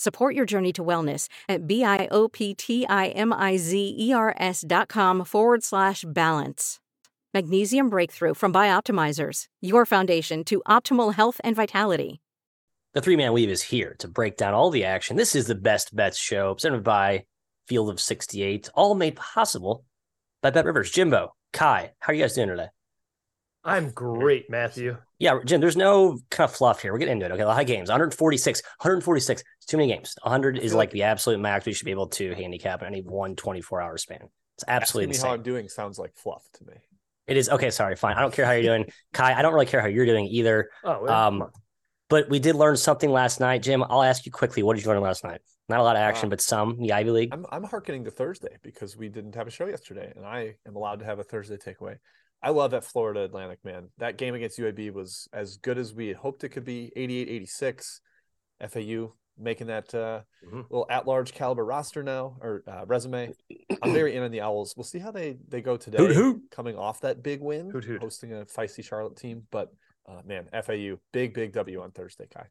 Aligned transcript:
Support 0.00 0.34
your 0.34 0.46
journey 0.46 0.72
to 0.72 0.82
wellness 0.82 1.28
at 1.46 1.66
B-I-O-P-T-I-M-I-Z-E-R-S 1.66 4.64
dot 4.66 4.88
com 4.88 5.24
forward 5.26 5.62
slash 5.62 6.06
balance. 6.08 6.80
Magnesium 7.34 7.90
Breakthrough 7.90 8.32
from 8.32 8.50
Bioptimizers, 8.50 9.44
your 9.60 9.84
foundation 9.84 10.42
to 10.44 10.62
optimal 10.66 11.12
health 11.12 11.38
and 11.44 11.54
vitality. 11.54 12.22
The 12.94 13.02
three 13.02 13.16
man 13.16 13.34
weave 13.34 13.50
is 13.50 13.60
here 13.60 13.94
to 13.98 14.08
break 14.08 14.38
down 14.38 14.54
all 14.54 14.70
the 14.70 14.86
action. 14.86 15.18
This 15.18 15.34
is 15.34 15.46
the 15.46 15.54
best 15.54 15.94
bets 15.94 16.16
show 16.16 16.54
presented 16.54 16.82
by 16.82 17.24
Field 17.68 17.90
of 17.90 18.00
68, 18.00 18.70
all 18.72 18.94
made 18.94 19.16
possible 19.16 19.84
by 20.40 20.48
Bet 20.48 20.64
Rivers. 20.64 20.90
Jimbo, 20.90 21.34
Kai, 21.52 21.92
how 21.98 22.12
are 22.12 22.14
you 22.14 22.22
guys 22.22 22.32
doing 22.32 22.48
today? 22.48 22.68
I'm 23.62 23.90
great, 23.90 24.48
Matthew. 24.48 24.96
Yeah, 25.18 25.38
Jim, 25.44 25.60
there's 25.60 25.76
no 25.76 26.18
kind 26.30 26.48
of 26.48 26.56
fluff 26.56 26.80
here. 26.80 26.92
We're 26.92 26.98
getting 26.98 27.20
into 27.20 27.26
it. 27.26 27.32
Okay, 27.32 27.42
a 27.42 27.46
lot 27.46 27.60
of 27.60 27.66
games 27.66 27.90
146, 27.90 28.62
146. 28.62 29.44
It's 29.70 29.72
too 29.72 29.76
many 29.76 29.92
games. 29.92 30.16
100 30.22 30.58
is 30.58 30.74
like, 30.74 30.88
like 30.88 30.90
the 30.90 31.04
absolute 31.04 31.38
max 31.38 31.64
we 31.64 31.72
should 31.72 31.84
be 31.84 31.92
able 31.92 32.08
to 32.08 32.34
handicap 32.34 32.82
in 32.82 32.88
any 32.88 33.02
one 33.02 33.36
24 33.36 33.80
hour 33.80 33.96
span. 33.98 34.28
It's 34.56 34.64
absolutely 34.66 35.10
insane. 35.10 35.28
how 35.28 35.34
I'm 35.34 35.42
doing 35.44 35.68
sounds 35.68 35.96
like 35.96 36.12
fluff 36.16 36.42
to 36.54 36.64
me. 36.64 36.72
It 37.28 37.36
is 37.36 37.48
okay. 37.48 37.70
Sorry, 37.70 37.94
fine. 37.94 38.16
I 38.16 38.20
don't 38.20 38.34
care 38.34 38.44
how 38.44 38.50
you're 38.50 38.64
doing, 38.64 38.90
Kai. 39.12 39.32
I 39.32 39.42
don't 39.42 39.54
really 39.54 39.66
care 39.66 39.80
how 39.80 39.86
you're 39.86 40.06
doing 40.06 40.26
either. 40.26 40.70
Oh, 40.82 41.06
um, 41.06 41.44
but 42.08 42.28
we 42.28 42.40
did 42.40 42.56
learn 42.56 42.76
something 42.76 43.12
last 43.12 43.38
night, 43.38 43.62
Jim. 43.62 43.84
I'll 43.88 44.02
ask 44.02 44.26
you 44.26 44.32
quickly. 44.32 44.64
What 44.64 44.74
did 44.74 44.84
you 44.84 44.90
learn 44.90 45.02
last 45.02 45.22
night? 45.22 45.40
Not 45.68 45.78
a 45.78 45.84
lot 45.84 45.94
of 45.94 46.02
action, 46.02 46.26
uh, 46.26 46.30
but 46.30 46.40
some. 46.40 46.76
The 46.80 46.92
Ivy 46.92 47.10
League. 47.12 47.28
I'm, 47.32 47.46
I'm 47.52 47.62
hearkening 47.62 48.02
to 48.06 48.10
Thursday 48.10 48.56
because 48.64 48.96
we 48.96 49.08
didn't 49.08 49.36
have 49.36 49.46
a 49.46 49.52
show 49.52 49.66
yesterday, 49.66 50.12
and 50.16 50.26
I 50.26 50.56
am 50.66 50.74
allowed 50.74 50.98
to 50.98 51.04
have 51.04 51.20
a 51.20 51.24
Thursday 51.24 51.58
takeaway. 51.58 51.98
I 52.42 52.50
love 52.50 52.72
that 52.72 52.82
Florida 52.82 53.22
Atlantic, 53.22 53.60
man. 53.64 53.90
That 53.98 54.18
game 54.18 54.34
against 54.34 54.58
UAB 54.58 54.92
was 54.92 55.28
as 55.32 55.58
good 55.58 55.78
as 55.78 55.94
we 55.94 56.08
had 56.08 56.16
hoped 56.16 56.42
it 56.42 56.48
could 56.48 56.64
be 56.64 56.90
88 56.96 57.28
86. 57.28 58.00
FAU 58.68 59.12
making 59.40 59.68
that 59.68 59.94
uh, 59.94 60.20
mm-hmm. 60.46 60.60
little 60.70 60.86
at 60.90 61.06
large 61.06 61.32
caliber 61.32 61.64
roster 61.64 62.02
now 62.02 62.36
or 62.40 62.62
uh, 62.66 62.84
resume. 62.86 63.32
I'm 63.82 63.92
very 63.92 64.14
in 64.14 64.22
on 64.22 64.30
the 64.30 64.40
Owls. 64.40 64.74
We'll 64.76 64.84
see 64.84 64.98
how 64.98 65.10
they, 65.10 65.38
they 65.48 65.60
go 65.60 65.76
today, 65.76 65.98
hoot, 65.98 66.14
hoot. 66.14 66.42
coming 66.50 66.76
off 66.76 67.00
that 67.00 67.22
big 67.22 67.40
win, 67.40 67.70
hoot, 67.70 68.00
hosting 68.00 68.32
a 68.32 68.44
feisty 68.44 68.84
Charlotte 68.84 69.16
team. 69.16 69.46
But 69.50 69.72
uh, 70.08 70.20
man, 70.24 70.48
FAU, 70.52 70.96
big, 71.12 71.34
big 71.34 71.52
W 71.52 71.82
on 71.82 71.90
Thursday, 71.92 72.26
Kai. 72.32 72.46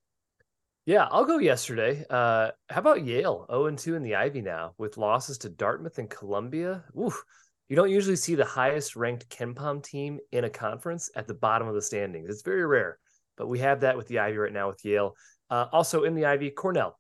Yeah, 0.86 1.08
I'll 1.12 1.26
go 1.26 1.38
yesterday. 1.38 2.04
Uh, 2.10 2.50
how 2.70 2.80
about 2.80 3.06
Yale? 3.06 3.45
0 3.50 3.67
and 3.67 3.78
2 3.78 3.95
in 3.95 4.02
the 4.02 4.16
Ivy 4.16 4.42
now 4.42 4.73
with 4.78 4.98
losses 4.98 5.38
to 5.40 5.50
Dartmouth 5.50 6.00
and 6.00 6.10
Columbia. 6.10 6.83
Oof. 7.00 7.23
You 7.67 7.76
don't 7.76 7.92
usually 7.92 8.16
see 8.16 8.33
the 8.33 8.45
highest 8.45 8.95
ranked 8.95 9.30
KenPom 9.30 9.83
team 9.83 10.20
in 10.32 10.45
a 10.45 10.50
conference 10.50 11.11
at 11.16 11.27
the 11.27 11.36
bottom 11.36 11.67
of 11.67 11.76
the 11.76 11.82
standings. 11.83 12.27
It's 12.27 12.42
very 12.42 12.66
rare, 12.66 12.98
but 13.38 13.48
we 13.48 13.60
have 13.60 13.82
that 13.82 13.95
with 13.95 14.08
the 14.08 14.17
Ivy 14.17 14.38
right 14.38 14.52
now 14.52 14.67
with 14.67 14.83
Yale. 14.83 15.14
Uh, 15.49 15.65
also 15.71 16.04
in 16.04 16.15
the 16.15 16.26
Ivy, 16.26 16.52
Cornell, 16.52 16.98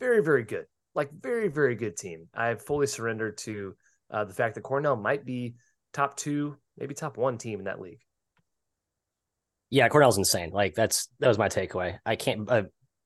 very, 0.00 0.22
very 0.22 0.44
good. 0.44 0.66
Like, 0.94 1.10
very, 1.12 1.48
very 1.48 1.74
good 1.74 1.96
team. 1.96 2.28
I 2.34 2.48
have 2.48 2.62
fully 2.62 2.86
surrendered 2.86 3.38
to 3.38 3.74
uh, 4.10 4.24
the 4.24 4.34
fact 4.34 4.54
that 4.54 4.62
Cornell 4.62 4.96
might 4.96 5.24
be 5.24 5.54
top 5.92 6.16
two, 6.16 6.56
maybe 6.78 6.94
top 6.94 7.16
one 7.16 7.38
team 7.38 7.58
in 7.58 7.64
that 7.66 7.80
league. 7.80 8.00
Yeah, 9.70 9.88
Cornell's 9.88 10.18
insane. 10.18 10.50
Like, 10.50 10.74
that's 10.74 11.08
that 11.20 11.28
was 11.28 11.38
my 11.38 11.48
takeaway. 11.48 11.98
I 12.06 12.16
can't, 12.16 12.50
uh, 12.50 12.64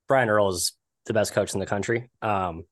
Brian 0.09 0.29
Earl 0.29 0.51
is 0.51 0.73
the 1.07 1.15
best 1.15 1.33
coach 1.33 1.55
in 1.55 1.61
the 1.61 1.67
country. 1.67 2.11
Um, 2.23 2.65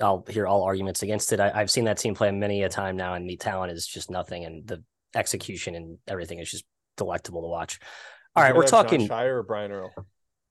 I'll 0.00 0.24
hear 0.28 0.46
all 0.46 0.62
arguments 0.64 1.02
against 1.02 1.32
it. 1.32 1.40
I, 1.40 1.58
have 1.58 1.70
seen 1.70 1.84
that 1.84 1.98
team 1.98 2.14
play 2.14 2.30
many 2.30 2.62
a 2.62 2.68
time 2.68 2.96
now, 2.96 3.14
and 3.14 3.28
the 3.28 3.36
talent 3.36 3.72
is 3.72 3.86
just 3.86 4.10
nothing, 4.10 4.44
and 4.44 4.66
the 4.66 4.82
execution 5.14 5.74
and 5.74 5.98
everything 6.06 6.38
is 6.38 6.50
just 6.50 6.64
delectable 6.96 7.42
to 7.42 7.48
watch. 7.48 7.78
All 8.34 8.42
right, 8.42 8.54
we're 8.54 8.66
talking 8.66 9.06
Jon 9.06 9.08
Scheyer 9.08 9.38
or 9.38 9.42
Brian 9.42 9.72
Earl. 9.72 9.90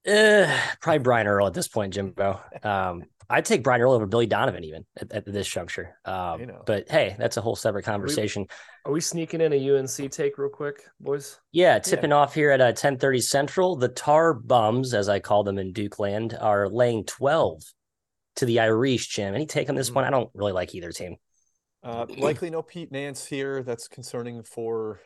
Uh, 0.07 0.59
probably 0.81 0.99
Brian 0.99 1.27
Earl 1.27 1.47
at 1.47 1.53
this 1.53 1.67
point, 1.67 1.93
Jimbo. 1.93 2.39
Um, 2.63 3.03
I'd 3.29 3.45
take 3.45 3.63
Brian 3.63 3.81
Earl 3.81 3.93
over 3.93 4.05
Billy 4.05 4.27
Donovan 4.27 4.63
even 4.63 4.85
at, 4.97 5.11
at 5.11 5.25
this 5.25 5.47
juncture. 5.47 5.97
Um, 6.05 6.51
but 6.65 6.89
hey, 6.89 7.15
that's 7.17 7.37
a 7.37 7.41
whole 7.41 7.55
separate 7.55 7.83
conversation. 7.83 8.43
Are 8.43 8.45
we, 8.85 8.91
are 8.91 8.93
we, 8.93 9.01
sneaking 9.01 9.41
in 9.41 9.51
a 9.51 9.77
UNC 9.77 10.11
take 10.11 10.37
real 10.37 10.49
quick, 10.49 10.83
boys? 10.99 11.39
Yeah, 11.51 11.79
tipping 11.79 12.11
yeah. 12.11 12.17
off 12.17 12.35
here 12.35 12.51
at 12.51 12.61
uh, 12.61 12.73
10:30 12.73 13.23
Central. 13.23 13.75
The 13.77 13.87
Tar 13.87 14.33
Bums, 14.33 14.93
as 14.93 15.09
I 15.09 15.19
call 15.19 15.43
them 15.43 15.57
in 15.57 15.73
Duke 15.73 15.97
Land, 15.97 16.37
are 16.39 16.69
laying 16.69 17.03
12 17.05 17.63
to 18.37 18.45
the 18.45 18.59
Irish, 18.59 19.07
Jim. 19.07 19.33
Any 19.33 19.47
take 19.47 19.69
on 19.69 19.75
this 19.75 19.87
mm-hmm. 19.87 19.95
one? 19.95 20.05
I 20.05 20.11
don't 20.11 20.29
really 20.35 20.53
like 20.53 20.75
either 20.75 20.91
team. 20.91 21.15
Uh, 21.83 22.05
likely 22.17 22.49
no 22.49 22.61
Pete 22.61 22.91
Nance 22.91 23.25
here. 23.25 23.63
That's 23.63 23.87
concerning 23.87 24.43
for 24.43 25.01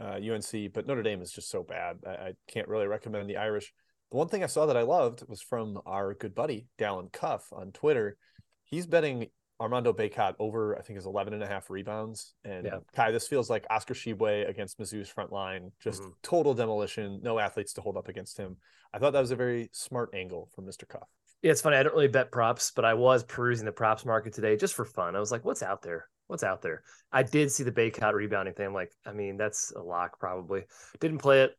uh, 0.00 0.16
UNC, 0.16 0.72
but 0.72 0.86
Notre 0.86 1.02
Dame 1.02 1.22
is 1.22 1.30
just 1.30 1.50
so 1.50 1.62
bad. 1.62 1.98
I, 2.06 2.10
I, 2.10 2.32
can't 2.48 2.68
really 2.68 2.86
recommend 2.86 3.28
the 3.28 3.36
Irish. 3.36 3.72
One 4.12 4.28
thing 4.28 4.44
I 4.44 4.46
saw 4.46 4.66
that 4.66 4.76
I 4.76 4.82
loved 4.82 5.26
was 5.28 5.40
from 5.40 5.80
our 5.86 6.14
good 6.14 6.34
buddy, 6.34 6.66
Dallin 6.78 7.10
Cuff 7.12 7.48
on 7.52 7.72
Twitter. 7.72 8.16
He's 8.64 8.86
betting 8.86 9.28
Armando 9.58 9.92
Bacot 9.92 10.34
over, 10.38 10.76
I 10.76 10.82
think, 10.82 10.98
is 10.98 11.06
11 11.06 11.32
and 11.32 11.42
a 11.42 11.46
half 11.46 11.70
rebounds. 11.70 12.34
And 12.44 12.66
yeah. 12.66 12.78
Kai, 12.94 13.10
this 13.10 13.28
feels 13.28 13.48
like 13.48 13.64
Oscar 13.70 13.94
Tshiebwe 13.94 14.48
against 14.48 14.78
Mizzou's 14.78 15.08
front 15.08 15.32
line, 15.32 15.70
just 15.80 16.02
mm-hmm. 16.02 16.10
total 16.22 16.52
demolition, 16.52 17.20
no 17.22 17.38
athletes 17.38 17.72
to 17.74 17.80
hold 17.80 17.96
up 17.96 18.08
against 18.08 18.36
him. 18.36 18.56
I 18.92 18.98
thought 18.98 19.12
that 19.12 19.20
was 19.20 19.30
a 19.30 19.36
very 19.36 19.70
smart 19.72 20.10
angle 20.14 20.50
from 20.54 20.66
Mr. 20.66 20.86
Cuff. 20.86 21.08
Yeah, 21.42 21.52
it's 21.52 21.60
funny. 21.60 21.76
I 21.76 21.82
don't 21.82 21.94
really 21.94 22.08
bet 22.08 22.30
props, 22.30 22.72
but 22.74 22.84
I 22.84 22.94
was 22.94 23.24
perusing 23.24 23.64
the 23.64 23.72
props 23.72 24.04
market 24.04 24.32
today 24.32 24.56
just 24.56 24.74
for 24.74 24.84
fun. 24.84 25.16
I 25.16 25.20
was 25.20 25.32
like, 25.32 25.44
what's 25.44 25.62
out 25.62 25.82
there? 25.82 26.06
What's 26.26 26.44
out 26.44 26.60
there? 26.60 26.82
I 27.10 27.22
did 27.22 27.50
see 27.50 27.62
the 27.62 27.72
Baycott 27.72 28.14
rebounding 28.14 28.54
thing. 28.54 28.66
I'm 28.66 28.74
like, 28.74 28.92
I 29.06 29.12
mean, 29.12 29.36
that's 29.36 29.72
a 29.72 29.80
lock 29.80 30.20
probably. 30.20 30.64
Didn't 31.00 31.18
play 31.18 31.42
it. 31.42 31.56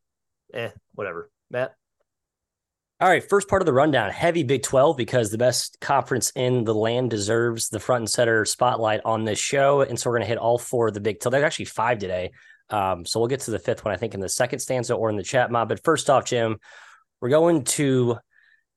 Eh, 0.54 0.70
whatever. 0.94 1.32
Matt? 1.50 1.76
All 3.00 3.10
right, 3.10 3.28
first 3.28 3.50
part 3.50 3.62
of 3.62 3.66
the 3.66 3.74
rundown. 3.74 4.12
Heavy 4.12 4.44
Big 4.44 4.64
12 4.64 4.96
because 4.96 5.30
the 5.30 5.38
best 5.38 5.78
conference 5.82 6.32
in 6.36 6.64
the 6.64 6.76
land 6.76 7.10
deserves 7.10 7.70
the 7.70 7.80
front 7.80 8.04
and 8.04 8.10
center 8.10 8.46
spotlight 8.46 9.02
on 9.04 9.26
this 9.26 9.40
show. 9.40 9.82
And 9.82 10.00
so 10.00 10.10
we're 10.10 10.18
going 10.18 10.28
to 10.28 10.30
hit 10.30 10.38
all 10.38 10.58
four 10.58 10.88
of 10.88 10.94
the 10.94 11.02
Big 11.02 11.20
12. 11.20 11.32
There's 11.32 11.44
actually 11.44 11.66
five 11.66 11.98
today. 11.98 12.32
Um, 12.70 13.06
so 13.06 13.20
we'll 13.20 13.28
get 13.28 13.42
to 13.42 13.52
the 13.52 13.60
fifth 13.60 13.84
one, 13.84 13.94
I 13.94 13.98
think, 13.98 14.14
in 14.14 14.20
the 14.20 14.30
second 14.30 14.60
stanza 14.60 14.94
or 14.94 15.10
in 15.10 15.18
the 15.18 15.24
chat 15.24 15.52
mob. 15.52 15.70
But 15.70 15.84
first 15.84 16.10
off, 16.10 16.26
Jim, 16.26 16.58
we're 17.20 17.30
going 17.30 17.64
to 17.64 18.18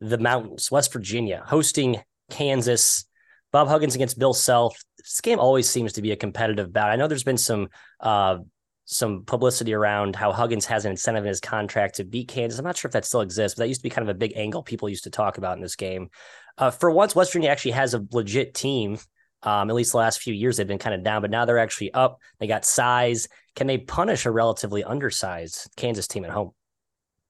the 0.01 0.19
mountains, 0.19 0.71
West 0.71 0.93
Virginia, 0.93 1.43
hosting 1.47 2.03
Kansas. 2.31 3.05
Bob 3.53 3.69
Huggins 3.69 3.95
against 3.95 4.19
Bill 4.19 4.35
Self. 4.35 4.77
This 4.99 5.21
game 5.21 5.39
always 5.39 5.71
seems 5.71 5.95
to 5.95 6.03
be 6.03 6.11
a 6.11 6.17
competitive 6.17 6.73
bout. 6.73 6.91
I 6.91 6.97
know 6.97 7.07
there's 7.07 7.23
been 7.23 7.39
some 7.39 7.69
uh, 8.01 8.39
some 8.87 9.25
publicity 9.25 9.75
around 9.75 10.15
how 10.15 10.33
Huggins 10.33 10.65
has 10.67 10.85
an 10.85 10.93
incentive 10.93 11.25
in 11.25 11.29
his 11.29 11.41
contract 11.41 11.97
to 11.97 12.05
beat 12.05 12.29
Kansas. 12.29 12.59
I'm 12.59 12.65
not 12.65 12.77
sure 12.77 12.89
if 12.89 12.93
that 12.93 13.05
still 13.05 13.21
exists, 13.21 13.57
but 13.57 13.65
that 13.65 13.69
used 13.69 13.81
to 13.81 13.83
be 13.83 13.91
kind 13.91 14.09
of 14.09 14.15
a 14.15 14.19
big 14.19 14.33
angle 14.37 14.63
people 14.63 14.89
used 14.89 15.05
to 15.05 15.11
talk 15.11 15.39
about 15.39 15.57
in 15.57 15.63
this 15.63 15.77
game. 15.77 16.09
Uh, 16.57 16.71
for 16.71 16.91
once, 16.91 17.15
West 17.15 17.33
Virginia 17.33 17.51
actually 17.51 17.73
has 17.73 17.95
a 17.95 18.07
legit 18.13 18.55
team. 18.55 18.97
Um, 19.43 19.69
at 19.71 19.77
least 19.77 19.93
the 19.93 19.99
last 19.99 20.23
few 20.23 20.33
years, 20.33 20.57
they've 20.57 20.67
been 20.67 20.79
kind 20.79 20.95
of 20.95 21.03
down, 21.03 21.21
but 21.21 21.31
now 21.31 21.45
they're 21.45 21.59
actually 21.59 21.93
up. 21.93 22.21
They 22.39 22.47
got 22.47 22.65
size. 22.65 23.29
Can 23.57 23.67
they 23.67 23.79
punish 23.79 24.25
a 24.25 24.31
relatively 24.31 24.85
undersized 24.85 25.69
Kansas 25.77 26.07
team 26.07 26.25
at 26.25 26.31
home? 26.31 26.53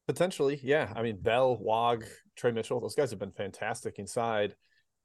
Potentially, 0.07 0.61
yeah. 0.63 0.93
I 0.95 1.03
mean, 1.03 1.19
Bell, 1.21 1.57
Wog, 1.57 2.05
Trey 2.37 2.53
Mitchell, 2.53 2.81
those 2.81 2.95
guys 2.95 3.11
have 3.11 3.19
been 3.19 3.33
fantastic 3.33 3.99
inside. 3.99 4.55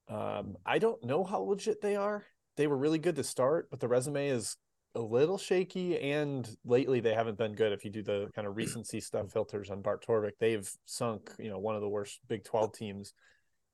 Um, 0.10 0.58
I 0.66 0.80
don't 0.80 1.04
know 1.04 1.24
how 1.24 1.40
legit 1.40 1.82
they 1.82 1.96
are. 1.96 2.26
They 2.58 2.68
were 2.68 2.78
really 2.78 3.00
good 3.00 3.16
to 3.16 3.24
start, 3.24 3.70
but 3.72 3.80
the 3.80 3.88
resume 3.88 4.28
is 4.28 4.58
a 4.96 5.02
little 5.02 5.38
shaky, 5.38 6.00
and 6.00 6.50
lately 6.66 7.00
they 7.00 7.14
haven't 7.14 7.38
been 7.38 7.54
good. 7.54 7.72
If 7.72 7.86
you 7.86 7.92
do 7.92 8.04
the 8.04 8.30
kind 8.36 8.48
of 8.48 8.56
recency 8.58 9.00
stuff 9.00 9.32
filters 9.32 9.70
on 9.70 9.82
Bart 9.82 10.06
Torvik, 10.06 10.34
they've 10.40 10.70
sunk, 10.86 11.32
you 11.40 11.50
know, 11.50 11.60
one 11.60 11.76
of 11.76 11.82
the 11.82 11.90
worst 11.90 12.20
Big 12.28 12.44
Twelve 12.44 12.74
teams 12.74 13.14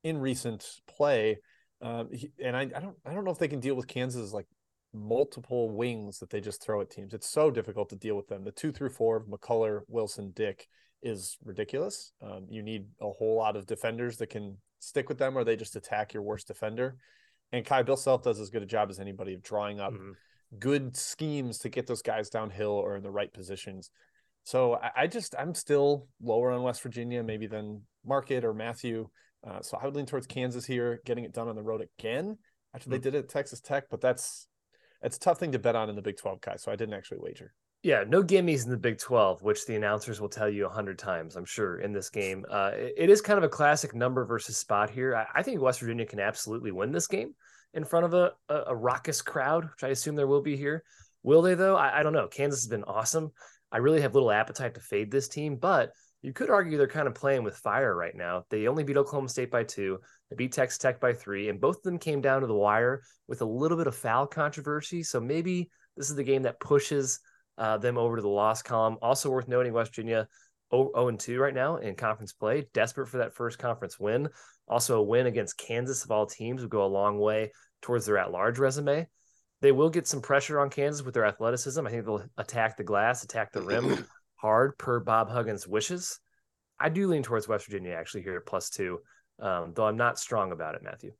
in 0.04 0.18
recent 0.18 0.64
play. 0.86 1.38
Um, 1.80 2.08
he, 2.12 2.30
and 2.42 2.56
I, 2.56 2.62
I 2.62 2.80
don't, 2.80 2.96
I 3.04 3.12
don't 3.14 3.24
know 3.24 3.30
if 3.30 3.38
they 3.38 3.48
can 3.48 3.60
deal 3.60 3.74
with 3.74 3.86
Kansas 3.86 4.32
like 4.32 4.46
multiple 4.92 5.70
wings 5.70 6.18
that 6.18 6.30
they 6.30 6.40
just 6.40 6.62
throw 6.62 6.80
at 6.80 6.90
teams. 6.90 7.14
It's 7.14 7.28
so 7.28 7.50
difficult 7.50 7.90
to 7.90 7.96
deal 7.96 8.16
with 8.16 8.28
them. 8.28 8.44
The 8.44 8.52
two 8.52 8.72
through 8.72 8.90
four 8.90 9.16
of 9.16 9.26
McCullar, 9.26 9.80
Wilson, 9.88 10.32
Dick 10.34 10.68
is 11.02 11.36
ridiculous. 11.44 12.12
Um, 12.22 12.46
you 12.48 12.62
need 12.62 12.86
a 13.00 13.10
whole 13.10 13.36
lot 13.36 13.56
of 13.56 13.66
defenders 13.66 14.16
that 14.18 14.30
can 14.30 14.56
stick 14.80 15.08
with 15.08 15.18
them, 15.18 15.36
or 15.36 15.44
they 15.44 15.56
just 15.56 15.76
attack 15.76 16.12
your 16.12 16.22
worst 16.22 16.48
defender. 16.48 16.96
And 17.52 17.64
Kai 17.64 17.82
Bill 17.82 17.96
Self 17.96 18.22
does 18.22 18.40
as 18.40 18.50
good 18.50 18.62
a 18.62 18.66
job 18.66 18.90
as 18.90 18.98
anybody 19.00 19.34
of 19.34 19.42
drawing 19.42 19.80
up 19.80 19.92
mm-hmm. 19.92 20.12
Good 20.58 20.96
schemes 20.96 21.58
to 21.58 21.68
get 21.68 21.86
those 21.86 22.02
guys 22.02 22.30
downhill 22.30 22.70
or 22.70 22.96
in 22.96 23.02
the 23.02 23.10
right 23.10 23.32
positions. 23.32 23.90
So 24.44 24.74
I, 24.74 25.02
I, 25.02 25.06
just 25.06 25.34
I'm 25.38 25.54
still 25.54 26.06
lower 26.22 26.52
on 26.52 26.62
West 26.62 26.82
Virginia, 26.82 27.22
maybe 27.22 27.46
than 27.46 27.82
Market 28.04 28.44
or 28.44 28.54
Matthew. 28.54 29.08
Uh, 29.46 29.60
so 29.60 29.78
I 29.80 29.84
would 29.84 29.94
lean 29.94 30.06
towards 30.06 30.26
Kansas 30.26 30.64
here, 30.64 31.00
getting 31.04 31.24
it 31.24 31.34
done 31.34 31.48
on 31.48 31.56
the 31.56 31.62
road 31.62 31.86
again 31.98 32.38
after 32.74 32.84
mm-hmm. 32.84 32.92
they 32.92 32.98
did 32.98 33.14
it 33.14 33.24
at 33.24 33.28
Texas 33.28 33.60
Tech. 33.60 33.84
But 33.90 34.00
that's 34.00 34.48
it's 35.02 35.16
a 35.16 35.20
tough 35.20 35.38
thing 35.38 35.52
to 35.52 35.58
bet 35.58 35.76
on 35.76 35.90
in 35.90 35.96
the 35.96 36.02
Big 36.02 36.16
12, 36.16 36.40
guys. 36.40 36.62
So 36.62 36.72
I 36.72 36.76
didn't 36.76 36.94
actually 36.94 37.18
wager. 37.20 37.52
Yeah, 37.84 38.02
no 38.08 38.24
gimmies 38.24 38.64
in 38.64 38.70
the 38.70 38.76
Big 38.76 38.98
12, 38.98 39.42
which 39.42 39.64
the 39.66 39.76
announcers 39.76 40.20
will 40.20 40.28
tell 40.28 40.48
you 40.48 40.66
a 40.66 40.70
hundred 40.70 40.98
times, 40.98 41.36
I'm 41.36 41.44
sure, 41.44 41.78
in 41.78 41.92
this 41.92 42.10
game. 42.10 42.44
Uh, 42.50 42.72
it 42.74 43.08
is 43.08 43.20
kind 43.20 43.38
of 43.38 43.44
a 43.44 43.48
classic 43.48 43.94
number 43.94 44.24
versus 44.24 44.56
spot 44.56 44.90
here. 44.90 45.14
I, 45.14 45.26
I, 45.36 45.42
think 45.44 45.60
West 45.60 45.78
Virginia 45.78 46.04
can 46.04 46.18
absolutely 46.18 46.72
win 46.72 46.90
this 46.90 47.06
game 47.06 47.34
in 47.74 47.84
front 47.84 48.06
of 48.06 48.14
a, 48.14 48.32
a, 48.48 48.62
a 48.68 48.76
raucous 48.76 49.22
crowd, 49.22 49.64
which 49.64 49.84
I 49.84 49.88
assume 49.88 50.16
there 50.16 50.26
will 50.26 50.42
be 50.42 50.56
here. 50.56 50.82
Will 51.22 51.42
they, 51.42 51.54
though? 51.54 51.76
I, 51.76 52.00
I 52.00 52.02
don't 52.02 52.12
know. 52.12 52.28
Kansas 52.28 52.62
has 52.62 52.68
been 52.68 52.84
awesome. 52.84 53.30
I 53.70 53.78
really 53.78 54.00
have 54.00 54.14
little 54.14 54.30
appetite 54.30 54.74
to 54.74 54.80
fade 54.80 55.10
this 55.10 55.28
team, 55.28 55.56
but 55.56 55.92
you 56.22 56.32
could 56.32 56.50
argue 56.50 56.76
they're 56.76 56.88
kind 56.88 57.06
of 57.06 57.14
playing 57.14 57.44
with 57.44 57.56
fire 57.56 57.94
right 57.94 58.14
now. 58.14 58.44
They 58.50 58.66
only 58.66 58.82
beat 58.82 58.96
Oklahoma 58.96 59.28
State 59.28 59.50
by 59.50 59.64
two, 59.64 59.98
they 60.30 60.36
beat 60.36 60.52
Texas 60.52 60.78
Tech 60.78 61.00
by 61.00 61.12
three, 61.12 61.48
and 61.48 61.60
both 61.60 61.76
of 61.76 61.82
them 61.82 61.98
came 61.98 62.20
down 62.20 62.40
to 62.40 62.46
the 62.46 62.54
wire 62.54 63.02
with 63.28 63.40
a 63.40 63.46
little 63.46 63.76
bit 63.76 63.86
of 63.86 63.94
foul 63.94 64.26
controversy. 64.26 65.02
So 65.02 65.20
maybe 65.20 65.70
this 65.96 66.10
is 66.10 66.16
the 66.16 66.24
game 66.24 66.42
that 66.42 66.60
pushes 66.60 67.20
uh, 67.56 67.76
them 67.78 67.98
over 67.98 68.16
to 68.16 68.22
the 68.22 68.28
loss 68.28 68.62
column. 68.62 68.96
Also 69.02 69.30
worth 69.30 69.48
noting, 69.48 69.72
West 69.72 69.94
Virginia 69.94 70.28
0 70.70 71.08
and 71.08 71.18
2 71.18 71.38
right 71.38 71.54
now 71.54 71.76
in 71.76 71.94
conference 71.94 72.32
play, 72.32 72.66
desperate 72.74 73.08
for 73.08 73.18
that 73.18 73.34
first 73.34 73.58
conference 73.58 73.98
win. 73.98 74.28
Also, 74.68 74.98
a 74.98 75.02
win 75.02 75.26
against 75.26 75.58
Kansas 75.58 76.04
of 76.04 76.10
all 76.10 76.26
teams 76.26 76.62
would 76.62 76.70
go 76.70 76.84
a 76.84 76.86
long 76.86 77.18
way 77.18 77.52
towards 77.80 78.06
their 78.06 78.18
at 78.18 78.30
large 78.30 78.58
resume. 78.58 79.06
They 79.60 79.72
will 79.72 79.90
get 79.90 80.06
some 80.06 80.20
pressure 80.20 80.60
on 80.60 80.70
Kansas 80.70 81.04
with 81.04 81.14
their 81.14 81.24
athleticism. 81.24 81.86
I 81.86 81.90
think 81.90 82.04
they'll 82.04 82.24
attack 82.36 82.76
the 82.76 82.84
glass, 82.84 83.24
attack 83.24 83.52
the 83.52 83.62
rim 83.62 84.06
hard 84.36 84.78
per 84.78 85.00
Bob 85.00 85.30
Huggins' 85.30 85.66
wishes. 85.66 86.20
I 86.78 86.90
do 86.90 87.08
lean 87.08 87.22
towards 87.22 87.48
West 87.48 87.66
Virginia 87.66 87.92
actually 87.92 88.22
here 88.22 88.36
at 88.36 88.46
plus 88.46 88.70
two, 88.70 89.00
um, 89.40 89.72
though 89.74 89.86
I'm 89.86 89.96
not 89.96 90.18
strong 90.18 90.52
about 90.52 90.76
it, 90.76 90.82
Matthew. 90.82 91.12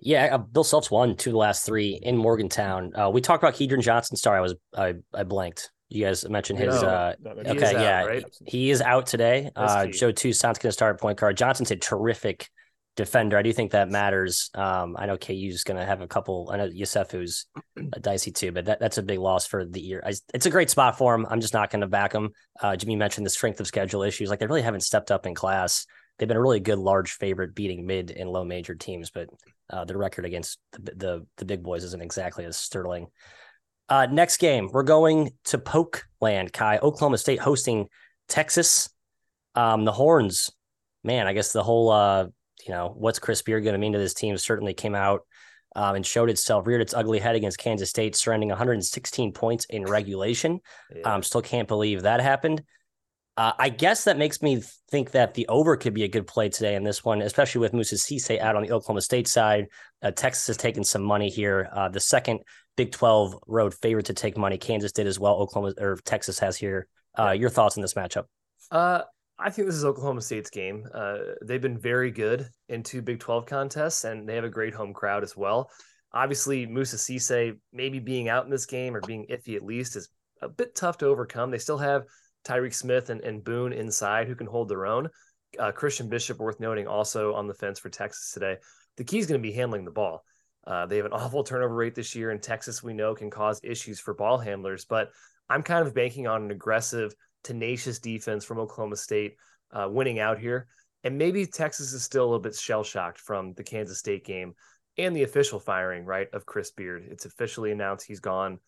Yeah, 0.00 0.34
uh, 0.34 0.38
Bill 0.38 0.64
Self's 0.64 0.90
won 0.90 1.16
two 1.16 1.30
of 1.30 1.34
the 1.34 1.38
last 1.38 1.64
three 1.64 1.98
in 2.02 2.16
Morgantown. 2.16 2.92
Uh, 2.94 3.08
we 3.08 3.20
talked 3.20 3.42
about 3.42 3.54
Kedrian 3.54 3.80
Johnson. 3.80 4.16
Sorry, 4.16 4.36
I 4.36 4.40
was 4.40 4.54
I, 4.76 4.94
I 5.14 5.22
blanked. 5.22 5.70
You 5.92 6.06
guys 6.06 6.28
mentioned 6.28 6.58
his. 6.58 6.80
No, 6.80 6.88
uh, 6.88 7.14
okay, 7.46 7.72
yeah, 7.72 8.04
right? 8.04 8.24
he 8.46 8.70
is 8.70 8.80
out 8.80 9.06
today. 9.06 9.50
Uh, 9.54 9.86
Joe 9.86 10.10
Toussaint's 10.10 10.58
going 10.58 10.68
to 10.68 10.72
start 10.72 11.00
point 11.00 11.18
guard. 11.18 11.36
Johnson's 11.36 11.70
a 11.70 11.76
terrific 11.76 12.48
defender. 12.96 13.38
I 13.38 13.42
do 13.42 13.52
think 13.52 13.72
that 13.72 13.90
matters. 13.90 14.50
Um, 14.54 14.96
I 14.98 15.06
know 15.06 15.16
KU's 15.16 15.64
going 15.64 15.78
to 15.78 15.84
have 15.84 16.00
a 16.00 16.06
couple. 16.06 16.50
I 16.52 16.56
know 16.58 16.70
who's 17.10 17.46
a 17.92 18.00
dicey 18.00 18.30
too, 18.30 18.52
but 18.52 18.66
that, 18.66 18.80
that's 18.80 18.98
a 18.98 19.02
big 19.02 19.18
loss 19.18 19.46
for 19.46 19.64
the 19.64 19.80
year. 19.80 20.02
I, 20.04 20.14
it's 20.34 20.46
a 20.46 20.50
great 20.50 20.70
spot 20.70 20.98
for 20.98 21.14
him. 21.14 21.26
I'm 21.28 21.40
just 21.40 21.54
not 21.54 21.70
going 21.70 21.80
to 21.80 21.86
back 21.86 22.12
him. 22.12 22.30
Uh, 22.60 22.76
Jimmy 22.76 22.96
mentioned 22.96 23.26
the 23.26 23.30
strength 23.30 23.60
of 23.60 23.66
schedule 23.66 24.02
issues. 24.02 24.28
Like 24.28 24.40
they 24.40 24.46
really 24.46 24.62
haven't 24.62 24.82
stepped 24.82 25.10
up 25.10 25.26
in 25.26 25.34
class. 25.34 25.86
They've 26.18 26.28
been 26.28 26.36
a 26.36 26.42
really 26.42 26.60
good 26.60 26.78
large 26.78 27.12
favorite 27.12 27.54
beating 27.54 27.86
mid 27.86 28.10
and 28.10 28.30
low 28.30 28.44
major 28.44 28.74
teams, 28.74 29.10
but 29.10 29.28
uh, 29.70 29.84
the 29.84 29.96
record 29.96 30.26
against 30.26 30.58
the, 30.72 30.92
the, 30.94 31.26
the 31.38 31.44
big 31.44 31.62
boys 31.62 31.84
isn't 31.84 32.02
exactly 32.02 32.44
as 32.44 32.56
sterling. 32.56 33.06
Uh, 33.88 34.06
next 34.06 34.38
game, 34.38 34.68
we're 34.72 34.82
going 34.82 35.32
to 35.44 35.58
Poke 35.58 36.04
Land. 36.20 36.52
Kai 36.52 36.78
Oklahoma 36.78 37.18
State 37.18 37.40
hosting 37.40 37.88
Texas. 38.28 38.88
Um, 39.54 39.84
the 39.84 39.92
Horns, 39.92 40.50
man, 41.04 41.26
I 41.26 41.32
guess 41.34 41.52
the 41.52 41.62
whole 41.62 41.90
uh, 41.90 42.26
you 42.66 42.72
know 42.72 42.94
what's 42.96 43.18
Chris 43.18 43.42
Beard 43.42 43.64
going 43.64 43.74
to 43.74 43.78
mean 43.78 43.92
to 43.92 43.98
this 43.98 44.14
team 44.14 44.36
certainly 44.38 44.72
came 44.72 44.94
out 44.94 45.22
um, 45.76 45.96
and 45.96 46.06
showed 46.06 46.30
itself, 46.30 46.66
reared 46.66 46.80
its 46.80 46.94
ugly 46.94 47.18
head 47.18 47.34
against 47.34 47.58
Kansas 47.58 47.90
State, 47.90 48.14
surrendering 48.16 48.50
116 48.50 49.32
points 49.32 49.64
in 49.66 49.84
regulation. 49.84 50.60
Yeah. 50.94 51.14
Um, 51.14 51.22
still 51.22 51.42
can't 51.42 51.68
believe 51.68 52.02
that 52.02 52.20
happened. 52.20 52.62
Uh, 53.36 53.52
I 53.58 53.70
guess 53.70 54.04
that 54.04 54.18
makes 54.18 54.42
me 54.42 54.62
think 54.90 55.12
that 55.12 55.32
the 55.32 55.48
over 55.48 55.76
could 55.78 55.94
be 55.94 56.04
a 56.04 56.08
good 56.08 56.26
play 56.26 56.50
today 56.50 56.74
in 56.74 56.84
this 56.84 57.02
one, 57.02 57.22
especially 57.22 57.62
with 57.62 57.72
Moussa 57.72 57.94
Cisse 57.94 58.38
out 58.38 58.56
on 58.56 58.62
the 58.62 58.72
Oklahoma 58.72 59.00
State 59.00 59.26
side. 59.26 59.68
Uh, 60.02 60.10
Texas 60.10 60.48
has 60.48 60.56
taken 60.58 60.84
some 60.84 61.02
money 61.02 61.30
here. 61.30 61.70
Uh, 61.72 61.88
the 61.88 62.00
second 62.00 62.40
Big 62.76 62.92
12 62.92 63.38
road 63.46 63.74
favorite 63.74 64.06
to 64.06 64.14
take 64.14 64.36
money, 64.36 64.58
Kansas 64.58 64.92
did 64.92 65.06
as 65.06 65.18
well. 65.18 65.34
Oklahoma 65.34 65.74
or 65.78 65.98
Texas 66.04 66.38
has 66.38 66.56
here. 66.56 66.86
Uh, 67.18 67.30
your 67.30 67.50
thoughts 67.50 67.76
on 67.76 67.82
this 67.82 67.94
matchup? 67.94 68.24
Uh, 68.70 69.02
I 69.38 69.50
think 69.50 69.66
this 69.66 69.76
is 69.76 69.84
Oklahoma 69.84 70.22
State's 70.22 70.50
game. 70.50 70.86
Uh, 70.94 71.18
they've 71.44 71.60
been 71.60 71.78
very 71.78 72.10
good 72.10 72.48
in 72.68 72.82
two 72.82 73.02
Big 73.02 73.20
12 73.20 73.44
contests, 73.44 74.04
and 74.04 74.28
they 74.28 74.34
have 74.34 74.44
a 74.44 74.48
great 74.48 74.74
home 74.74 74.94
crowd 74.94 75.22
as 75.22 75.36
well. 75.36 75.70
Obviously, 76.14 76.66
Moussa 76.66 76.96
Cisse 76.96 77.56
maybe 77.72 77.98
being 77.98 78.28
out 78.28 78.44
in 78.44 78.50
this 78.50 78.66
game 78.66 78.94
or 78.94 79.00
being 79.00 79.26
iffy 79.30 79.56
at 79.56 79.64
least 79.64 79.96
is 79.96 80.08
a 80.42 80.48
bit 80.48 80.74
tough 80.74 80.98
to 80.98 81.06
overcome. 81.06 81.50
They 81.50 81.58
still 81.58 81.78
have 81.78 82.04
Tyreek 82.44 82.74
Smith 82.74 83.10
and, 83.10 83.20
and 83.22 83.42
Boone 83.42 83.72
inside 83.72 84.28
who 84.28 84.34
can 84.34 84.46
hold 84.46 84.68
their 84.68 84.86
own. 84.86 85.08
Uh, 85.58 85.72
Christian 85.72 86.08
Bishop, 86.08 86.38
worth 86.38 86.60
noting, 86.60 86.86
also 86.86 87.34
on 87.34 87.46
the 87.46 87.54
fence 87.54 87.78
for 87.78 87.88
Texas 87.88 88.32
today. 88.32 88.56
The 88.96 89.04
key 89.04 89.18
is 89.18 89.26
going 89.26 89.40
to 89.40 89.46
be 89.46 89.54
handling 89.54 89.84
the 89.84 89.90
ball. 89.90 90.24
Uh, 90.66 90.86
they 90.86 90.96
have 90.96 91.06
an 91.06 91.12
awful 91.12 91.44
turnover 91.44 91.74
rate 91.74 91.94
this 91.94 92.14
year, 92.14 92.30
and 92.30 92.42
Texas, 92.42 92.82
we 92.82 92.92
know, 92.92 93.14
can 93.14 93.30
cause 93.30 93.60
issues 93.62 93.98
for 94.00 94.14
ball 94.14 94.38
handlers. 94.38 94.84
But 94.84 95.10
I'm 95.48 95.62
kind 95.62 95.86
of 95.86 95.94
banking 95.94 96.26
on 96.26 96.44
an 96.44 96.50
aggressive, 96.50 97.14
tenacious 97.42 97.98
defense 97.98 98.44
from 98.44 98.58
Oklahoma 98.58 98.96
State 98.96 99.36
uh, 99.72 99.88
winning 99.90 100.18
out 100.18 100.38
here. 100.38 100.68
And 101.04 101.18
maybe 101.18 101.46
Texas 101.46 101.92
is 101.92 102.04
still 102.04 102.22
a 102.22 102.26
little 102.26 102.38
bit 102.38 102.54
shell 102.54 102.84
shocked 102.84 103.18
from 103.18 103.54
the 103.54 103.64
Kansas 103.64 103.98
State 103.98 104.24
game 104.24 104.54
and 104.98 105.16
the 105.16 105.24
official 105.24 105.58
firing, 105.58 106.04
right, 106.04 106.28
of 106.32 106.46
Chris 106.46 106.70
Beard. 106.70 107.08
It's 107.10 107.24
officially 107.24 107.72
announced 107.72 108.06
he's 108.06 108.20
gone 108.20 108.58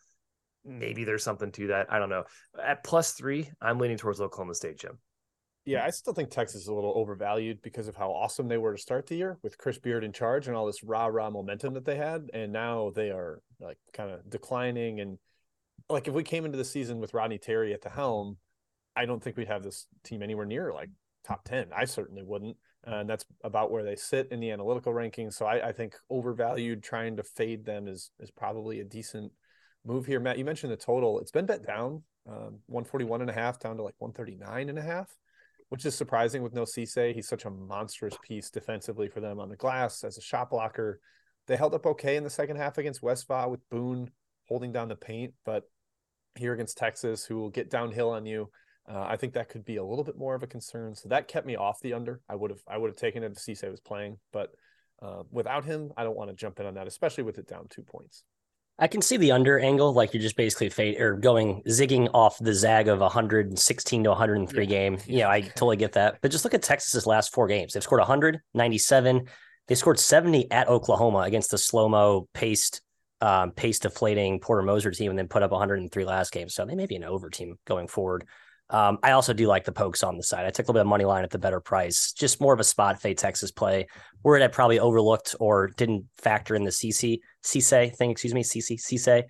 maybe 0.65 1.05
there's 1.05 1.23
something 1.23 1.53
to 1.53 1.69
that. 1.69 1.93
I 1.93 1.99
don't 1.99 2.09
know. 2.09 2.25
At 2.63 2.85
plus 2.85 3.13
three, 3.13 3.51
I'm 3.61 3.79
leaning 3.79 3.99
towards 3.99 4.21
Oklahoma 4.21 4.55
State, 4.55 4.79
Jim. 4.79 4.99
Yeah, 5.67 5.85
I 5.85 5.91
still 5.91 6.13
think 6.13 6.31
Texas 6.31 6.63
is 6.63 6.69
a 6.69 6.75
little 6.75 6.93
overvalued 6.95 7.63
because 7.63 7.89
of 7.89 7.97
how 7.97 8.11
awesome 8.11 8.49
they 8.49 8.59
were 8.59 8.73
to 8.73 8.81
start 8.81 9.07
the 9.07 9.17
year 9.17 9.39
with 9.43 9.57
Chris 9.57 9.79
Beard 9.79 10.05
in 10.05 10.13
charge 10.13 10.47
and 10.47 10.55
all 10.55 10.67
this 10.67 10.85
rah 10.85 11.07
rah 11.07 11.31
momentum 11.31 11.73
that 11.75 11.87
they 11.87 11.97
had. 11.97 12.31
And 12.35 12.53
now 12.53 12.93
they 12.95 13.11
are 13.11 13.41
like 13.61 13.79
kind 13.95 14.11
of 14.11 14.29
declining. 14.29 15.01
And 15.01 15.19
like 15.89 16.07
if 16.07 16.13
we 16.13 16.23
came 16.23 16.45
into 16.45 16.59
the 16.59 16.65
season 16.65 17.01
with 17.01 17.15
Rodney 17.15 17.39
Terry 17.39 17.73
at 17.73 17.81
the 17.81 17.89
helm, 17.89 18.37
I 18.95 19.07
don't 19.07 19.23
think 19.23 19.37
we'd 19.39 19.49
have 19.49 19.63
this 19.63 19.87
team 20.05 20.23
anywhere 20.23 20.47
near 20.47 20.73
like 20.73 20.91
top 21.27 21.45
10. 21.45 21.69
I 21.75 21.87
certainly 21.87 22.23
wouldn't. 22.23 22.57
And 22.87 23.09
that's 23.09 23.25
about 23.43 23.71
where 23.71 23.83
they 23.83 23.97
sit 23.97 24.29
in 24.31 24.41
the 24.41 24.51
analytical 24.51 24.93
rankings. 24.93 25.33
So 25.33 25.47
I, 25.47 25.69
I 25.69 25.73
think 25.73 25.97
overvalued 26.11 26.83
trying 26.83 27.17
to 27.17 27.23
fade 27.23 27.65
them 27.65 27.89
is 27.89 28.11
is 28.21 28.31
probably 28.31 28.81
a 28.81 28.85
decent 28.85 29.33
move 29.87 30.05
here. 30.05 30.21
Matt, 30.21 30.39
you 30.39 30.45
mentioned 30.45 30.73
the 30.73 30.77
total. 30.77 31.19
It's 31.21 31.31
been 31.31 31.47
bet 31.47 31.67
down, 31.67 32.03
um, 32.29 32.61
141 32.67 33.23
and 33.23 33.31
a 33.31 33.33
half 33.33 33.59
down 33.59 33.79
to 33.79 33.83
like 33.83 33.95
139 33.99 34.69
and 34.69 34.79
a 34.79 34.83
half, 34.83 35.17
which 35.69 35.87
is 35.87 35.95
surprising 35.95 36.43
with 36.43 36.55
no 36.55 36.63
Cisse. 36.63 37.15
He's 37.15 37.29
such 37.29 37.45
a 37.45 37.51
monstrous 37.51 38.17
piece 38.23 38.51
defensively 38.51 39.09
for 39.09 39.21
them 39.21 39.41
on 39.41 39.49
the 39.49 39.57
glass 39.57 40.05
as 40.05 40.19
a 40.19 40.23
shot 40.23 40.51
blocker. 40.51 41.01
They 41.47 41.57
held 41.57 41.75
up 41.75 41.87
okay 41.87 42.17
in 42.17 42.25
the 42.25 42.31
second 42.31 42.57
half 42.57 42.79
against 42.79 43.03
West 43.03 43.27
Va 43.29 43.49
with 43.49 43.69
Boone 43.71 44.11
holding 44.49 44.73
down 44.73 44.89
the 44.89 44.97
paint, 44.97 45.35
but 45.45 45.65
here 46.37 46.53
against 46.53 46.77
Texas, 46.77 47.25
who 47.25 47.37
will 47.37 47.51
get 47.51 47.71
downhill 47.71 48.11
on 48.11 48.27
you. 48.27 48.51
Uh, 48.89 49.05
I 49.09 49.17
think 49.17 49.33
that 49.35 49.49
could 49.49 49.65
be 49.65 49.77
a 49.77 49.85
little 49.85 50.05
bit 50.05 50.19
more 50.19 50.35
of 50.35 50.43
a 50.43 50.47
concern. 50.47 50.95
So 50.95 51.09
that 51.09 51.29
kept 51.29 51.47
me 51.47 51.57
off 51.57 51.81
the 51.81 51.95
under. 51.95 52.21
I 52.29 52.35
would 52.35 52.51
have 52.51 52.61
I 52.69 52.77
would 52.77 52.89
have 52.89 52.97
taken 52.97 53.23
it 53.23 53.33
if 53.33 53.39
Cisse 53.39 53.71
was 53.71 53.81
playing, 53.81 54.19
but 54.33 54.51
uh, 55.03 55.23
without 55.31 55.65
him, 55.65 55.93
I 55.97 56.05
don't 56.05 56.17
want 56.17 56.31
to 56.31 56.37
jump 56.37 56.61
in 56.61 56.67
on 56.67 56.75
that, 56.75 56.87
especially 56.87 57.25
with 57.25 57.39
it 57.39 57.49
down 57.49 57.67
two 57.69 57.83
points. 57.83 58.25
I 58.79 58.89
can 58.89 59.03
see 59.03 59.17
the 59.17 59.31
under 59.33 59.59
angle, 59.59 59.93
like 59.93 60.13
you're 60.13 60.23
just 60.23 60.37
basically 60.37 60.69
fade 60.69 61.01
or 61.01 61.15
going 61.15 61.63
zigging 61.69 62.11
off 62.13 62.39
the 62.39 62.53
zag 62.53 62.89
of 62.89 63.01
116 63.01 64.05
to 64.05 64.11
103 64.11 64.65
yeah. 64.65 64.69
game. 64.69 64.99
Yeah, 65.07 65.29
I 65.29 65.43
totally 65.43 65.77
get 65.77 65.93
that. 65.93 66.19
But 66.21 66.33
just 66.33 66.45
look 66.45 66.55
at 66.55 66.63
Texas's 66.63 67.07
last 67.07 67.33
four 67.33 67.47
games. 67.47 67.73
They've 67.73 67.83
scored 67.83 68.01
197. 68.01 69.29
They 69.69 69.75
scored 69.77 70.01
70 70.01 70.51
at 70.51 70.69
Oklahoma 70.69 71.21
against 71.21 71.53
the 71.53 71.59
slow 71.59 71.89
mo 71.89 72.29
paced, 72.35 72.83
um, 73.21 73.53
pace 73.53 73.79
deflating 73.79 74.41
Porter 74.41 74.63
Moser 74.63 74.91
team, 74.91 75.11
and 75.11 75.19
then 75.19 75.29
put 75.29 75.45
up 75.45 75.53
103 75.53 76.05
last 76.05 76.33
game. 76.33 76.49
So 76.49 76.65
they 76.65 76.75
may 76.75 76.87
be 76.87 76.97
an 76.97 77.05
over 77.05 77.31
team 77.31 77.57
going 77.67 77.87
forward. 77.87 78.27
Um, 78.71 78.99
I 79.03 79.13
also 79.13 79.33
do 79.33 79.47
like 79.47 79.65
the 79.65 79.73
pokes 79.73 80.03
on 80.03 80.17
the 80.17 80.23
side. 80.23 80.47
I 80.47 80.51
took 80.51 80.67
a 80.67 80.73
little 80.73 80.81
bit 80.81 80.81
of 80.83 80.87
money 80.89 81.05
line 81.05 81.23
at 81.23 81.31
the 81.31 81.39
better 81.39 81.61
price, 81.61 82.13
just 82.13 82.41
more 82.41 82.55
of 82.55 82.61
a 82.61 82.65
spot 82.65 83.01
fade 83.01 83.19
Texas 83.19 83.51
play 83.51 83.87
where 84.23 84.37
it 84.37 84.43
had 84.43 84.53
probably 84.53 84.81
overlooked 84.81 85.35
or 85.39 85.69
didn't 85.77 86.07
factor 86.17 86.55
in 86.55 86.65
the 86.65 86.71
CC 86.71 87.21
Cisse 87.45 87.95
thing. 87.97 88.11
Excuse 88.11 88.35
me, 88.35 88.43
CC 88.43 88.79
Cisse. 88.81 89.25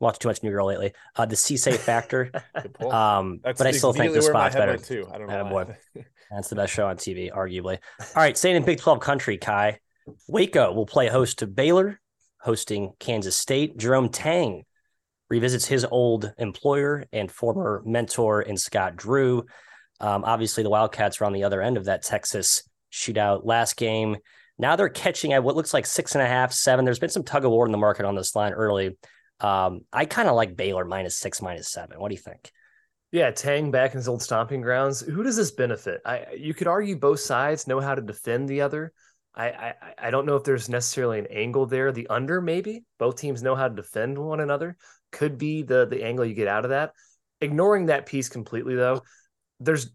Watched 0.00 0.22
too 0.22 0.28
much 0.28 0.42
New 0.42 0.50
Girl 0.50 0.66
lately. 0.66 0.92
Uh, 1.14 1.26
the 1.26 1.36
Cisse 1.36 1.76
factor. 1.76 2.32
um, 2.90 3.40
but 3.42 3.66
I 3.66 3.70
still 3.70 3.92
think 3.92 4.12
the 4.12 4.22
spot's 4.22 4.56
better 4.56 4.76
too. 4.76 5.06
I 5.12 5.18
don't 5.18 5.28
know. 5.28 5.74
That's 6.30 6.48
the 6.48 6.56
best 6.56 6.72
show 6.72 6.86
on 6.86 6.96
TV, 6.96 7.30
arguably. 7.32 7.78
All 8.00 8.22
right, 8.22 8.36
staying 8.36 8.56
in 8.56 8.64
Big 8.64 8.78
12 8.78 9.00
country, 9.00 9.36
Kai. 9.36 9.78
Waco 10.28 10.72
will 10.72 10.86
play 10.86 11.08
host 11.08 11.40
to 11.40 11.46
Baylor, 11.46 12.00
hosting 12.40 12.92
Kansas 12.98 13.36
State. 13.36 13.76
Jerome 13.76 14.08
Tang 14.08 14.64
revisits 15.30 15.64
his 15.64 15.86
old 15.90 16.32
employer 16.36 17.04
and 17.12 17.30
former 17.30 17.82
mentor 17.86 18.42
in 18.42 18.56
Scott 18.56 18.96
Drew. 18.96 19.44
Um, 20.00 20.24
obviously, 20.24 20.62
the 20.62 20.70
Wildcats 20.70 21.20
are 21.20 21.24
on 21.24 21.32
the 21.32 21.44
other 21.44 21.62
end 21.62 21.76
of 21.76 21.84
that 21.86 22.02
Texas 22.02 22.68
shootout 22.92 23.44
last 23.44 23.76
game. 23.76 24.16
Now 24.58 24.76
they're 24.76 24.88
catching 24.90 25.32
at 25.32 25.44
what 25.44 25.56
looks 25.56 25.72
like 25.72 25.86
six 25.86 26.14
and 26.14 26.22
a 26.22 26.26
half, 26.26 26.52
seven. 26.52 26.84
There's 26.84 26.98
been 26.98 27.08
some 27.08 27.22
tug 27.22 27.44
of 27.44 27.50
war 27.50 27.64
in 27.64 27.72
the 27.72 27.78
market 27.78 28.04
on 28.04 28.14
this 28.14 28.34
line 28.36 28.52
early. 28.52 28.98
Um, 29.38 29.82
I 29.92 30.04
kind 30.04 30.28
of 30.28 30.34
like 30.34 30.56
Baylor 30.56 30.84
minus 30.84 31.16
six, 31.16 31.40
minus 31.40 31.72
seven. 31.72 31.98
What 31.98 32.08
do 32.08 32.14
you 32.14 32.20
think? 32.20 32.50
Yeah, 33.12 33.30
Tang 33.30 33.70
back 33.70 33.92
in 33.92 33.96
his 33.96 34.08
old 34.08 34.22
stomping 34.22 34.60
grounds. 34.60 35.00
Who 35.00 35.22
does 35.22 35.36
this 35.36 35.50
benefit? 35.50 36.00
I 36.04 36.26
you 36.36 36.54
could 36.54 36.66
argue 36.66 36.96
both 36.96 37.20
sides 37.20 37.66
know 37.66 37.80
how 37.80 37.94
to 37.94 38.02
defend 38.02 38.48
the 38.48 38.60
other. 38.60 38.92
I, 39.34 39.48
I 39.48 39.74
I 39.98 40.10
don't 40.10 40.26
know 40.26 40.36
if 40.36 40.44
there's 40.44 40.68
necessarily 40.68 41.18
an 41.18 41.26
angle 41.26 41.66
there. 41.66 41.90
The 41.90 42.08
under 42.08 42.40
maybe 42.40 42.84
both 42.98 43.16
teams 43.16 43.42
know 43.42 43.54
how 43.54 43.68
to 43.68 43.74
defend 43.74 44.18
one 44.18 44.40
another 44.40 44.76
could 45.12 45.38
be 45.38 45.62
the 45.62 45.86
the 45.86 46.02
angle 46.02 46.24
you 46.24 46.34
get 46.34 46.48
out 46.48 46.64
of 46.64 46.70
that. 46.70 46.92
Ignoring 47.40 47.86
that 47.86 48.06
piece 48.06 48.28
completely 48.28 48.74
though, 48.74 49.02
there's 49.58 49.90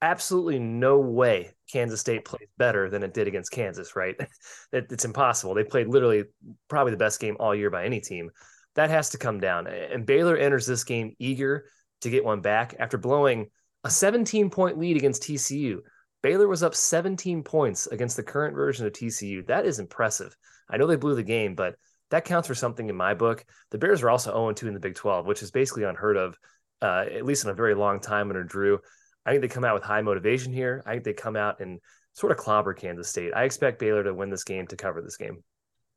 absolutely 0.00 0.58
no 0.58 0.98
way 0.98 1.52
Kansas 1.70 2.00
State 2.00 2.24
plays 2.24 2.48
better 2.56 2.88
than 2.88 3.02
it 3.02 3.14
did 3.14 3.26
against 3.26 3.50
Kansas, 3.50 3.96
right? 3.96 4.16
it's 4.72 5.04
impossible. 5.04 5.54
They 5.54 5.64
played 5.64 5.88
literally 5.88 6.24
probably 6.68 6.92
the 6.92 6.98
best 6.98 7.20
game 7.20 7.36
all 7.40 7.54
year 7.54 7.70
by 7.70 7.84
any 7.84 8.00
team. 8.00 8.30
That 8.74 8.90
has 8.90 9.10
to 9.10 9.18
come 9.18 9.40
down. 9.40 9.66
And 9.66 10.06
Baylor 10.06 10.36
enters 10.36 10.66
this 10.66 10.84
game 10.84 11.14
eager 11.18 11.66
to 12.02 12.10
get 12.10 12.24
one 12.24 12.40
back 12.40 12.76
after 12.78 12.96
blowing 12.96 13.50
a 13.84 13.90
17 13.90 14.50
point 14.50 14.78
lead 14.78 14.96
against 14.96 15.22
TCU. 15.22 15.80
Baylor 16.22 16.48
was 16.48 16.62
up 16.62 16.74
17 16.74 17.42
points 17.42 17.86
against 17.86 18.16
the 18.16 18.22
current 18.22 18.54
version 18.54 18.86
of 18.86 18.92
TCU. 18.92 19.46
That 19.46 19.66
is 19.66 19.78
impressive. 19.78 20.36
I 20.68 20.76
know 20.76 20.86
they 20.86 20.96
blew 20.96 21.14
the 21.14 21.22
game, 21.22 21.54
but 21.54 21.76
that 22.10 22.24
counts 22.24 22.48
for 22.48 22.54
something 22.54 22.88
in 22.88 22.96
my 22.96 23.14
book. 23.14 23.44
The 23.70 23.78
Bears 23.78 24.02
are 24.02 24.10
also 24.10 24.32
0 24.32 24.52
2 24.52 24.68
in 24.68 24.74
the 24.74 24.80
Big 24.80 24.94
12, 24.94 25.26
which 25.26 25.42
is 25.42 25.50
basically 25.50 25.84
unheard 25.84 26.16
of, 26.16 26.38
uh, 26.80 27.04
at 27.10 27.24
least 27.24 27.44
in 27.44 27.50
a 27.50 27.54
very 27.54 27.74
long 27.74 28.00
time 28.00 28.28
under 28.28 28.44
Drew. 28.44 28.78
I 29.26 29.30
think 29.30 29.42
they 29.42 29.48
come 29.48 29.64
out 29.64 29.74
with 29.74 29.82
high 29.82 30.00
motivation 30.00 30.52
here. 30.52 30.82
I 30.86 30.92
think 30.92 31.04
they 31.04 31.12
come 31.12 31.36
out 31.36 31.60
and 31.60 31.80
sort 32.14 32.32
of 32.32 32.38
clobber 32.38 32.72
Kansas 32.72 33.08
State. 33.08 33.32
I 33.34 33.44
expect 33.44 33.78
Baylor 33.78 34.02
to 34.04 34.14
win 34.14 34.30
this 34.30 34.44
game 34.44 34.66
to 34.68 34.76
cover 34.76 35.02
this 35.02 35.16
game. 35.16 35.42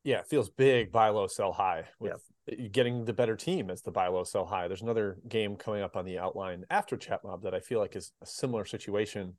Yeah, 0.04 0.18
it 0.18 0.26
feels 0.26 0.50
big, 0.50 0.92
buy 0.92 1.08
low, 1.08 1.28
sell 1.28 1.52
high. 1.52 1.84
With 1.98 2.20
yeah. 2.46 2.68
getting 2.68 3.04
the 3.04 3.12
better 3.12 3.36
team 3.36 3.70
as 3.70 3.82
the 3.82 3.90
buy 3.92 4.08
low, 4.08 4.24
sell 4.24 4.44
high. 4.44 4.68
There's 4.68 4.82
another 4.82 5.18
game 5.28 5.56
coming 5.56 5.82
up 5.82 5.96
on 5.96 6.04
the 6.04 6.18
outline 6.18 6.64
after 6.70 6.96
Chat 6.96 7.20
Mob 7.24 7.44
that 7.44 7.54
I 7.54 7.60
feel 7.60 7.78
like 7.78 7.96
is 7.96 8.12
a 8.20 8.26
similar 8.26 8.64
situation. 8.64 9.36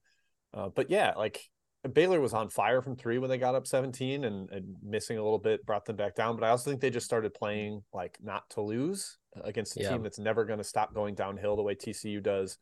Uh, 0.54 0.70
but 0.70 0.90
yeah, 0.90 1.14
like 1.18 1.50
Baylor 1.92 2.22
was 2.22 2.34
on 2.34 2.50
fire 2.50 2.82
from 2.82 2.96
three 2.96 3.18
when 3.18 3.30
they 3.30 3.38
got 3.38 3.56
up 3.56 3.68
17 3.68 4.24
and, 4.24 4.50
and, 4.52 4.76
missing 4.82 5.18
a 5.18 5.24
little 5.24 5.40
bit 5.40 5.66
brought 5.66 5.84
them 5.86 5.98
back 5.98 6.16
down. 6.16 6.36
But 6.36 6.46
I 6.46 6.50
also 6.50 6.70
think 6.70 6.80
they 6.80 6.90
just 6.90 7.06
started 7.06 7.34
playing 7.34 7.84
like 7.94 8.18
not 8.24 8.50
to 8.52 8.62
lose 8.62 9.18
against 9.44 9.76
a 9.78 9.82
yeah. 9.82 9.90
team 9.90 10.04
that's 10.04 10.20
never 10.20 10.46
going 10.46 10.60
to 10.60 10.64
stop 10.64 10.94
going 10.94 11.16
downhill 11.16 11.56
the 11.56 11.64
way 11.64 11.76
TCU 11.76 12.24
does 12.24 12.58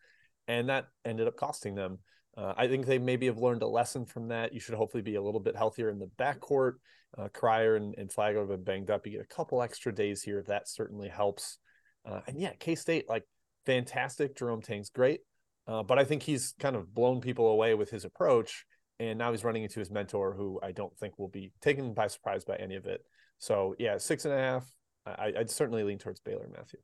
and 0.48 0.70
that 0.70 0.88
ended 1.06 1.28
up 1.28 1.36
costing 1.36 1.76
them. 1.76 2.00
Uh, 2.38 2.54
I 2.56 2.68
think 2.68 2.86
they 2.86 2.98
maybe 2.98 3.26
have 3.28 3.38
learned 3.38 3.62
a 3.62 3.68
lesson 3.68 4.06
from 4.06 4.30
that. 4.30 4.54
You 4.54 4.60
should 4.60 4.76
hopefully 4.76 5.04
be 5.04 5.16
a 5.16 5.22
little 5.22 5.40
bit 5.40 5.56
healthier 5.56 5.90
in 5.90 6.00
the 6.00 6.10
backcourt. 6.18 6.74
Uh, 7.18 7.28
Cryer 7.34 7.76
and, 7.76 7.94
and 7.98 8.12
Flagler 8.12 8.42
have 8.42 8.50
been 8.50 8.64
banged 8.64 8.90
up. 8.90 9.06
You 9.06 9.14
get 9.14 9.22
a 9.22 9.36
couple 9.36 9.62
extra 9.62 9.94
days 9.94 10.22
here. 10.22 10.44
That 10.48 10.68
certainly 10.68 11.10
helps. 11.10 11.58
Uh, 12.06 12.22
and 12.28 12.40
yeah, 12.40 12.54
K 12.60 12.76
State, 12.76 13.10
like 13.10 13.24
fantastic. 13.66 14.36
Jerome 14.38 14.62
Tang's 14.62 14.90
great. 14.90 15.22
Uh, 15.68 15.84
but 15.84 16.00
I 16.00 16.06
think 16.06 16.24
he's 16.24 16.54
kind 16.60 16.76
of 16.76 16.94
blown 16.94 17.22
people 17.22 17.48
away 17.48 17.74
with 17.74 17.90
his 17.90 18.06
approach. 18.06 18.66
And 19.02 19.18
now 19.18 19.32
he's 19.32 19.44
running 19.44 19.64
into 19.64 19.80
his 19.80 19.90
mentor, 19.90 20.36
who 20.36 20.60
I 20.62 20.72
don't 20.72 20.96
think 21.00 21.18
will 21.18 21.28
be 21.28 21.52
taken 21.60 21.94
by 21.94 22.06
surprise 22.06 22.46
by 22.46 22.56
any 22.58 22.76
of 22.76 22.86
it. 22.86 23.04
So 23.40 23.74
yeah, 23.80 23.98
six 23.98 24.26
and 24.26 24.34
a 24.34 24.38
half. 24.38 24.72
I, 25.08 25.34
I'd 25.40 25.50
certainly 25.50 25.84
lean 25.84 25.98
towards 25.98 26.20
Baylor, 26.20 26.48
Matthew. 26.56 26.80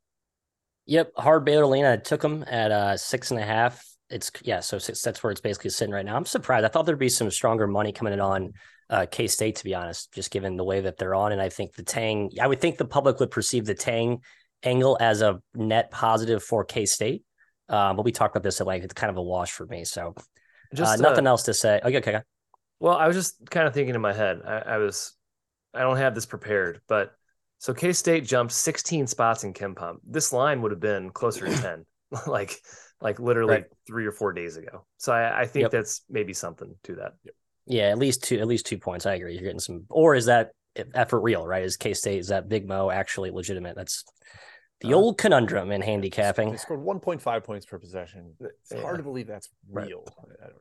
Yep, 0.87 1.11
hard 1.15 1.45
Baylor 1.45 1.67
Lena 1.67 1.99
took 1.99 2.21
them 2.21 2.43
at 2.47 2.71
uh 2.71 2.97
six 2.97 3.29
and 3.29 3.39
a 3.39 3.45
half. 3.45 3.85
It's 4.09 4.31
yeah, 4.41 4.61
so 4.61 4.79
six, 4.79 5.01
that's 5.03 5.21
where 5.21 5.29
it's 5.31 5.41
basically 5.41 5.69
sitting 5.69 5.93
right 5.93 6.05
now. 6.05 6.15
I'm 6.15 6.25
surprised. 6.25 6.65
I 6.65 6.69
thought 6.69 6.87
there'd 6.87 6.97
be 6.97 7.09
some 7.09 7.29
stronger 7.29 7.67
money 7.67 7.91
coming 7.91 8.13
in 8.13 8.19
on 8.19 8.53
uh, 8.89 9.05
K 9.11 9.27
State, 9.27 9.57
to 9.57 9.63
be 9.63 9.75
honest, 9.75 10.11
just 10.11 10.31
given 10.31 10.55
the 10.55 10.63
way 10.63 10.81
that 10.81 10.97
they're 10.97 11.13
on. 11.13 11.33
And 11.33 11.41
I 11.41 11.49
think 11.49 11.75
the 11.75 11.83
Tang, 11.83 12.31
I 12.41 12.47
would 12.47 12.61
think 12.61 12.77
the 12.77 12.85
public 12.85 13.19
would 13.19 13.29
perceive 13.31 13.65
the 13.65 13.75
Tang 13.75 14.21
angle 14.63 14.97
as 14.99 15.21
a 15.21 15.39
net 15.53 15.91
positive 15.91 16.41
for 16.41 16.65
K 16.65 16.87
State. 16.87 17.23
Um, 17.69 17.95
but 17.95 18.05
we 18.05 18.11
talked 18.11 18.35
about 18.35 18.43
this 18.43 18.59
at 18.61 18.65
like 18.65 18.81
it's 18.81 18.93
kind 18.93 19.11
of 19.11 19.17
a 19.17 19.21
wash 19.21 19.51
for 19.51 19.67
me. 19.67 19.83
So 19.83 20.15
just 20.73 20.99
uh, 20.99 21.01
nothing 21.01 21.27
uh, 21.27 21.31
else 21.31 21.43
to 21.43 21.53
say. 21.53 21.79
Okay, 21.83 21.97
okay. 21.97 22.21
Well, 22.79 22.95
I 22.95 23.07
was 23.07 23.15
just 23.15 23.49
kind 23.49 23.67
of 23.67 23.73
thinking 23.73 23.95
in 23.95 24.01
my 24.01 24.13
head. 24.13 24.41
I, 24.45 24.57
I 24.57 24.77
was, 24.77 25.13
I 25.73 25.81
don't 25.81 25.97
have 25.97 26.13
this 26.13 26.25
prepared, 26.25 26.81
but 26.87 27.11
so 27.59 27.73
K 27.73 27.93
State 27.93 28.25
jumped 28.25 28.53
16 28.53 29.07
spots 29.07 29.43
in 29.43 29.53
KenPom. 29.53 29.97
This 30.05 30.31
line 30.31 30.61
would 30.61 30.71
have 30.71 30.79
been 30.79 31.09
closer 31.09 31.47
to 31.47 31.61
10, 31.61 31.85
like 32.27 32.59
like 33.01 33.19
literally 33.19 33.53
right. 33.53 33.65
three 33.85 34.05
or 34.05 34.11
four 34.11 34.33
days 34.33 34.57
ago. 34.57 34.85
So 34.97 35.13
I, 35.13 35.41
I 35.41 35.45
think 35.45 35.63
yep. 35.63 35.71
that's 35.71 36.01
maybe 36.09 36.33
something 36.33 36.73
to 36.83 36.95
that. 36.95 37.13
Yeah, 37.65 37.89
at 37.89 37.97
least 37.97 38.23
two 38.23 38.39
at 38.39 38.47
least 38.47 38.65
two 38.65 38.77
points. 38.77 39.05
I 39.05 39.15
agree. 39.15 39.33
You're 39.33 39.43
getting 39.43 39.59
some, 39.59 39.85
or 39.89 40.15
is 40.15 40.25
that 40.25 40.51
effort 40.93 41.19
real? 41.19 41.45
Right? 41.45 41.63
Is 41.63 41.77
K 41.77 41.93
State 41.93 42.19
is 42.19 42.29
that 42.29 42.47
Big 42.47 42.67
Mo 42.67 42.89
actually 42.89 43.31
legitimate? 43.31 43.75
That's 43.75 44.03
the 44.81 44.93
uh, 44.93 44.97
old 44.97 45.17
conundrum 45.17 45.71
in 45.71 45.81
handicapping. 45.81 46.51
They 46.51 46.57
scored 46.57 46.81
1.5 46.81 47.43
points 47.43 47.65
per 47.65 47.79
possession. 47.79 48.33
It's 48.39 48.71
yeah. 48.71 48.81
hard 48.81 48.97
to 48.97 49.03
believe 49.03 49.27
that's 49.27 49.49
real. 49.71 50.05
Right. 50.41 50.51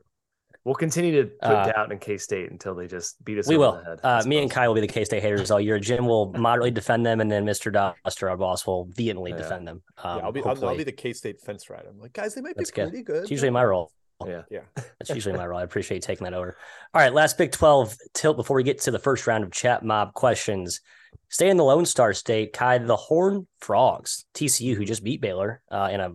We'll 0.67 0.75
continue 0.75 1.23
to 1.23 1.29
put 1.29 1.49
uh, 1.49 1.71
doubt 1.71 1.93
in 1.93 1.97
K 1.97 2.17
State 2.17 2.51
until 2.51 2.75
they 2.75 2.87
just 2.87 3.23
beat 3.23 3.37
us. 3.37 3.47
We 3.47 3.55
will. 3.55 3.81
Head, 3.81 4.01
Uh, 4.03 4.21
me 4.25 4.39
and 4.41 4.51
Kai 4.51 4.67
will 4.67 4.75
be 4.75 4.81
the 4.81 4.87
K 4.87 5.05
State 5.05 5.21
haters 5.21 5.49
all 5.49 5.61
year. 5.61 5.79
Jim 5.79 6.05
will 6.05 6.33
moderately 6.37 6.71
defend 6.71 7.05
them, 7.05 7.21
and 7.21 7.31
then 7.31 7.45
Mr. 7.45 7.71
Duster, 7.71 8.29
our 8.29 8.35
boss, 8.35 8.67
will 8.67 8.89
vehemently 8.91 9.31
yeah. 9.31 9.37
defend 9.37 9.65
them. 9.65 9.81
Um, 10.03 10.17
yeah, 10.17 10.25
I'll 10.25 10.33
be 10.33 10.41
I'll, 10.41 10.65
I'll, 10.65 10.75
be 10.75 10.83
the 10.83 10.91
K 10.91 11.13
State 11.13 11.39
fence 11.39 11.69
rider. 11.69 11.87
I'm 11.89 11.97
like, 12.01 12.11
guys, 12.11 12.35
they 12.35 12.41
might 12.41 12.57
be 12.57 12.65
pretty 12.65 12.97
good. 12.97 13.05
good. 13.05 13.21
It's 13.21 13.31
usually 13.31 13.49
my 13.49 13.63
role. 13.63 13.93
Yeah, 14.25 14.41
yeah, 14.51 14.61
that's 14.75 15.11
usually 15.11 15.37
my 15.37 15.47
role. 15.47 15.57
I 15.57 15.63
appreciate 15.63 15.97
you 15.97 16.01
taking 16.01 16.25
that 16.25 16.33
over. 16.33 16.57
All 16.93 17.01
right, 17.01 17.13
last 17.13 17.37
Big 17.37 17.53
Twelve 17.53 17.95
tilt 18.13 18.35
before 18.35 18.57
we 18.57 18.63
get 18.63 18.81
to 18.81 18.91
the 18.91 18.99
first 18.99 19.25
round 19.25 19.45
of 19.45 19.51
chat 19.51 19.85
mob 19.85 20.15
questions. 20.15 20.81
Stay 21.29 21.49
in 21.49 21.57
the 21.57 21.63
Lone 21.63 21.85
Star 21.85 22.13
State. 22.13 22.53
Kai, 22.53 22.77
the 22.79 22.95
Horn 22.95 23.47
Frogs, 23.59 24.25
TCU, 24.33 24.75
who 24.75 24.85
just 24.85 25.03
beat 25.03 25.21
Baylor 25.21 25.61
uh, 25.69 25.89
in 25.91 25.99
a 25.99 26.09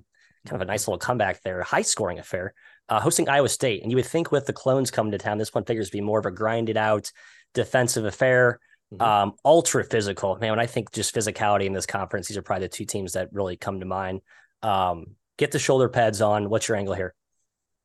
kind 0.46 0.56
of 0.56 0.61
a 0.62 0.64
nice 0.64 0.88
little 0.88 0.99
comeback 0.99 1.42
there, 1.42 1.62
high 1.62 1.82
scoring 1.82 2.18
affair 2.18 2.54
uh, 2.88 3.00
hosting 3.00 3.28
Iowa 3.28 3.49
State. 3.49 3.82
And 3.82 3.90
you 3.90 3.96
would 3.96 4.06
think 4.06 4.30
with 4.30 4.46
the 4.46 4.52
clones 4.52 4.90
coming 4.90 5.12
to 5.12 5.18
town, 5.18 5.38
this 5.38 5.54
one 5.54 5.64
figures 5.64 5.88
to 5.88 5.96
be 5.96 6.00
more 6.00 6.18
of 6.18 6.26
a 6.26 6.30
grinded 6.30 6.76
out 6.76 7.11
defensive 7.54 8.04
affair. 8.04 8.61
Mm-hmm. 8.92 9.02
Um, 9.02 9.32
ultra 9.44 9.82
physical. 9.82 10.37
Man, 10.37 10.50
when 10.50 10.61
I 10.61 10.66
think 10.66 10.92
just 10.92 11.14
physicality 11.14 11.64
in 11.64 11.72
this 11.72 11.87
conference, 11.87 12.28
these 12.28 12.37
are 12.37 12.42
probably 12.42 12.66
the 12.66 12.72
two 12.72 12.84
teams 12.84 13.14
that 13.14 13.32
really 13.32 13.56
come 13.56 13.80
to 13.80 13.87
mind. 13.87 14.20
Um, 14.62 15.16
get 15.38 15.52
the 15.52 15.58
shoulder 15.58 15.88
pads 15.88 16.20
on. 16.20 16.50
What's 16.50 16.68
your 16.68 16.76
angle 16.76 16.92
here? 16.92 17.14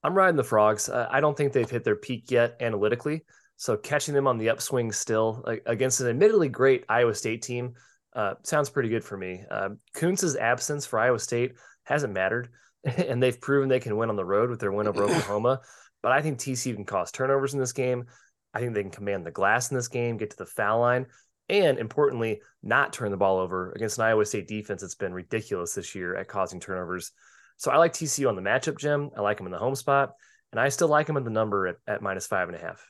I'm 0.03 0.13
riding 0.13 0.35
the 0.35 0.43
frogs. 0.43 0.89
Uh, 0.89 1.07
I 1.09 1.21
don't 1.21 1.37
think 1.37 1.53
they've 1.53 1.69
hit 1.69 1.85
their 1.85 1.95
peak 1.95 2.29
yet 2.29 2.57
analytically. 2.59 3.23
So 3.57 3.75
catching 3.75 4.13
them 4.13 4.27
on 4.27 4.37
the 4.37 4.49
upswing 4.49 4.91
still 4.91 5.43
like, 5.45 5.63
against 5.65 5.99
an 5.99 6.07
admittedly 6.07 6.49
great 6.49 6.85
Iowa 6.87 7.13
State 7.13 7.41
team 7.41 7.73
uh, 8.13 8.35
sounds 8.43 8.69
pretty 8.69 8.89
good 8.89 9.03
for 9.03 9.17
me. 9.17 9.43
Uh, 9.49 9.69
Kunc's 9.93 10.35
absence 10.35 10.85
for 10.85 10.99
Iowa 10.99 11.19
State 11.19 11.55
hasn't 11.83 12.13
mattered. 12.13 12.49
and 12.97 13.21
they've 13.21 13.39
proven 13.39 13.69
they 13.69 13.79
can 13.79 13.97
win 13.97 14.09
on 14.09 14.15
the 14.15 14.25
road 14.25 14.49
with 14.49 14.59
their 14.59 14.71
win 14.71 14.87
over 14.87 15.03
Oklahoma. 15.03 15.61
But 16.01 16.11
I 16.11 16.21
think 16.21 16.39
TCU 16.39 16.75
can 16.75 16.85
cause 16.85 17.11
turnovers 17.11 17.53
in 17.53 17.59
this 17.59 17.73
game. 17.73 18.05
I 18.53 18.59
think 18.59 18.73
they 18.73 18.81
can 18.81 18.91
command 18.91 19.25
the 19.25 19.31
glass 19.31 19.71
in 19.71 19.77
this 19.77 19.87
game, 19.87 20.17
get 20.17 20.31
to 20.31 20.37
the 20.37 20.45
foul 20.45 20.79
line, 20.79 21.07
and 21.49 21.77
importantly, 21.77 22.41
not 22.63 22.93
turn 22.93 23.11
the 23.11 23.17
ball 23.17 23.39
over 23.39 23.71
against 23.73 23.97
an 23.97 24.05
Iowa 24.05 24.25
State 24.25 24.47
defense 24.47 24.81
that's 24.81 24.95
been 24.95 25.13
ridiculous 25.13 25.73
this 25.73 25.95
year 25.95 26.15
at 26.15 26.27
causing 26.27 26.59
turnovers. 26.59 27.11
So 27.57 27.71
I 27.71 27.77
like 27.77 27.93
TCU 27.93 28.29
on 28.29 28.35
the 28.35 28.41
matchup, 28.41 28.77
Jim. 28.77 29.09
I 29.17 29.21
like 29.21 29.37
them 29.37 29.47
in 29.47 29.51
the 29.51 29.57
home 29.57 29.75
spot, 29.75 30.13
and 30.51 30.61
I 30.61 30.69
still 30.69 30.87
like 30.87 31.07
them 31.07 31.17
at 31.17 31.23
the 31.23 31.29
number 31.29 31.67
at, 31.67 31.75
at 31.87 32.01
minus 32.01 32.27
five 32.27 32.47
and 32.47 32.55
a 32.55 32.61
half. 32.61 32.85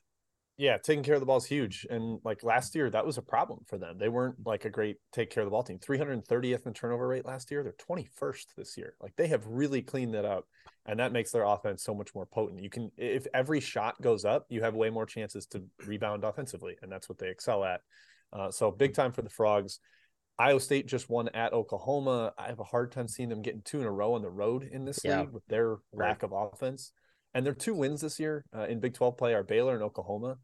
Yeah, 0.57 0.77
taking 0.77 1.03
care 1.03 1.13
of 1.13 1.19
the 1.19 1.27
ball 1.27 1.37
is 1.37 1.45
huge. 1.45 1.85
And 1.89 2.19
like 2.23 2.43
last 2.43 2.73
year, 2.73 2.89
that 2.89 3.05
was 3.05 3.19
a 3.19 3.21
problem 3.21 3.59
for 3.67 3.77
them. 3.77 3.97
They 3.99 4.09
weren't 4.09 4.35
like 4.43 4.65
a 4.65 4.71
great 4.71 4.97
take 5.13 5.29
care 5.29 5.43
of 5.43 5.47
the 5.47 5.51
ball 5.51 5.61
team. 5.61 5.77
330th 5.77 6.65
in 6.65 6.73
turnover 6.73 7.07
rate 7.07 7.25
last 7.25 7.51
year. 7.51 7.61
They're 7.61 7.73
21st 7.73 8.55
this 8.57 8.75
year. 8.75 8.95
Like 8.99 9.15
they 9.15 9.27
have 9.27 9.45
really 9.45 9.83
cleaned 9.83 10.15
that 10.15 10.25
up. 10.25 10.45
And 10.87 10.99
that 10.99 11.11
makes 11.11 11.31
their 11.31 11.43
offense 11.43 11.83
so 11.83 11.93
much 11.93 12.15
more 12.15 12.25
potent. 12.25 12.63
You 12.63 12.71
can, 12.71 12.91
if 12.97 13.27
every 13.33 13.59
shot 13.59 14.01
goes 14.01 14.25
up, 14.25 14.47
you 14.49 14.63
have 14.63 14.73
way 14.73 14.89
more 14.89 15.05
chances 15.05 15.45
to 15.47 15.61
rebound 15.85 16.23
offensively. 16.23 16.75
And 16.81 16.91
that's 16.91 17.07
what 17.07 17.19
they 17.19 17.29
excel 17.29 17.63
at. 17.63 17.81
Uh, 18.33 18.49
so 18.49 18.71
big 18.71 18.95
time 18.95 19.11
for 19.11 19.21
the 19.21 19.29
Frogs. 19.29 19.79
Iowa 20.39 20.59
State 20.59 20.87
just 20.87 21.09
won 21.09 21.29
at 21.29 21.53
Oklahoma. 21.53 22.33
I 22.37 22.47
have 22.47 22.59
a 22.59 22.63
hard 22.63 22.91
time 22.91 23.07
seeing 23.07 23.29
them 23.29 23.41
getting 23.41 23.61
two 23.63 23.81
in 23.81 23.85
a 23.85 23.91
row 23.91 24.13
on 24.13 24.21
the 24.21 24.29
road 24.29 24.63
in 24.71 24.85
this 24.85 24.99
yeah. 25.03 25.21
league 25.21 25.31
with 25.31 25.45
their 25.47 25.77
lack 25.93 26.23
of 26.23 26.31
offense. 26.31 26.91
And 27.38 27.46
their 27.46 27.53
two 27.53 27.75
wins 27.75 28.01
this 28.01 28.20
year 28.20 28.44
uh, 28.58 28.63
in 28.63 28.79
Big 28.79 28.96
12 28.96 29.15
play 29.15 29.36
are 29.36 29.44
Baylor 29.44 29.75
and 29.75 29.84
Oklahoma. 29.84 30.38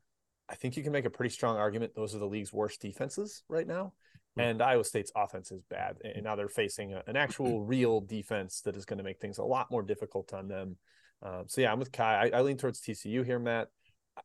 I 0.48 0.54
think 0.54 0.78
you 0.78 0.84
can 0.84 0.92
make 0.92 1.06
a 1.06 1.10
pretty 1.10 1.34
strong 1.34 1.58
argument 1.58 1.96
those 1.96 2.14
are 2.14 2.20
the 2.20 2.28
league's 2.28 2.54
worst 2.54 2.80
defenses 2.82 3.42
right 3.50 3.66
now. 3.66 3.94
Hmm. 4.36 4.42
And 4.42 4.62
Iowa 4.62 4.84
State's 4.84 5.12
offense 5.16 5.52
is 5.52 5.64
bad. 5.72 5.98
And 6.04 6.24
now 6.24 6.36
they're 6.36 6.48
facing 6.48 6.94
a, 6.94 7.02
an 7.08 7.16
actual 7.16 7.62
real 7.66 8.00
defense 8.00 8.62
that 8.66 8.76
is 8.76 8.86
going 8.86 9.00
to 9.00 9.04
make 9.04 9.20
things 9.20 9.40
a 9.40 9.44
lot 9.44 9.72
more 9.72 9.82
difficult 9.82 10.36
on 10.36 10.48
them. 10.48 10.78
Um, 11.24 11.46
so, 11.48 11.62
yeah, 11.62 11.72
I'm 11.72 11.80
with 11.80 11.92
Kai. 11.92 12.30
I, 12.32 12.38
I, 12.38 12.42
lean 12.42 12.58
towards 12.58 12.80
TCU 12.80 13.26
here, 13.26 13.40
Matt. 13.40 13.70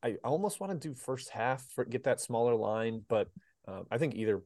I 0.02 0.16
almost 0.22 0.60
want 0.60 0.78
to 0.78 0.88
do 0.88 0.94
first 0.94 1.30
half 1.30 1.64
for 1.74 1.86
get 1.86 2.04
that 2.04 2.20
smaller 2.20 2.54
line, 2.54 3.02
but 3.08 3.28
um, 3.66 3.86
I 3.90 3.96
think 3.96 4.14
either 4.14 4.42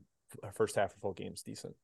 first 0.54 0.76
half 0.76 0.92
or 0.92 0.96
full 1.00 1.12
game 1.12 1.32
is 1.32 1.42
decent. 1.42 1.74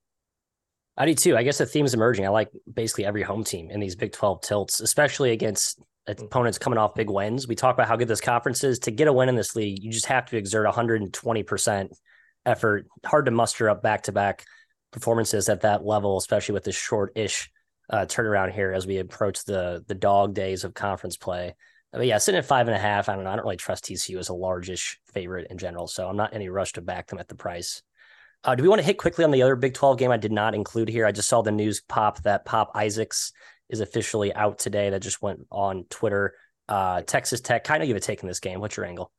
I 0.98 1.06
do 1.06 1.14
too. 1.14 1.36
I 1.36 1.44
guess 1.44 1.58
the 1.58 1.66
theme's 1.66 1.94
emerging. 1.94 2.26
I 2.26 2.28
like 2.28 2.50
basically 2.72 3.06
every 3.06 3.22
home 3.22 3.44
team 3.44 3.70
in 3.70 3.78
these 3.78 3.94
Big 3.94 4.12
12 4.12 4.40
tilts, 4.40 4.80
especially 4.80 5.30
against. 5.30 5.80
Opponents 6.08 6.58
coming 6.58 6.78
off 6.78 6.94
big 6.94 7.10
wins. 7.10 7.46
We 7.46 7.54
talk 7.54 7.74
about 7.74 7.88
how 7.88 7.96
good 7.96 8.08
this 8.08 8.20
conference 8.20 8.64
is. 8.64 8.78
To 8.80 8.90
get 8.90 9.08
a 9.08 9.12
win 9.12 9.28
in 9.28 9.34
this 9.34 9.54
league, 9.54 9.82
you 9.82 9.90
just 9.90 10.06
have 10.06 10.26
to 10.26 10.36
exert 10.36 10.66
120% 10.66 11.88
effort. 12.46 12.86
Hard 13.04 13.26
to 13.26 13.30
muster 13.30 13.68
up 13.68 13.82
back 13.82 14.02
to 14.04 14.12
back 14.12 14.44
performances 14.90 15.48
at 15.48 15.62
that 15.62 15.84
level, 15.84 16.16
especially 16.16 16.54
with 16.54 16.64
this 16.64 16.76
short 16.76 17.12
ish 17.16 17.50
uh, 17.90 18.06
turnaround 18.06 18.52
here 18.52 18.72
as 18.72 18.86
we 18.86 18.98
approach 18.98 19.44
the 19.44 19.84
the 19.86 19.94
dog 19.94 20.34
days 20.34 20.64
of 20.64 20.74
conference 20.74 21.16
play. 21.16 21.54
But 21.92 22.06
yeah, 22.06 22.18
sitting 22.18 22.38
at 22.38 22.44
five 22.44 22.68
and 22.68 22.76
a 22.76 22.80
half, 22.80 23.08
I 23.08 23.14
don't 23.14 23.24
know. 23.24 23.30
I 23.30 23.36
don't 23.36 23.44
really 23.44 23.56
trust 23.56 23.84
TCU 23.84 24.18
as 24.18 24.28
a 24.28 24.34
largish 24.34 24.98
favorite 25.12 25.46
in 25.50 25.56
general, 25.56 25.86
so 25.88 26.06
I'm 26.06 26.16
not 26.16 26.32
in 26.32 26.36
any 26.36 26.48
rush 26.48 26.74
to 26.74 26.82
back 26.82 27.06
them 27.06 27.18
at 27.18 27.28
the 27.28 27.34
price. 27.34 27.82
Uh, 28.44 28.54
do 28.54 28.62
we 28.62 28.68
want 28.68 28.80
to 28.80 28.86
hit 28.86 28.98
quickly 28.98 29.24
on 29.24 29.30
the 29.30 29.42
other 29.42 29.56
Big 29.56 29.74
12 29.74 29.98
game 29.98 30.10
I 30.10 30.16
did 30.16 30.30
not 30.30 30.54
include 30.54 30.88
here? 30.88 31.06
I 31.06 31.12
just 31.12 31.28
saw 31.28 31.42
the 31.42 31.50
news 31.50 31.80
pop 31.80 32.22
that 32.22 32.44
Pop 32.44 32.70
Isaacs 32.74 33.32
is 33.68 33.80
officially 33.80 34.34
out 34.34 34.58
today. 34.58 34.90
That 34.90 35.00
just 35.00 35.22
went 35.22 35.46
on 35.50 35.84
Twitter. 35.90 36.34
Uh, 36.68 37.02
Texas 37.02 37.40
Tech, 37.40 37.64
kind 37.64 37.82
of 37.82 37.86
give 37.86 37.96
a 37.96 38.00
take 38.00 38.22
in 38.22 38.28
this 38.28 38.40
game. 38.40 38.60
What's 38.60 38.76
your 38.76 38.86
angle? 38.86 39.10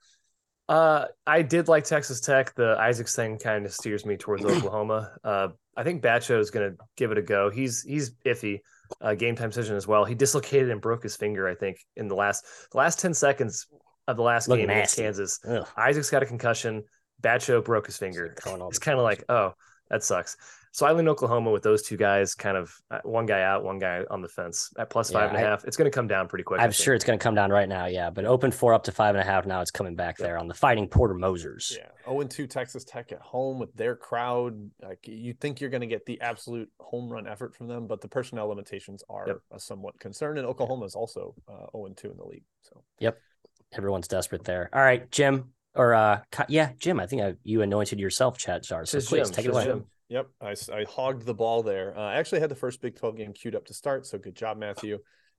Uh, 0.68 1.06
I 1.26 1.42
did 1.42 1.68
like 1.68 1.84
Texas 1.84 2.22
Tech. 2.22 2.54
The 2.54 2.78
Isaacs 2.80 3.16
thing 3.16 3.40
kind 3.40 3.66
of 3.66 3.74
steers 3.74 4.06
me 4.06 4.18
towards 4.18 4.46
Oklahoma. 4.46 5.12
Uh, 5.24 5.48
I 5.76 5.84
think 5.84 6.04
Batcho 6.04 6.40
is 6.40 6.52
going 6.52 6.72
to 6.72 6.78
give 6.96 7.12
it 7.12 7.18
a 7.18 7.24
go. 7.24 7.50
He's 7.50 7.82
he's 7.84 8.12
iffy. 8.26 8.60
Uh, 9.02 9.14
game 9.14 9.36
time 9.36 9.50
decision 9.50 9.76
as 9.76 9.88
well. 9.88 10.04
He 10.04 10.16
dislocated 10.16 10.72
and 10.72 10.82
broke 10.82 11.04
his 11.04 11.16
finger. 11.16 11.48
I 11.48 11.56
think 11.56 11.78
in 11.96 12.08
the 12.08 12.16
last 12.16 12.44
the 12.72 12.78
last 12.78 13.00
ten 13.00 13.14
seconds 13.14 13.68
of 14.08 14.18
the 14.18 14.24
last 14.24 14.48
Look 14.48 14.60
game 14.60 14.70
against. 14.70 14.96
Kansas. 14.96 15.40
Ugh. 15.48 15.68
Isaacs 15.78 16.10
got 16.10 16.24
a 16.24 16.26
concussion. 16.26 16.84
Batcho 17.22 17.64
broke 17.64 17.86
his 17.86 17.98
finger. 17.98 18.26
It's 18.26 18.80
kind 18.80 18.98
of 18.98 19.04
like, 19.04 19.24
oh, 19.30 19.54
that 19.90 20.04
sucks. 20.04 20.38
So 20.72 20.86
I 20.86 20.92
lean 20.92 21.08
Oklahoma 21.08 21.52
with 21.52 21.64
those 21.64 21.82
two 21.82 21.98
guys, 21.98 22.36
kind 22.36 22.56
of 22.56 22.72
uh, 22.92 23.00
one 23.04 23.26
guy 23.26 23.42
out, 23.42 23.64
one 23.64 23.80
guy 23.80 24.04
on 24.12 24.22
the 24.22 24.28
fence 24.28 24.72
at 24.78 24.90
plus 24.90 25.12
Yeah, 25.12 25.20
five 25.20 25.30
and 25.30 25.38
a 25.38 25.42
I- 25.42 25.44
half. 25.50 25.64
It's 25.66 25.76
going 25.76 25.90
to 25.90 25.96
come 25.96 26.08
down 26.08 26.28
pretty 26.28 26.44
quick. 26.44 26.62
I 26.62 26.64
I'm 26.64 26.72
sure 26.72 26.94
it's 26.94 27.04
going 27.04 27.18
to 27.18 27.24
come 27.24 27.34
down 27.36 27.50
right 27.52 27.68
now. 27.68 27.88
Yeah, 27.88 28.10
but 28.12 28.26
open 28.26 28.52
four 28.52 28.74
up 28.74 28.84
to 28.84 28.92
five 28.92 29.16
and 29.16 29.22
a 29.22 29.26
half. 29.26 29.46
Now 29.46 29.62
it's 29.62 29.72
coming 29.72 29.96
back 29.96 30.18
there 30.18 30.38
on 30.38 30.48
the 30.48 30.54
Fighting 30.54 30.88
Porter 30.88 31.16
Mosers. 31.16 31.76
Yeah, 31.76 31.88
zero 32.06 32.22
and 32.22 32.30
two 32.30 32.46
Texas 32.48 32.84
Tech 32.84 33.12
at 33.12 33.20
home 33.22 33.58
with 33.60 33.74
their 33.74 33.96
crowd. 33.96 34.70
Like 34.82 35.00
you 35.08 35.34
think 35.34 35.60
you're 35.60 35.72
going 35.72 35.82
to 35.82 35.88
get 35.88 36.06
the 36.06 36.22
absolute 36.22 36.70
home 36.80 37.10
run 37.12 37.28
effort 37.28 37.56
from 37.56 37.68
them, 37.68 37.88
but 37.88 38.02
the 38.02 38.08
personnel 38.08 38.48
limitations 38.48 39.04
are 39.10 39.26
Yep. 39.28 39.38
a 39.52 39.60
somewhat 39.60 40.00
concern. 40.00 40.38
And 40.38 40.46
Oklahoma 40.46 40.86
is 40.86 40.96
also 40.96 41.34
uh, 41.48 41.66
zero 41.72 41.86
and 41.88 41.98
two 41.98 42.12
in 42.12 42.18
the 42.18 42.26
league. 42.26 42.44
So 42.62 42.84
yep. 43.00 43.18
Everyone's 43.74 44.08
desperate 44.08 44.44
there. 44.46 44.70
All 44.74 44.82
right, 44.82 45.10
Jim, 45.12 45.52
or 45.76 45.94
uh, 45.94 46.22
yeah, 46.48 46.72
Jim. 46.80 47.00
I 47.00 47.06
think 47.06 47.22
I, 47.22 47.34
you 47.44 47.62
anointed 47.62 48.00
yourself, 48.00 48.38
Chad 48.38 48.66
Czar. 48.66 48.86
So 48.86 48.98
Tis 48.98 49.08
please 49.08 49.28
Jim, 49.28 49.34
take 49.36 49.46
it 49.46 49.52
away. 49.52 49.66
Jim. 49.66 49.86
Yep, 50.10 50.28
I 50.42 50.86
hogged 50.90 51.26
the 51.26 51.36
ball 51.36 51.62
there. 51.62 51.96
Uh, 51.96 52.02
I 52.02 52.16
actually 52.16 52.42
had 52.42 52.50
the 52.50 52.56
first 52.56 52.82
Big 52.82 52.96
12 52.96 53.16
game 53.16 53.34
queued 53.34 53.56
up 53.56 53.66
to 53.66 53.76
start, 53.76 54.08
so 54.08 54.18
good 54.18 54.36
job, 54.36 54.58
Matthew. 54.58 54.98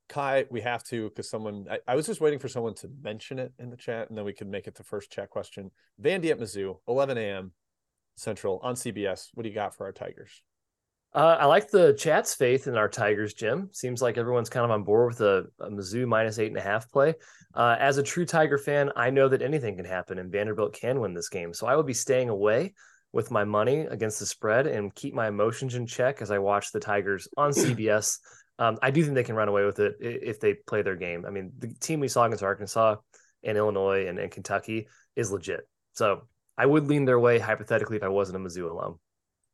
Kai, 0.09 0.45
we 0.51 0.61
have 0.61 0.83
to 0.85 1.09
because 1.09 1.29
someone 1.29 1.67
I, 1.71 1.79
I 1.87 1.97
was 1.97 2.07
just 2.07 2.21
waiting 2.21 2.39
for 2.39 2.49
someone 2.49 2.75
to 2.77 2.91
mention 3.03 3.39
it 3.39 3.53
in 3.59 3.71
the 3.71 3.77
chat, 3.77 4.09
and 4.09 4.17
then 4.17 4.25
we 4.25 4.33
could 4.33 4.49
make 4.49 4.67
it 4.67 4.75
the 4.77 4.85
first 4.85 5.11
chat 5.11 5.31
question. 5.31 5.71
Vandy 6.01 6.31
at 6.31 6.39
Mizzou, 6.39 6.79
11 6.89 7.19
a.m. 7.19 7.53
Central 8.17 8.61
on 8.63 8.75
CBS. 8.75 9.29
What 9.35 9.43
do 9.43 9.49
you 9.49 9.55
got 9.55 9.75
for 9.75 9.87
our 9.87 9.93
Tigers? 9.93 10.43
Uh, 11.13 11.37
I 11.41 11.47
like 11.47 11.71
the 11.71 11.95
chat's 11.95 12.35
faith 12.35 12.69
in 12.69 12.77
our 12.77 12.89
Tigers, 12.89 13.35
Jim. 13.35 13.71
Seems 13.73 14.01
like 14.01 14.19
everyone's 14.19 14.51
kind 14.51 14.65
of 14.65 14.71
on 14.71 14.85
board 14.85 15.09
with 15.09 15.21
a, 15.21 15.47
a 15.59 15.69
Mizzou 15.69 16.07
minus 16.07 16.39
eight 16.39 16.49
and 16.49 16.57
a 16.57 16.61
half 16.61 16.91
play. 16.91 17.15
Uh, 17.55 17.77
as 17.81 17.99
a 17.99 18.03
true 18.03 18.25
Tiger 18.25 18.59
fan, 18.59 18.93
I 18.95 19.11
know 19.11 19.29
that 19.29 19.43
anything 19.43 19.77
can 19.77 19.85
happen 19.85 20.19
and 20.19 20.31
Vanderbilt 20.31 20.73
can 20.73 21.01
win 21.01 21.15
this 21.15 21.29
game. 21.29 21.53
So 21.53 21.67
I 21.67 21.75
will 21.75 21.83
be 21.83 21.95
staying 21.95 22.29
away 22.29 22.75
with 23.13 23.31
my 23.31 23.45
money 23.45 23.81
against 23.81 24.21
the 24.21 24.27
spread 24.27 24.67
and 24.67 24.95
keep 24.95 25.15
my 25.15 25.29
emotions 25.29 25.75
in 25.75 25.87
check 25.87 26.23
as 26.23 26.31
I 26.31 26.39
watch 26.39 26.73
the 26.73 26.81
Tigers 26.81 27.29
on 27.37 27.51
CBS. 27.53 28.19
Um, 28.59 28.79
I 28.83 28.91
do 28.91 29.03
think 29.03 29.15
they 29.15 29.25
can 29.25 29.35
run 29.35 29.49
away 29.49 29.65
with 29.65 29.79
it 29.79 29.97
if 30.01 30.39
they 30.39 30.55
play 30.55 30.83
their 30.83 30.97
game. 30.97 31.25
I 31.27 31.31
mean, 31.31 31.53
the 31.59 31.69
team 31.81 32.01
we 32.01 32.09
saw 32.09 32.25
against 32.25 32.45
Arkansas 32.45 32.97
and 33.43 33.57
Illinois 33.57 34.07
and, 34.07 34.19
and 34.19 34.31
Kentucky 34.31 34.87
is 35.17 35.33
legit. 35.33 35.61
So 35.95 36.23
I 36.59 36.67
would 36.67 36.87
lean 36.89 37.07
their 37.07 37.19
way 37.19 37.39
hypothetically 37.39 37.97
if 37.97 38.03
I 38.03 38.09
wasn't 38.09 38.37
a 38.37 38.49
Mizzou 38.49 38.71
alum. 38.71 39.01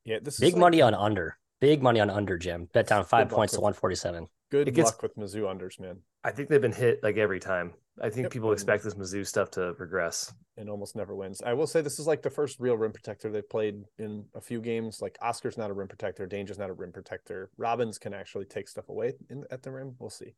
Yeah, 0.05 0.19
this 0.23 0.35
is 0.35 0.41
Big 0.41 0.55
like 0.55 0.61
money 0.61 0.83
on 0.83 0.95
under. 0.95 1.39
Big 1.61 1.83
money 1.83 2.01
on 2.01 2.11
under, 2.11 2.37
Jim. 2.37 2.69
Bet 2.75 2.89
down 2.89 3.05
five 3.05 3.29
points 3.29 3.55
to 3.55 3.61
147. 3.61 4.27
Good 4.51 4.73
gets- 4.75 4.87
luck 4.91 5.03
with 5.03 5.17
Mizzou 5.17 5.43
unders, 5.43 5.79
man, 5.81 6.03
I 6.25 6.31
think 6.33 6.49
they've 6.49 6.61
been 6.61 6.73
hit 6.73 7.03
like 7.03 7.17
every 7.17 7.41
time. 7.41 7.75
I 8.01 8.11
think 8.11 8.25
Yep. 8.25 8.33
people 8.33 8.53
expect 8.53 8.85
this 8.85 8.95
Mizzou 8.95 9.27
stuff 9.27 9.51
to 9.53 9.73
regress. 9.79 10.35
and 10.59 10.69
almost 10.71 10.97
never 10.97 11.15
wins. 11.15 11.41
I 11.43 11.53
will 11.53 11.67
say 11.67 11.81
this 11.83 11.99
is 11.99 12.07
like 12.07 12.23
the 12.23 12.31
first 12.31 12.59
real 12.61 12.77
rim 12.79 12.93
protector 12.93 13.31
they've 13.31 13.49
played 13.49 13.85
in 13.99 14.27
a 14.35 14.41
few 14.41 14.61
games. 14.61 15.01
Like 15.03 15.17
Oscar's 15.21 15.59
not 15.59 15.71
a 15.71 15.75
rim 15.75 15.89
protector, 15.89 16.27
Danger's 16.27 16.59
not 16.59 16.71
a 16.71 16.73
rim 16.75 16.93
protector. 16.93 17.51
Robbins 17.59 17.99
can 17.99 18.13
actually 18.15 18.47
take 18.47 18.69
stuff 18.69 18.89
away 18.89 19.15
in, 19.31 19.45
at 19.51 19.63
the 19.63 19.71
rim. 19.71 19.97
We'll 19.99 20.09
see. 20.11 20.35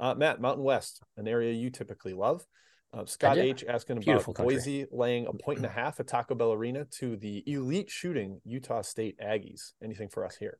Uh, 0.00 0.14
Matt, 0.14 0.40
Mountain 0.40 0.64
West, 0.64 1.02
an 1.16 1.28
area 1.28 1.52
you 1.52 1.70
typically 1.70 2.14
love. 2.14 2.46
Uh, 2.94 3.04
Scott 3.04 3.34
do. 3.34 3.42
H 3.42 3.64
asking 3.68 4.00
Beautiful 4.00 4.30
about 4.32 4.42
country. 4.44 4.54
Boise 4.56 4.86
laying 4.90 5.26
a 5.26 5.32
point 5.34 5.58
and 5.58 5.66
a 5.66 5.70
half 5.70 6.00
at 6.00 6.06
Taco 6.06 6.34
Bell 6.34 6.52
Arena 6.54 6.86
to 6.98 7.16
the 7.16 7.42
elite 7.46 7.90
shooting 7.90 8.40
Utah 8.44 8.80
State 8.80 9.18
Aggies. 9.18 9.72
Anything 9.82 10.08
for 10.08 10.24
us 10.24 10.36
here? 10.36 10.58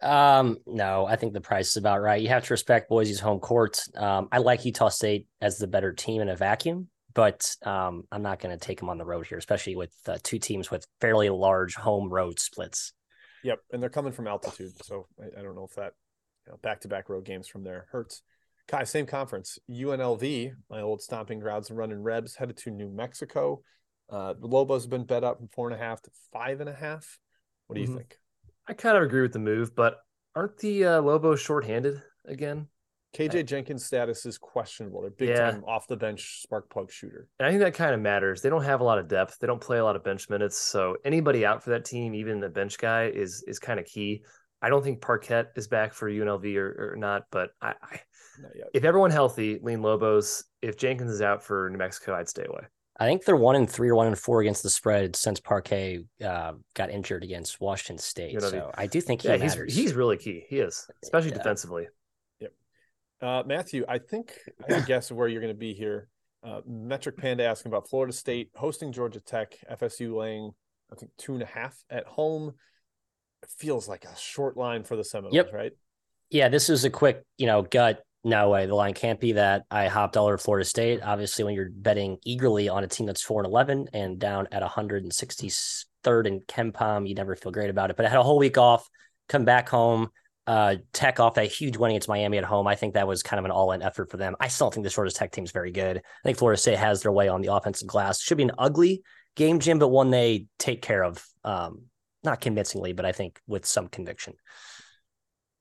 Um, 0.00 0.58
no, 0.66 1.06
I 1.06 1.16
think 1.16 1.32
the 1.32 1.40
price 1.40 1.70
is 1.70 1.76
about 1.76 2.00
right. 2.00 2.20
You 2.22 2.28
have 2.28 2.44
to 2.44 2.52
respect 2.52 2.88
Boise's 2.88 3.20
home 3.20 3.40
court. 3.40 3.80
Um, 3.96 4.28
I 4.30 4.38
like 4.38 4.64
Utah 4.64 4.88
State 4.88 5.26
as 5.40 5.58
the 5.58 5.66
better 5.66 5.92
team 5.92 6.22
in 6.22 6.28
a 6.28 6.36
vacuum, 6.36 6.88
but 7.14 7.54
um, 7.62 8.04
I'm 8.12 8.22
not 8.22 8.38
going 8.38 8.56
to 8.56 8.64
take 8.64 8.78
them 8.78 8.88
on 8.88 8.98
the 8.98 9.04
road 9.04 9.26
here, 9.26 9.38
especially 9.38 9.74
with 9.76 9.92
uh, 10.06 10.18
two 10.22 10.38
teams 10.38 10.70
with 10.70 10.86
fairly 11.00 11.28
large 11.30 11.74
home 11.74 12.08
road 12.08 12.38
splits. 12.38 12.92
Yep, 13.42 13.60
and 13.72 13.82
they're 13.82 13.90
coming 13.90 14.12
from 14.12 14.26
altitude, 14.26 14.72
so 14.84 15.06
I, 15.20 15.40
I 15.40 15.42
don't 15.42 15.54
know 15.54 15.66
if 15.68 15.74
that 15.76 15.92
you 16.46 16.52
know, 16.52 16.58
back-to-back 16.62 17.08
road 17.08 17.24
games 17.24 17.48
from 17.48 17.64
there 17.64 17.86
hurts. 17.90 18.22
Kai, 18.68 18.84
same 18.84 19.06
conference. 19.06 19.58
UNLV, 19.70 20.52
my 20.70 20.80
old 20.80 21.00
stomping 21.00 21.40
grounds 21.40 21.70
and 21.70 21.78
running 21.78 22.02
Rebs, 22.02 22.36
headed 22.36 22.56
to 22.58 22.70
New 22.70 22.90
Mexico. 22.90 23.62
Uh, 24.10 24.34
the 24.38 24.46
Lobos 24.46 24.84
have 24.84 24.90
been 24.90 25.04
bet 25.04 25.24
up 25.24 25.38
from 25.38 25.48
four 25.48 25.70
and 25.70 25.80
a 25.80 25.82
half 25.82 26.02
to 26.02 26.10
five 26.32 26.60
and 26.60 26.68
a 26.68 26.74
half. 26.74 27.18
What 27.66 27.76
do 27.76 27.80
you 27.82 27.88
Mhm. 27.88 27.96
think? 27.96 28.18
I 28.68 28.74
kind 28.74 28.96
of 28.96 29.02
agree 29.02 29.22
with 29.22 29.32
the 29.32 29.38
move, 29.38 29.74
but 29.74 29.98
aren't 30.36 30.58
the 30.58 30.84
uh, 30.84 31.00
Lobos 31.00 31.40
shorthanded 31.40 32.02
again? 32.26 32.68
KJ 33.16 33.46
Jenkins' 33.46 33.86
status 33.86 34.26
is 34.26 34.36
questionable. 34.36 35.00
They're 35.00 35.10
big 35.10 35.30
Yeah. 35.30 35.50
time 35.50 35.64
off 35.66 35.86
the 35.88 35.96
bench 35.96 36.42
spark 36.42 36.68
plug 36.68 36.92
shooter. 36.92 37.26
And 37.38 37.46
I 37.46 37.50
think 37.50 37.62
that 37.62 37.72
kind 37.72 37.94
of 37.94 38.00
matters. 38.00 38.42
They 38.42 38.50
don't 38.50 38.64
have 38.64 38.80
a 38.80 38.84
lot 38.84 38.98
of 38.98 39.08
depth. 39.08 39.38
They 39.40 39.46
don't 39.46 39.60
play 39.60 39.78
a 39.78 39.84
lot 39.84 39.96
of 39.96 40.04
bench 40.04 40.28
minutes. 40.28 40.58
So 40.58 40.96
anybody 41.06 41.46
out 41.46 41.62
for 41.62 41.70
that 41.70 41.86
team, 41.86 42.14
even 42.14 42.38
the 42.38 42.50
bench 42.50 42.76
guy, 42.78 43.06
is 43.06 43.42
is 43.48 43.58
kind 43.58 43.80
of 43.80 43.86
key. 43.86 44.24
I 44.60 44.68
don't 44.68 44.84
think 44.84 45.00
Parquette 45.00 45.46
is 45.56 45.68
back 45.68 45.94
for 45.94 46.10
UNLV 46.10 46.56
or, 46.56 46.92
or 46.92 46.96
not, 46.96 47.22
but 47.30 47.50
I, 47.62 47.74
I 47.80 48.00
Not 48.40 48.50
if 48.74 48.84
everyone 48.84 49.10
healthy, 49.10 49.58
lean 49.62 49.80
Lobos. 49.80 50.44
If 50.60 50.76
Jenkins 50.76 51.10
is 51.12 51.22
out 51.22 51.42
for 51.42 51.70
New 51.70 51.78
Mexico, 51.78 52.14
I'd 52.14 52.28
stay 52.28 52.44
away. 52.46 52.66
I 53.00 53.06
think 53.06 53.24
they're 53.24 53.36
one 53.36 53.54
and 53.56 53.70
three 53.70 53.88
or 53.88 53.94
one 53.94 54.08
and 54.08 54.18
four 54.18 54.40
against 54.40 54.62
the 54.64 54.70
spread 54.70 55.14
since 55.14 55.38
Parquet 55.38 56.04
uh, 56.24 56.52
got 56.74 56.90
injured 56.90 57.22
against 57.22 57.60
Washington 57.60 57.98
State. 57.98 58.36
UNLV. 58.36 58.50
So 58.50 58.70
I 58.74 58.86
do 58.88 59.00
think 59.00 59.22
he 59.22 59.28
Yeah, 59.28 59.36
he's 59.36 59.54
matters. 59.54 59.74
he's 59.74 59.94
really 59.94 60.16
key. 60.16 60.44
He 60.48 60.58
is, 60.58 60.88
especially 61.02 61.30
Yeah. 61.30 61.36
defensively. 61.38 61.86
Uh, 63.20 63.42
Matthew, 63.44 63.84
I 63.88 63.98
think 63.98 64.32
I 64.68 64.74
have 64.74 64.86
guess 64.86 65.10
of 65.10 65.16
where 65.16 65.26
you're 65.26 65.40
going 65.40 65.52
to 65.52 65.58
be 65.58 65.74
here. 65.74 66.08
Uh, 66.44 66.60
Metric 66.64 67.16
Panda 67.16 67.44
asking 67.44 67.72
about 67.72 67.88
Florida 67.88 68.12
State 68.12 68.50
hosting 68.54 68.92
Georgia 68.92 69.18
Tech, 69.18 69.56
FSU 69.68 70.14
laying, 70.16 70.52
I 70.92 70.94
think, 70.94 71.10
two 71.18 71.34
and 71.34 71.42
a 71.42 71.46
half 71.46 71.76
at 71.90 72.06
home. 72.06 72.54
It 73.42 73.48
feels 73.58 73.88
like 73.88 74.04
a 74.04 74.16
short 74.16 74.56
line 74.56 74.84
for 74.84 74.94
the 74.94 75.02
Seminoles, 75.02 75.34
Yep. 75.34 75.52
right? 75.52 75.72
Yeah, 76.30 76.48
this 76.48 76.70
is 76.70 76.84
a 76.84 76.90
quick, 76.90 77.24
you 77.38 77.46
know, 77.46 77.62
gut. 77.62 78.04
No 78.24 78.50
way. 78.50 78.66
The 78.66 78.74
line 78.74 78.94
can't 78.94 79.20
be 79.20 79.32
that. 79.32 79.64
I 79.70 79.86
hopped 79.86 80.16
all 80.16 80.26
over 80.26 80.38
Florida 80.38 80.64
State. 80.64 81.00
Obviously, 81.02 81.44
when 81.44 81.54
you're 81.54 81.70
betting 81.70 82.18
eagerly 82.24 82.68
on 82.68 82.82
a 82.82 82.88
team 82.88 83.06
that's 83.06 83.22
4 83.22 83.42
and 83.42 83.46
11 83.46 83.88
and 83.92 84.18
down 84.18 84.48
at 84.50 84.62
163rd 84.62 86.26
in 86.26 86.40
KenPom, 86.40 87.08
you 87.08 87.14
never 87.14 87.36
feel 87.36 87.52
great 87.52 87.70
about 87.70 87.90
it. 87.90 87.96
But 87.96 88.06
I 88.06 88.08
had 88.08 88.18
a 88.18 88.24
whole 88.24 88.38
week 88.38 88.58
off, 88.58 88.88
come 89.28 89.44
back 89.44 89.68
home, 89.68 90.08
uh, 90.48 90.76
Tech 90.92 91.20
off 91.20 91.34
that 91.34 91.52
huge 91.52 91.76
win 91.76 91.90
against 91.92 92.08
Miami 92.08 92.38
at 92.38 92.44
home. 92.44 92.66
I 92.66 92.74
think 92.74 92.94
that 92.94 93.06
was 93.06 93.22
kind 93.22 93.38
of 93.38 93.44
an 93.44 93.50
all 93.50 93.70
in 93.72 93.82
effort 93.82 94.10
for 94.10 94.16
them. 94.16 94.34
I 94.40 94.48
still 94.48 94.70
think 94.70 94.84
the 94.84 94.90
Georgia 94.90 95.12
Tech 95.12 95.30
team 95.30 95.44
is 95.44 95.52
very 95.52 95.70
good. 95.70 95.98
I 95.98 96.02
think 96.24 96.38
Florida 96.38 96.60
State 96.60 96.78
has 96.78 97.02
their 97.02 97.12
way 97.12 97.28
on 97.28 97.40
the 97.40 97.52
offensive 97.52 97.86
glass. 97.86 98.20
Should 98.20 98.38
be 98.38 98.44
an 98.44 98.52
ugly 98.58 99.02
game, 99.36 99.60
Jim, 99.60 99.78
but 99.78 99.88
one 99.88 100.10
they 100.10 100.46
take 100.58 100.82
care 100.82 101.04
of. 101.04 101.24
Um, 101.44 101.82
not 102.24 102.40
convincingly, 102.40 102.94
but 102.94 103.04
I 103.04 103.12
think 103.12 103.38
with 103.46 103.64
some 103.64 103.88
conviction. 103.88 104.34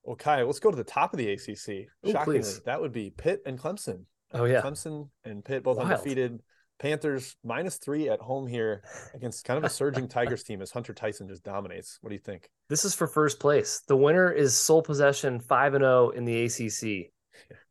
Well, 0.08 0.16
Kai, 0.16 0.42
let's 0.44 0.60
go 0.62 0.72
to 0.72 0.78
the 0.78 0.86
top 0.86 1.14
of 1.14 1.18
the 1.18 1.30
ACC. 1.34 1.70
Ooh, 2.08 2.12
Shockingly, 2.14 2.40
please. 2.40 2.62
that 2.62 2.80
would 2.80 2.94
be 2.94 3.10
Pitt 3.10 3.42
and 3.46 3.60
Clemson. 3.60 4.06
Oh 4.34 4.46
yeah, 4.46 4.62
Clemson 4.62 5.10
and 5.26 5.44
Pitt 5.44 5.64
both 5.64 5.78
Wild. 5.78 5.92
undefeated. 5.92 6.40
Panthers 6.80 7.36
minus 7.44 7.76
three 7.78 8.08
at 8.08 8.20
home 8.22 8.46
here 8.48 8.84
against 9.16 9.44
kind 9.44 9.58
of 9.58 9.64
a 9.64 9.70
surging 9.70 10.08
Tigers 10.10 10.44
team 10.44 10.62
as 10.62 10.72
Hunter 10.72 10.94
Tyson 10.94 11.28
just 11.28 11.44
dominates. 11.44 11.98
What 12.02 12.10
do 12.10 12.16
you 12.16 12.22
think? 12.22 12.50
this 12.70 12.86
is 12.86 12.96
for 12.96 13.06
first 13.08 13.40
place. 13.40 13.82
The 13.88 13.98
winner 13.98 14.32
is 14.32 14.56
sole 14.56 14.82
possession 14.82 15.42
five 15.42 15.74
and 15.74 15.82
zero 15.82 16.10
in 16.12 16.24
the 16.24 16.46
ACC. 16.46 17.12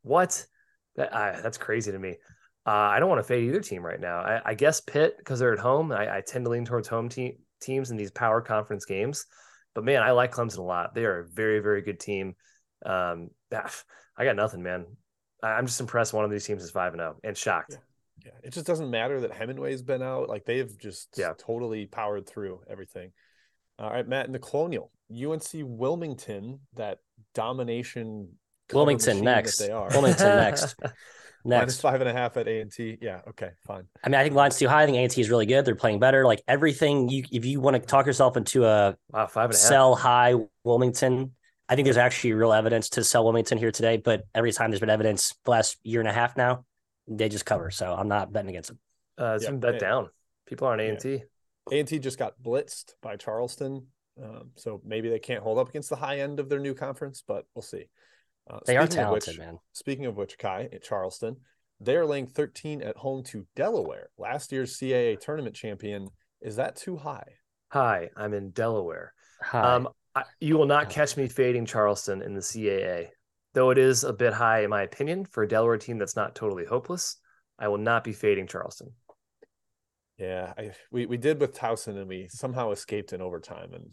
What? 0.02 0.44
That 0.96 1.14
uh, 1.14 1.40
that's 1.40 1.56
crazy 1.56 1.90
to 1.90 1.98
me. 1.98 2.16
Uh, 2.66 2.70
I 2.70 2.98
don't 2.98 3.08
want 3.08 3.20
to 3.20 3.26
fade 3.26 3.44
either 3.44 3.60
team 3.60 3.82
right 3.82 4.00
now. 4.00 4.18
I, 4.18 4.42
I 4.44 4.54
guess 4.54 4.80
Pitt 4.82 5.16
because 5.16 5.38
they're 5.38 5.52
at 5.54 5.58
home. 5.58 5.90
I, 5.90 6.16
I 6.18 6.20
tend 6.20 6.44
to 6.44 6.50
lean 6.50 6.66
towards 6.66 6.88
home 6.88 7.08
team 7.08 7.36
teams 7.62 7.90
in 7.90 7.96
these 7.96 8.10
power 8.10 8.42
conference 8.42 8.84
games. 8.84 9.24
But 9.76 9.84
man, 9.84 10.02
I 10.02 10.12
like 10.12 10.32
Clemson 10.32 10.56
a 10.56 10.62
lot. 10.62 10.94
They 10.94 11.04
are 11.04 11.18
a 11.18 11.28
very, 11.28 11.60
very 11.60 11.82
good 11.82 12.00
team. 12.00 12.34
Um, 12.84 13.28
I 13.52 14.24
got 14.24 14.34
nothing, 14.34 14.62
man. 14.62 14.86
I'm 15.42 15.66
just 15.66 15.80
impressed. 15.80 16.14
One 16.14 16.24
of 16.24 16.30
these 16.30 16.46
teams 16.46 16.62
is 16.62 16.70
five 16.70 16.94
and 16.94 17.00
zero, 17.00 17.12
oh 17.14 17.20
and 17.22 17.36
shocked. 17.36 17.78
Yeah. 18.24 18.30
yeah. 18.32 18.48
it 18.48 18.54
just 18.54 18.66
doesn't 18.66 18.90
matter 18.90 19.20
that 19.20 19.32
Hemingway's 19.32 19.82
been 19.82 20.02
out. 20.02 20.30
Like 20.30 20.46
they've 20.46 20.76
just 20.78 21.10
yeah. 21.18 21.34
totally 21.36 21.84
powered 21.84 22.26
through 22.26 22.62
everything. 22.70 23.12
All 23.78 23.90
right, 23.90 24.08
Matt, 24.08 24.24
in 24.24 24.32
the 24.32 24.38
Colonial, 24.38 24.90
UNC 25.12 25.44
Wilmington, 25.52 26.60
that 26.76 27.00
domination. 27.34 28.30
Wilmington 28.72 29.20
next. 29.22 29.58
They 29.58 29.70
are. 29.70 29.88
Wilmington 29.90 30.26
next. 30.36 30.74
Next. 31.46 31.60
Minus 31.60 31.80
five 31.80 32.00
and 32.00 32.10
a 32.10 32.12
half 32.12 32.36
at 32.36 32.48
A 32.48 32.60
and 32.60 32.72
T. 32.72 32.98
Yeah. 33.00 33.20
Okay. 33.28 33.50
Fine. 33.64 33.86
I 34.02 34.08
mean, 34.08 34.16
I 34.16 34.24
think 34.24 34.34
line's 34.34 34.58
too 34.58 34.66
high. 34.66 34.82
I 34.82 34.86
think 34.86 34.96
A 34.96 35.02
and 35.02 35.10
T 35.10 35.20
is 35.20 35.30
really 35.30 35.46
good. 35.46 35.64
They're 35.64 35.76
playing 35.76 36.00
better. 36.00 36.26
Like 36.26 36.42
everything, 36.48 37.08
you 37.08 37.22
if 37.30 37.44
you 37.44 37.60
want 37.60 37.74
to 37.74 37.80
talk 37.80 38.04
yourself 38.04 38.36
into 38.36 38.64
a 38.64 38.96
wow, 39.12 39.28
five 39.28 39.50
and 39.50 39.54
a 39.54 39.56
half. 39.56 39.68
sell 39.68 39.94
high 39.94 40.34
Wilmington, 40.64 41.32
I 41.68 41.76
think 41.76 41.86
there's 41.86 41.96
actually 41.96 42.32
real 42.32 42.52
evidence 42.52 42.88
to 42.90 43.04
sell 43.04 43.22
Wilmington 43.22 43.58
here 43.58 43.70
today. 43.70 43.96
But 43.96 44.24
every 44.34 44.50
time 44.50 44.72
there's 44.72 44.80
been 44.80 44.90
evidence 44.90 45.36
the 45.44 45.52
last 45.52 45.78
year 45.84 46.00
and 46.00 46.08
a 46.08 46.12
half 46.12 46.36
now, 46.36 46.64
they 47.06 47.28
just 47.28 47.46
cover. 47.46 47.70
So 47.70 47.94
I'm 47.94 48.08
not 48.08 48.32
betting 48.32 48.50
against 48.50 48.70
them. 48.70 48.78
Uh, 49.16 49.34
it's 49.36 49.44
yeah. 49.44 49.50
been 49.50 49.60
bet 49.60 49.78
down. 49.78 50.08
People 50.46 50.66
are 50.66 50.72
on 50.72 50.80
A 50.80 50.88
and 50.88 50.98
T. 50.98 51.22
A 51.70 51.78
and 51.78 51.86
T 51.86 52.00
just 52.00 52.18
got 52.18 52.34
blitzed 52.42 52.94
by 53.02 53.14
Charleston. 53.14 53.86
Um, 54.20 54.50
so 54.56 54.80
maybe 54.84 55.10
they 55.10 55.20
can't 55.20 55.42
hold 55.44 55.58
up 55.58 55.68
against 55.68 55.90
the 55.90 55.96
high 55.96 56.20
end 56.20 56.40
of 56.40 56.48
their 56.48 56.58
new 56.58 56.74
conference, 56.74 57.22
but 57.26 57.44
we'll 57.54 57.62
see. 57.62 57.84
Uh, 58.48 58.58
they 58.66 58.76
are 58.76 58.86
talented, 58.86 59.34
which, 59.34 59.38
man. 59.38 59.58
Speaking 59.72 60.06
of 60.06 60.16
which, 60.16 60.38
Kai 60.38 60.68
at 60.72 60.82
Charleston, 60.82 61.36
they're 61.80 62.06
laying 62.06 62.26
13 62.26 62.82
at 62.82 62.96
home 62.96 63.22
to 63.24 63.46
Delaware, 63.56 64.10
last 64.18 64.52
year's 64.52 64.78
CAA 64.78 65.18
tournament 65.20 65.54
champion. 65.54 66.08
Is 66.40 66.56
that 66.56 66.76
too 66.76 66.96
high? 66.96 67.26
Hi, 67.68 68.08
I'm 68.16 68.32
in 68.34 68.50
Delaware. 68.50 69.12
Hi. 69.42 69.74
Um, 69.74 69.88
I, 70.14 70.22
you 70.40 70.56
will 70.56 70.66
not 70.66 70.88
catch 70.88 71.16
me 71.16 71.28
fading 71.28 71.66
Charleston 71.66 72.22
in 72.22 72.34
the 72.34 72.40
CAA, 72.40 73.08
though 73.52 73.70
it 73.70 73.78
is 73.78 74.04
a 74.04 74.12
bit 74.12 74.32
high 74.32 74.62
in 74.62 74.70
my 74.70 74.82
opinion 74.82 75.26
for 75.26 75.42
a 75.42 75.48
Delaware 75.48 75.76
team 75.76 75.98
that's 75.98 76.16
not 76.16 76.34
totally 76.34 76.64
hopeless. 76.64 77.16
I 77.58 77.68
will 77.68 77.78
not 77.78 78.04
be 78.04 78.12
fading 78.12 78.46
Charleston. 78.46 78.92
Yeah, 80.18 80.54
I, 80.56 80.70
we 80.90 81.04
we 81.04 81.18
did 81.18 81.40
with 81.40 81.54
Towson, 81.54 81.98
and 81.98 82.08
we 82.08 82.28
somehow 82.30 82.70
escaped 82.70 83.12
in 83.12 83.20
overtime, 83.20 83.74
and 83.74 83.92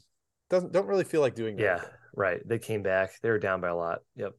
doesn't 0.49 0.71
don't 0.71 0.87
really 0.87 1.03
feel 1.03 1.19
like 1.19 1.35
doing 1.35 1.57
that. 1.57 1.63
Yeah, 1.63 1.81
right. 2.15 2.39
They 2.47 2.59
came 2.59 2.83
back. 2.83 3.19
They 3.21 3.29
were 3.29 3.39
down 3.39 3.59
by 3.59 3.69
a 3.69 3.75
lot. 3.75 3.99
Yep. 4.15 4.33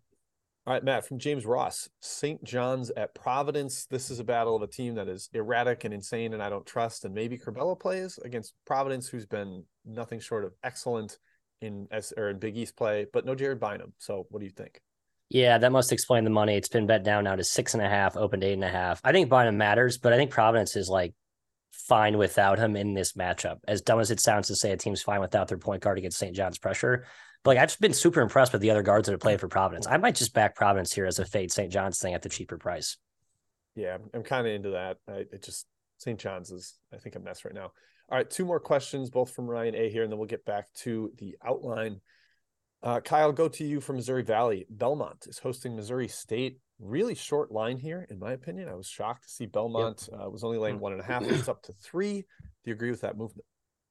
All 0.66 0.72
right, 0.72 0.82
Matt 0.82 1.06
from 1.06 1.18
James 1.18 1.44
Ross, 1.44 1.90
St. 2.00 2.42
John's 2.42 2.90
at 2.96 3.14
Providence. 3.14 3.84
This 3.84 4.10
is 4.10 4.18
a 4.18 4.24
battle 4.24 4.56
of 4.56 4.62
a 4.62 4.66
team 4.66 4.94
that 4.94 5.08
is 5.08 5.28
erratic 5.34 5.84
and 5.84 5.92
insane, 5.92 6.32
and 6.32 6.42
I 6.42 6.48
don't 6.48 6.64
trust. 6.64 7.04
And 7.04 7.14
maybe 7.14 7.36
Curbelo 7.36 7.78
plays 7.78 8.18
against 8.24 8.54
Providence, 8.64 9.06
who's 9.06 9.26
been 9.26 9.64
nothing 9.84 10.20
short 10.20 10.42
of 10.42 10.54
excellent 10.62 11.18
in 11.60 11.86
S 11.90 12.14
or 12.16 12.30
in 12.30 12.38
Big 12.38 12.56
East 12.56 12.78
play, 12.78 13.06
but 13.12 13.26
no 13.26 13.34
Jared 13.34 13.60
Bynum. 13.60 13.92
So, 13.98 14.26
what 14.30 14.40
do 14.40 14.46
you 14.46 14.52
think? 14.52 14.80
Yeah, 15.28 15.58
that 15.58 15.70
must 15.70 15.92
explain 15.92 16.24
the 16.24 16.30
money. 16.30 16.56
It's 16.56 16.68
been 16.68 16.86
bet 16.86 17.04
down 17.04 17.24
now 17.24 17.36
to 17.36 17.44
six 17.44 17.74
and 17.74 17.82
a 17.82 17.88
half, 17.88 18.16
opened 18.16 18.42
eight 18.42 18.54
and 18.54 18.64
a 18.64 18.70
half. 18.70 19.02
I 19.04 19.12
think 19.12 19.28
Bynum 19.28 19.58
matters, 19.58 19.98
but 19.98 20.14
I 20.14 20.16
think 20.16 20.30
Providence 20.30 20.76
is 20.76 20.88
like 20.88 21.12
fine 21.72 22.16
without 22.16 22.58
him 22.58 22.74
in 22.74 22.94
this 22.94 23.12
matchup. 23.12 23.58
As 23.68 23.82
dumb 23.82 24.00
as 24.00 24.10
it 24.10 24.20
sounds 24.20 24.48
to 24.48 24.56
say 24.56 24.72
a 24.72 24.78
team's 24.78 25.02
fine 25.02 25.20
without 25.20 25.48
their 25.48 25.58
point 25.58 25.82
guard 25.82 25.98
against 25.98 26.18
St. 26.18 26.34
John's 26.34 26.58
pressure, 26.58 27.04
but 27.44 27.50
like 27.50 27.58
I've 27.58 27.68
just 27.68 27.80
been 27.80 27.92
super 27.92 28.20
impressed 28.20 28.52
with 28.52 28.62
the 28.62 28.70
other 28.70 28.82
guards 28.82 29.06
that 29.06 29.12
have 29.12 29.20
played 29.20 29.38
for 29.38 29.48
Providence. 29.48 29.86
I 29.86 29.98
might 29.98 30.16
just 30.16 30.34
back 30.34 30.56
Providence 30.56 30.92
here 30.92 31.06
as 31.06 31.18
a 31.18 31.24
fade 31.24 31.52
St. 31.52 31.70
John's 31.70 31.98
thing 31.98 32.14
at 32.14 32.22
the 32.22 32.28
cheaper 32.28 32.58
price. 32.58 32.96
Yeah, 33.76 33.98
I'm 34.12 34.22
kind 34.22 34.46
of 34.46 34.52
into 34.52 34.70
that. 34.70 34.96
I 35.06 35.26
it 35.30 35.42
just 35.42 35.66
St. 35.98 36.18
John's 36.18 36.50
is 36.50 36.74
I 36.92 36.96
think 36.96 37.16
a 37.16 37.20
mess 37.20 37.44
right 37.44 37.54
now. 37.54 37.70
All 38.10 38.18
right, 38.18 38.28
two 38.28 38.44
more 38.44 38.60
questions, 38.60 39.10
both 39.10 39.32
from 39.32 39.46
Ryan 39.46 39.74
A 39.74 39.90
here, 39.90 40.02
and 40.02 40.10
then 40.12 40.18
we'll 40.18 40.28
get 40.28 40.44
back 40.44 40.72
to 40.80 41.12
the 41.18 41.36
outline. 41.44 42.00
Uh, 42.82 43.00
Kyle, 43.00 43.32
go 43.32 43.48
to 43.48 43.64
you 43.64 43.80
from 43.80 43.96
Missouri 43.96 44.22
Valley. 44.22 44.66
Belmont 44.68 45.26
is 45.26 45.38
hosting 45.38 45.74
Missouri 45.74 46.08
State. 46.08 46.58
Really 46.78 47.14
short 47.14 47.50
line 47.50 47.78
here, 47.78 48.06
in 48.10 48.18
my 48.18 48.32
opinion. 48.32 48.68
I 48.68 48.74
was 48.74 48.86
shocked 48.86 49.22
to 49.22 49.30
see 49.30 49.46
Belmont 49.46 50.08
yep. 50.12 50.20
uh, 50.20 50.30
was 50.30 50.44
only 50.44 50.58
laying 50.58 50.80
one 50.80 50.92
and 50.92 51.00
a 51.00 51.04
half. 51.04 51.22
It's 51.22 51.48
up 51.48 51.62
to 51.62 51.72
three. 51.72 52.20
Do 52.22 52.70
you 52.70 52.74
agree 52.74 52.90
with 52.90 53.00
that 53.00 53.16
movement? 53.16 53.46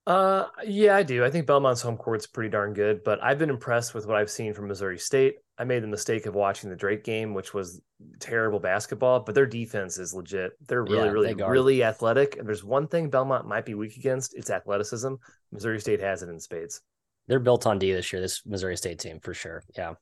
Uh, 0.06 0.48
yeah, 0.66 0.98
I 0.98 1.04
do. 1.04 1.24
I 1.24 1.30
think 1.30 1.48
Belmont's 1.48 1.82
home 1.82 1.96
court's 1.96 2.28
pretty 2.28 2.50
darn 2.50 2.74
good, 2.74 3.04
but 3.06 3.24
I've 3.24 3.40
been 3.40 3.50
impressed 3.50 3.94
with 3.94 4.06
what 4.06 4.18
I've 4.18 4.30
seen 4.30 4.54
from 4.54 4.68
Missouri 4.68 4.98
State. 4.98 5.36
I 5.58 5.64
made 5.64 5.82
the 5.82 5.88
mistake 5.88 6.26
of 6.26 6.36
watching 6.36 6.70
the 6.70 6.76
Drake 6.76 7.06
game, 7.06 7.34
which 7.34 7.54
was 7.54 7.82
terrible 8.20 8.60
basketball, 8.60 9.22
but 9.22 9.34
their 9.34 9.46
defense 9.46 9.98
is 9.98 10.14
legit. 10.14 10.54
They're 10.68 10.84
really, 10.84 10.98
yeah, 10.98 11.12
really, 11.12 11.34
they 11.34 11.44
really 11.44 11.84
athletic. 11.84 12.38
And 12.38 12.48
there's 12.48 12.64
one 12.66 12.88
thing 12.88 13.10
Belmont 13.10 13.48
might 13.48 13.66
be 13.66 13.76
weak 13.76 13.96
against: 13.96 14.34
it's 14.34 14.50
athleticism. 14.50 15.14
Missouri 15.52 15.80
State 15.80 16.02
has 16.02 16.22
it 16.22 16.30
in 16.30 16.40
spades. 16.40 16.82
They're 17.28 17.40
built 17.40 17.66
on 17.66 17.80
D 17.80 17.94
this 17.94 18.12
year. 18.12 18.22
This 18.22 18.46
Missouri 18.46 18.76
State 18.76 19.00
team 19.00 19.20
for 19.22 19.34
sure. 19.34 19.64
Yeah. 19.78 19.94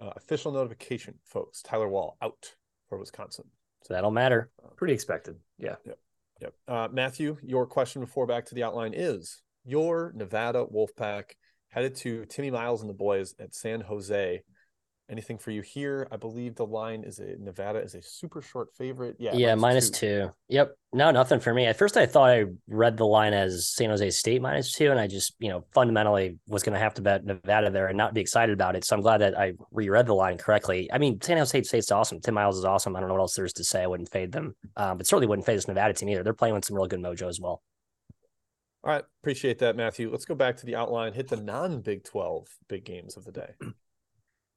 Uh, 0.00 0.10
official 0.16 0.50
notification, 0.50 1.14
folks. 1.24 1.62
Tyler 1.62 1.88
Wahl 1.88 2.16
out 2.20 2.54
for 2.88 2.98
Wisconsin. 2.98 3.44
So 3.84 3.94
that'll 3.94 4.10
matter. 4.10 4.50
Pretty 4.76 4.94
expected. 4.94 5.36
Yeah. 5.58 5.76
Yep. 5.84 5.98
Yep. 6.40 6.54
Uh, 6.68 6.88
Matthew, 6.92 7.36
your 7.42 7.66
question 7.66 8.00
before 8.00 8.26
back 8.26 8.46
to 8.46 8.54
the 8.54 8.62
outline 8.62 8.94
is 8.94 9.42
your 9.64 10.12
Nevada 10.14 10.64
Wolfpack 10.64 11.32
headed 11.68 11.94
to 11.96 12.24
Timmy 12.26 12.50
Miles 12.50 12.80
and 12.80 12.88
the 12.88 12.94
boys 12.94 13.34
at 13.40 13.54
San 13.54 13.80
Jose 13.80 14.42
Anything 15.10 15.38
for 15.38 15.50
you 15.50 15.62
here? 15.62 16.06
I 16.12 16.16
believe 16.16 16.54
the 16.54 16.66
line 16.66 17.02
is 17.02 17.18
a 17.18 17.36
Nevada 17.38 17.78
is 17.78 17.94
a 17.94 18.02
super 18.02 18.42
short 18.42 18.74
favorite. 18.76 19.16
Yeah. 19.18 19.32
Yeah, 19.32 19.54
minus, 19.54 19.62
minus 19.62 19.90
two. 19.90 20.06
two. 20.06 20.30
Yep. 20.48 20.76
No, 20.92 21.10
nothing 21.10 21.40
for 21.40 21.54
me. 21.54 21.64
At 21.64 21.78
first 21.78 21.96
I 21.96 22.04
thought 22.04 22.28
I 22.28 22.44
read 22.66 22.98
the 22.98 23.06
line 23.06 23.32
as 23.32 23.68
San 23.68 23.88
Jose 23.88 24.10
State 24.10 24.42
minus 24.42 24.72
two, 24.74 24.90
and 24.90 25.00
I 25.00 25.06
just, 25.06 25.34
you 25.38 25.48
know, 25.48 25.64
fundamentally 25.72 26.36
was 26.46 26.62
gonna 26.62 26.78
have 26.78 26.92
to 26.94 27.02
bet 27.02 27.24
Nevada 27.24 27.70
there 27.70 27.86
and 27.86 27.96
not 27.96 28.12
be 28.12 28.20
excited 28.20 28.52
about 28.52 28.76
it. 28.76 28.84
So 28.84 28.96
I'm 28.96 29.02
glad 29.02 29.22
that 29.22 29.38
I 29.38 29.54
reread 29.70 30.06
the 30.06 30.14
line 30.14 30.36
correctly. 30.36 30.90
I 30.92 30.98
mean, 30.98 31.18
San 31.22 31.38
Jose 31.38 31.62
State's 31.62 31.90
awesome. 31.90 32.20
Tim 32.20 32.34
Miles 32.34 32.58
is 32.58 32.66
awesome. 32.66 32.94
I 32.94 33.00
don't 33.00 33.08
know 33.08 33.14
what 33.14 33.22
else 33.22 33.34
there 33.34 33.46
is 33.46 33.54
to 33.54 33.64
say. 33.64 33.82
I 33.82 33.86
wouldn't 33.86 34.10
fade 34.10 34.30
them. 34.30 34.54
Um, 34.76 34.98
but 34.98 35.06
certainly 35.06 35.26
wouldn't 35.26 35.46
fade 35.46 35.56
this 35.56 35.68
Nevada 35.68 35.94
team 35.94 36.10
either. 36.10 36.22
They're 36.22 36.34
playing 36.34 36.54
with 36.54 36.66
some 36.66 36.76
real 36.76 36.86
good 36.86 37.00
mojo 37.00 37.28
as 37.28 37.40
well. 37.40 37.62
All 38.84 38.92
right, 38.92 39.04
appreciate 39.22 39.58
that, 39.60 39.74
Matthew. 39.74 40.10
Let's 40.10 40.24
go 40.24 40.34
back 40.34 40.58
to 40.58 40.66
the 40.66 40.76
outline. 40.76 41.14
Hit 41.14 41.28
the 41.28 41.36
non-Big 41.36 42.04
Twelve 42.04 42.46
big 42.68 42.84
games 42.84 43.16
of 43.16 43.24
the 43.24 43.32
day. 43.32 43.54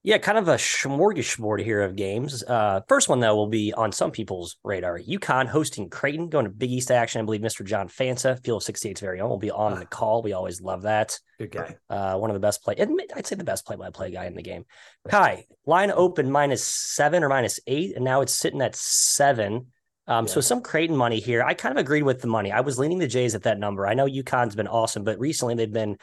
Yeah, 0.04 0.18
kind 0.18 0.40
of 0.40 0.48
a 0.48 0.56
smorgasbord 0.56 1.64
here 1.64 1.82
of 1.82 1.96
games. 1.96 2.44
Uh, 2.44 2.82
first 2.88 3.08
one 3.08 3.20
though 3.20 3.36
will 3.36 3.50
be 3.50 3.72
on 3.72 3.92
some 3.92 4.10
people's 4.10 4.58
radar. 4.64 4.98
UConn 4.98 5.46
hosting 5.46 5.90
Creighton, 5.90 6.30
going 6.30 6.46
to 6.46 6.52
Big 6.52 6.72
East 6.72 6.90
action. 6.90 7.22
I 7.22 7.24
believe 7.26 7.42
Mr. 7.42 7.64
John 7.64 7.88
Fanta, 7.88 8.44
Field 8.44 8.64
of 8.64 8.68
68's 8.68 9.00
very 9.00 9.22
own, 9.22 9.30
will 9.30 9.38
be 9.38 9.52
on 9.52 9.80
the 9.80 9.86
call. 9.86 10.24
We 10.24 10.34
always 10.34 10.60
love 10.60 10.84
that. 10.84 11.20
Good 11.38 11.52
guy. 11.52 11.76
Uh, 11.88 12.18
one 12.18 12.32
of 12.32 12.34
the 12.34 12.40
best 12.40 12.64
play. 12.64 12.76
I'd 13.16 13.28
say 13.28 13.36
the 13.36 13.44
best 13.44 13.68
play-by-play 13.68 14.10
guy 14.10 14.26
in 14.26 14.34
the 14.34 14.42
game. 14.42 14.66
Kai 15.08 15.46
line 15.68 15.92
open 15.92 16.32
minus 16.32 16.66
seven 16.66 17.24
or 17.24 17.30
minus 17.30 17.60
eight, 17.68 17.96
and 17.96 18.04
now 18.04 18.22
it's 18.22 18.34
sitting 18.34 18.62
at 18.62 18.76
seven. 18.76 19.68
Um, 20.08 20.26
yeah. 20.26 20.32
So 20.32 20.42
some 20.42 20.62
Creighton 20.62 20.98
money 20.98 21.20
here. 21.20 21.44
I 21.44 21.54
kind 21.54 21.78
of 21.78 21.80
agreed 21.80 22.04
with 22.04 22.22
the 22.22 22.28
money. 22.28 22.52
I 22.52 22.62
was 22.62 22.80
leaning 22.80 22.98
the 22.98 23.08
Jays 23.08 23.36
at 23.36 23.44
that 23.44 23.60
number. 23.60 23.86
I 23.86 23.94
know 23.94 24.08
UConn's 24.08 24.56
been 24.56 24.68
awesome, 24.68 25.04
but 25.04 25.20
recently 25.20 25.54
they've 25.54 25.72
been 25.72 25.98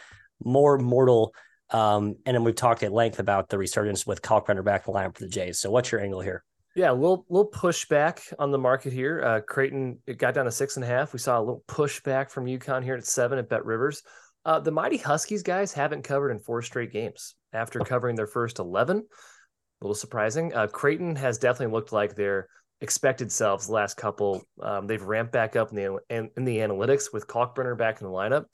more 0.44 0.78
mortal 0.78 1.34
um, 1.70 2.16
and 2.24 2.34
then 2.34 2.44
we've 2.44 2.54
talked 2.54 2.82
at 2.82 2.92
length 2.92 3.18
about 3.18 3.48
the 3.48 3.58
resurgence 3.58 4.06
with 4.06 4.22
Kalkbrenner 4.22 4.64
back 4.64 4.86
in 4.86 4.92
the 4.92 4.98
lineup 4.98 5.16
for 5.16 5.24
the 5.24 5.28
Jays. 5.28 5.58
So 5.58 5.70
what's 5.70 5.92
your 5.92 6.00
angle 6.00 6.20
here? 6.20 6.44
Yeah, 6.74 6.92
we'll 6.92 7.24
we'll 7.28 7.46
push 7.46 7.86
back 7.88 8.22
on 8.38 8.50
the 8.52 8.58
market 8.58 8.92
here. 8.92 9.22
Uh, 9.22 9.40
Creighton 9.40 9.98
it 10.06 10.18
got 10.18 10.34
down 10.34 10.44
to 10.44 10.50
six 10.52 10.76
and 10.76 10.84
a 10.84 10.88
half. 10.88 11.12
We 11.12 11.18
saw 11.18 11.38
a 11.38 11.40
little 11.40 11.64
pushback 11.66 12.30
from 12.30 12.44
UConn 12.44 12.84
here 12.84 12.94
at 12.94 13.04
seven 13.04 13.38
at 13.38 13.48
Bet 13.48 13.64
Rivers. 13.64 14.02
Uh, 14.44 14.60
the 14.60 14.70
mighty 14.70 14.96
Huskies 14.96 15.42
guys 15.42 15.72
haven't 15.72 16.04
covered 16.04 16.30
in 16.30 16.38
four 16.38 16.62
straight 16.62 16.92
games 16.92 17.34
after 17.52 17.80
covering 17.80 18.16
their 18.16 18.26
first 18.26 18.60
eleven. 18.60 18.98
A 18.98 19.84
little 19.84 19.94
surprising. 19.94 20.54
Uh, 20.54 20.66
Creighton 20.68 21.16
has 21.16 21.38
definitely 21.38 21.74
looked 21.74 21.92
like 21.92 22.14
their 22.14 22.48
expected 22.80 23.32
selves 23.32 23.66
the 23.66 23.72
last 23.72 23.96
couple. 23.96 24.42
Um, 24.62 24.86
they've 24.86 25.02
ramped 25.02 25.32
back 25.32 25.56
up 25.56 25.70
in 25.70 25.76
the 25.76 25.98
in, 26.08 26.30
in 26.36 26.44
the 26.44 26.58
analytics 26.58 27.12
with 27.12 27.26
Kalkbrenner 27.26 27.76
back 27.76 28.00
in 28.00 28.06
the 28.06 28.12
lineup. 28.12 28.44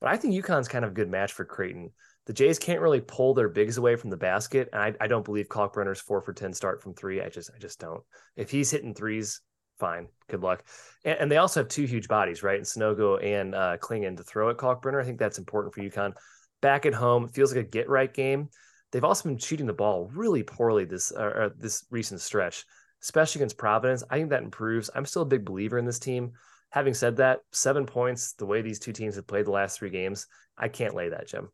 But 0.00 0.10
I 0.10 0.16
think 0.16 0.34
UConn's 0.34 0.68
kind 0.68 0.84
of 0.84 0.92
a 0.92 0.94
good 0.94 1.10
match 1.10 1.32
for 1.32 1.44
Creighton 1.44 1.90
the 2.26 2.32
Jays 2.32 2.58
can't 2.58 2.80
really 2.80 3.00
pull 3.00 3.34
their 3.34 3.48
bigs 3.48 3.78
away 3.78 3.94
from 3.94 4.10
the 4.10 4.16
basket. 4.16 4.68
And 4.72 4.82
I, 4.82 4.94
I 5.00 5.06
don't 5.06 5.24
believe 5.24 5.48
Kalkbrenner's 5.48 6.00
four 6.00 6.20
for 6.20 6.32
10 6.32 6.52
start 6.52 6.82
from 6.82 6.92
three. 6.92 7.22
I 7.22 7.28
just, 7.28 7.50
I 7.54 7.58
just 7.58 7.78
don't. 7.78 8.02
If 8.36 8.50
he's 8.50 8.70
hitting 8.70 8.94
threes, 8.94 9.40
fine. 9.78 10.08
Good 10.28 10.42
luck. 10.42 10.64
And, 11.04 11.18
and 11.20 11.32
they 11.32 11.36
also 11.36 11.60
have 11.60 11.68
two 11.68 11.84
huge 11.84 12.08
bodies, 12.08 12.42
right? 12.42 12.58
And 12.58 12.66
Sanogo 12.66 13.22
and 13.24 13.54
uh, 13.54 13.76
Clingan 13.78 14.16
to 14.16 14.24
throw 14.24 14.50
at 14.50 14.56
Kalkbrenner. 14.56 15.00
I 15.00 15.04
think 15.04 15.18
that's 15.18 15.38
important 15.38 15.72
for 15.72 15.80
UConn. 15.82 16.14
Back 16.60 16.84
at 16.84 16.94
home, 16.94 17.28
feels 17.28 17.54
like 17.54 17.64
a 17.64 17.68
get 17.68 17.88
right 17.88 18.12
game. 18.12 18.48
They've 18.90 19.04
also 19.04 19.28
been 19.28 19.38
shooting 19.38 19.66
the 19.66 19.72
ball 19.72 20.10
really 20.12 20.42
poorly 20.42 20.84
this 20.84 21.12
uh, 21.12 21.50
this 21.58 21.84
recent 21.90 22.20
stretch, 22.20 22.64
especially 23.02 23.40
against 23.40 23.58
Providence. 23.58 24.02
I 24.08 24.16
think 24.16 24.30
that 24.30 24.42
improves. 24.42 24.88
I'm 24.94 25.04
still 25.04 25.22
a 25.22 25.26
big 25.26 25.44
believer 25.44 25.76
in 25.76 25.84
this 25.84 25.98
team. 25.98 26.32
Having 26.70 26.94
said 26.94 27.16
that, 27.16 27.40
seven 27.52 27.84
points, 27.84 28.32
the 28.32 28.46
way 28.46 28.62
these 28.62 28.78
two 28.78 28.92
teams 28.92 29.16
have 29.16 29.26
played 29.26 29.46
the 29.46 29.50
last 29.50 29.78
three 29.78 29.90
games, 29.90 30.26
I 30.56 30.68
can't 30.68 30.94
lay 30.94 31.10
that, 31.10 31.28
Jim 31.28 31.50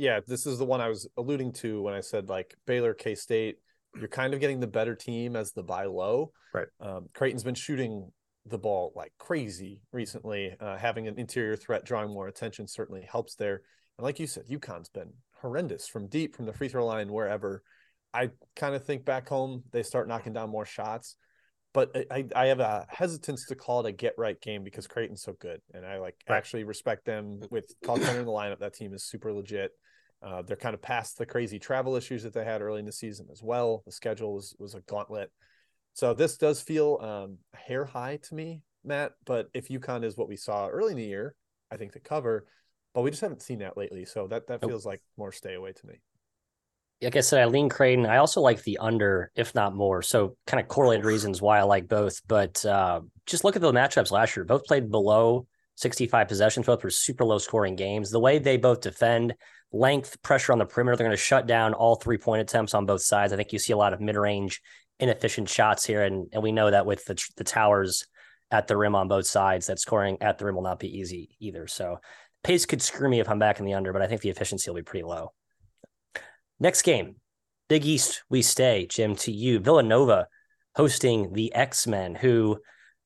yeah, 0.00 0.20
this 0.26 0.46
is 0.46 0.58
the 0.58 0.64
one 0.64 0.80
I 0.80 0.88
was 0.88 1.06
alluding 1.18 1.52
to 1.54 1.82
when 1.82 1.92
I 1.92 2.00
said 2.00 2.30
like 2.30 2.56
Baylor, 2.66 2.94
K 2.94 3.14
State. 3.14 3.58
You're 3.98 4.08
kind 4.08 4.32
of 4.32 4.40
getting 4.40 4.58
the 4.58 4.66
better 4.66 4.94
team 4.94 5.36
as 5.36 5.52
the 5.52 5.62
buy 5.62 5.84
low. 5.84 6.32
Right. 6.54 6.68
Um, 6.80 7.08
Creighton's 7.12 7.44
been 7.44 7.54
shooting 7.54 8.10
the 8.46 8.56
ball 8.56 8.92
like 8.96 9.12
crazy 9.18 9.82
recently. 9.92 10.56
Uh, 10.58 10.78
having 10.78 11.06
an 11.06 11.18
interior 11.18 11.54
threat 11.54 11.84
drawing 11.84 12.14
more 12.14 12.28
attention 12.28 12.66
certainly 12.66 13.02
helps 13.02 13.34
there. 13.34 13.60
And 13.98 14.04
like 14.04 14.18
you 14.18 14.26
said, 14.26 14.44
UConn's 14.50 14.88
been 14.88 15.12
horrendous 15.42 15.86
from 15.86 16.06
deep, 16.06 16.34
from 16.34 16.46
the 16.46 16.54
free 16.54 16.68
throw 16.68 16.86
line, 16.86 17.12
wherever. 17.12 17.62
I 18.14 18.30
kind 18.56 18.74
of 18.74 18.82
think 18.82 19.04
back 19.04 19.28
home 19.28 19.64
they 19.70 19.82
start 19.82 20.08
knocking 20.08 20.32
down 20.32 20.48
more 20.48 20.64
shots, 20.64 21.16
but 21.74 21.94
I, 22.10 22.24
I 22.34 22.46
have 22.46 22.60
a 22.60 22.86
hesitance 22.88 23.44
to 23.48 23.54
call 23.54 23.80
it 23.80 23.88
a 23.88 23.92
get 23.92 24.14
right 24.16 24.40
game 24.40 24.64
because 24.64 24.86
Creighton's 24.86 25.22
so 25.22 25.34
good, 25.38 25.60
and 25.74 25.84
I 25.84 25.98
like 25.98 26.16
right. 26.26 26.38
actually 26.38 26.64
respect 26.64 27.04
them 27.04 27.40
with 27.50 27.74
Kalkbrenner 27.84 28.20
in 28.20 28.24
the 28.24 28.32
lineup. 28.32 28.60
That 28.60 28.72
team 28.72 28.94
is 28.94 29.04
super 29.04 29.30
legit. 29.32 29.72
Uh, 30.22 30.42
they're 30.42 30.56
kind 30.56 30.74
of 30.74 30.82
past 30.82 31.16
the 31.16 31.24
crazy 31.26 31.58
travel 31.58 31.96
issues 31.96 32.22
that 32.22 32.34
they 32.34 32.44
had 32.44 32.60
early 32.60 32.80
in 32.80 32.86
the 32.86 32.92
season 32.92 33.26
as 33.32 33.42
well. 33.42 33.82
The 33.86 33.92
schedule 33.92 34.34
was 34.34 34.54
was 34.58 34.74
a 34.74 34.80
gauntlet, 34.80 35.30
so 35.94 36.14
this 36.14 36.36
does 36.36 36.60
feel 36.60 36.98
um, 37.00 37.38
hair 37.54 37.84
high 37.84 38.18
to 38.24 38.34
me, 38.34 38.62
Matt. 38.84 39.12
But 39.24 39.48
if 39.54 39.68
UConn 39.68 40.04
is 40.04 40.16
what 40.16 40.28
we 40.28 40.36
saw 40.36 40.68
early 40.68 40.92
in 40.92 40.98
the 40.98 41.04
year, 41.04 41.34
I 41.70 41.76
think 41.76 41.92
the 41.92 42.00
cover, 42.00 42.46
but 42.94 43.02
we 43.02 43.10
just 43.10 43.22
haven't 43.22 43.42
seen 43.42 43.60
that 43.60 43.76
lately. 43.76 44.04
So 44.04 44.26
that 44.28 44.46
that 44.48 44.60
feels 44.60 44.84
like 44.86 45.02
more 45.16 45.32
stay 45.32 45.54
away 45.54 45.72
to 45.72 45.86
me. 45.86 45.94
Like 47.02 47.16
I 47.16 47.20
said, 47.20 47.40
I 47.40 47.46
lean 47.46 47.70
Creighton. 47.70 48.04
I 48.04 48.18
also 48.18 48.42
like 48.42 48.62
the 48.62 48.76
under, 48.76 49.30
if 49.34 49.54
not 49.54 49.74
more. 49.74 50.02
So 50.02 50.36
kind 50.46 50.60
of 50.60 50.68
correlated 50.68 51.06
reasons 51.06 51.40
why 51.40 51.58
I 51.58 51.62
like 51.62 51.88
both. 51.88 52.20
But 52.28 52.62
uh, 52.66 53.00
just 53.24 53.42
look 53.42 53.56
at 53.56 53.62
the 53.62 53.72
matchups 53.72 54.10
last 54.10 54.36
year. 54.36 54.44
Both 54.44 54.66
played 54.66 54.90
below 54.90 55.46
65 55.76 56.28
possessions. 56.28 56.66
Both 56.66 56.84
were 56.84 56.90
super 56.90 57.24
low 57.24 57.38
scoring 57.38 57.74
games. 57.74 58.10
The 58.10 58.20
way 58.20 58.38
they 58.38 58.58
both 58.58 58.82
defend, 58.82 59.34
length, 59.72 60.20
pressure 60.22 60.52
on 60.52 60.58
the 60.58 60.66
perimeter, 60.66 60.96
they're 60.96 61.06
going 61.06 61.16
to 61.16 61.22
shut 61.22 61.46
down 61.46 61.74
all 61.74 61.96
three 61.96 62.18
point 62.18 62.42
attempts 62.42 62.74
on 62.74 62.86
both 62.86 63.02
sides. 63.02 63.32
I 63.32 63.36
think 63.36 63.52
you 63.52 63.58
see 63.58 63.72
a 63.72 63.76
lot 63.76 63.92
of 63.92 64.00
mid 64.00 64.16
range, 64.16 64.60
inefficient 64.98 65.48
shots 65.48 65.84
here. 65.84 66.02
And, 66.02 66.28
and 66.32 66.42
we 66.42 66.52
know 66.52 66.70
that 66.70 66.86
with 66.86 67.04
the, 67.04 67.22
the 67.36 67.44
towers 67.44 68.06
at 68.50 68.66
the 68.66 68.76
rim 68.76 68.94
on 68.94 69.08
both 69.08 69.26
sides, 69.26 69.66
that 69.66 69.78
scoring 69.78 70.18
at 70.20 70.38
the 70.38 70.44
rim 70.44 70.56
will 70.56 70.62
not 70.62 70.80
be 70.80 70.98
easy 70.98 71.36
either. 71.38 71.66
So 71.66 71.98
pace 72.42 72.66
could 72.66 72.82
screw 72.82 73.08
me 73.08 73.20
if 73.20 73.28
I'm 73.28 73.38
back 73.38 73.60
in 73.60 73.66
the 73.66 73.74
under, 73.74 73.92
but 73.92 74.02
I 74.02 74.06
think 74.06 74.22
the 74.22 74.30
efficiency 74.30 74.70
will 74.70 74.76
be 74.76 74.82
pretty 74.82 75.04
low. 75.04 75.32
Next 76.58 76.82
game, 76.82 77.16
Big 77.68 77.86
East, 77.86 78.24
we 78.28 78.42
stay. 78.42 78.86
Jim, 78.86 79.14
to 79.16 79.32
you, 79.32 79.60
Villanova 79.60 80.26
hosting 80.74 81.32
the 81.32 81.54
X 81.54 81.86
Men, 81.86 82.14
who 82.14 82.58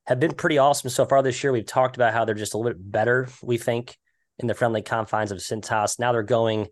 have 0.07 0.21
been 0.21 0.35
pretty 0.35 0.59
awesome 0.59 0.91
so 0.91 1.05
far 1.05 1.23
this 1.23 1.43
year. 1.43 1.53
We've 1.53 1.67
talked 1.67 1.97
about 1.97 2.13
how 2.13 2.25
they're 2.25 2.35
just 2.35 2.55
a 2.55 2.59
little 2.59 2.73
bit 2.73 2.91
better, 2.91 3.29
we 3.43 3.59
think, 3.59 3.97
in 4.39 4.49
the 4.49 4.55
friendly 4.55 4.83
confines 4.83 5.31
of 5.31 5.39
Cintas. 5.39 5.99
Now 5.99 6.13
they're 6.13 6.23
going 6.23 6.69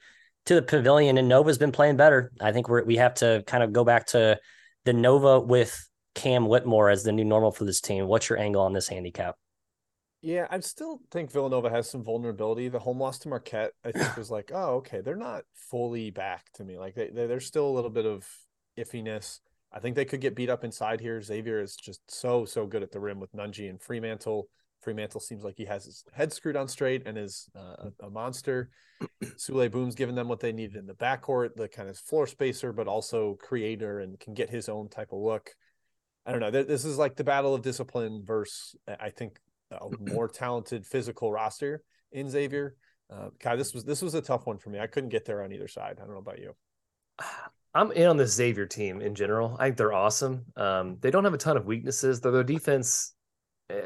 to 0.47 0.55
the 0.55 0.63
pavilion, 0.63 1.19
and 1.19 1.29
Nova's 1.29 1.59
been 1.59 1.73
playing 1.73 1.97
better. 1.97 2.33
I 2.41 2.53
think 2.53 2.69
we 2.69 2.83
we 2.83 2.97
have 2.97 3.15
to 3.15 3.45
kind 3.47 3.63
of 3.63 3.73
go 3.73 3.85
back 3.85 4.07
to 4.09 4.39
the 4.85 4.93
Nova 4.93 5.41
with 5.41 5.89
Cam 6.15 6.47
Whitmore 6.47 6.91
as 6.91 7.05
the 7.05 7.13
new 7.13 7.25
normal 7.25 7.53
for 7.53 7.65
this 7.65 7.81
team. 7.81 8.07
What's 8.07 8.29
your 8.29 8.39
angle 8.39 8.63
on 8.63 8.73
this 8.73 8.89
handicap? 8.89 9.37
Yeah, 10.21 10.47
I 10.51 10.61
still 10.61 11.01
think 11.11 11.33
Villanova 11.33 11.69
has 11.69 11.91
some 11.91 12.05
vulnerability. 12.05 12.69
The 12.69 12.79
home 12.79 13.01
loss 13.01 13.19
to 13.21 13.29
Marquette, 13.29 13.73
I 13.85 13.91
think, 13.91 14.17
was 14.17 14.31
like, 14.31 14.53
oh, 14.55 14.77
okay, 14.77 15.01
they're 15.01 15.17
not 15.17 15.43
fully 15.55 16.11
back 16.13 16.53
to 16.55 16.65
me. 16.65 16.79
Like 16.79 16.95
they, 16.95 17.11
they 17.11 17.27
there's 17.27 17.47
still 17.47 17.67
a 17.67 17.73
little 17.73 17.91
bit 17.91 18.07
of 18.07 18.25
iffiness. 18.79 19.41
I 19.73 19.81
think 19.81 19.97
they 19.97 20.05
could 20.05 20.21
get 20.21 20.37
beat 20.37 20.51
up 20.51 20.65
inside 20.65 21.01
here. 21.01 21.21
Xavier 21.21 21.61
is 21.61 21.75
just 21.75 22.01
so 22.09 22.45
so 22.45 22.67
good 22.67 22.85
at 22.85 22.93
the 22.93 23.01
rim 23.01 23.19
with 23.19 23.33
Nunge 23.33 23.69
and 23.69 23.81
Freemantle. 23.81 24.45
Freemantle 24.85 25.23
seems 25.23 25.45
like 25.45 25.57
he 25.57 25.65
has 25.65 25.85
his 25.85 26.05
head 26.13 26.33
screwed 26.33 26.57
on 26.57 26.69
straight 26.69 27.07
and 27.07 27.17
is 27.17 27.49
uh, 27.57 27.89
a, 28.01 28.07
a, 28.07 28.11
monster. 28.11 28.71
Souley 29.37 29.71
Boum's 29.71 29.95
given 29.95 30.15
them 30.15 30.29
what 30.29 30.41
they 30.41 30.53
needed 30.53 30.77
in 30.77 30.87
the 30.87 30.95
backcourt, 30.95 31.55
the 31.57 31.69
kind 31.69 31.89
of 31.89 31.99
floor 31.99 32.27
spacer, 32.27 32.73
but 32.73 32.89
also 32.89 33.37
creator 33.41 34.01
and 34.01 34.19
can 34.19 34.35
get 34.35 34.51
his 34.51 34.69
own 34.69 34.89
type 34.89 35.13
of 35.13 35.21
look. 35.21 35.51
I 36.27 36.33
don't 36.33 36.41
know. 36.41 36.51
This 36.51 36.85
is 36.85 36.99
like 36.99 37.17
the 37.17 37.25
battle 37.25 37.55
of 37.55 37.63
discipline 37.63 38.23
versus 38.25 38.77
I 39.01 39.11
think 39.11 39.39
a 39.71 39.89
more 40.13 40.29
talented 40.29 40.87
physical 40.87 41.33
roster 41.33 41.83
in 42.13 42.29
Xavier. 42.29 42.77
Uh, 43.11 43.29
God, 43.41 43.59
this 43.59 43.75
was 43.75 43.85
this 43.85 44.03
was 44.03 44.15
a 44.15 44.23
tough 44.23 44.47
one 44.47 44.59
for 44.59 44.71
me. 44.71 44.79
I 44.79 44.87
couldn't 44.87 45.11
get 45.11 45.25
there 45.25 45.43
on 45.43 45.53
either 45.53 45.69
side. 45.69 45.99
I 45.99 46.05
don't 46.05 46.13
know 46.13 46.19
about 46.19 46.39
you. 46.39 46.55
I'm 47.75 47.91
in 47.93 48.07
on 48.07 48.19
the 48.19 48.27
Xavier 48.27 48.67
team 48.67 49.01
in 49.01 49.15
general. 49.15 49.57
I 49.59 49.65
think 49.65 49.79
they're 49.79 49.95
awesome. 49.95 50.45
Um, 50.57 50.99
they 51.01 51.11
don't 51.11 51.25
have 51.25 51.33
a 51.33 51.39
ton 51.39 51.57
of 51.57 51.65
weaknesses, 51.65 52.21
though 52.21 52.31
their 52.31 52.45
defense, 52.45 53.15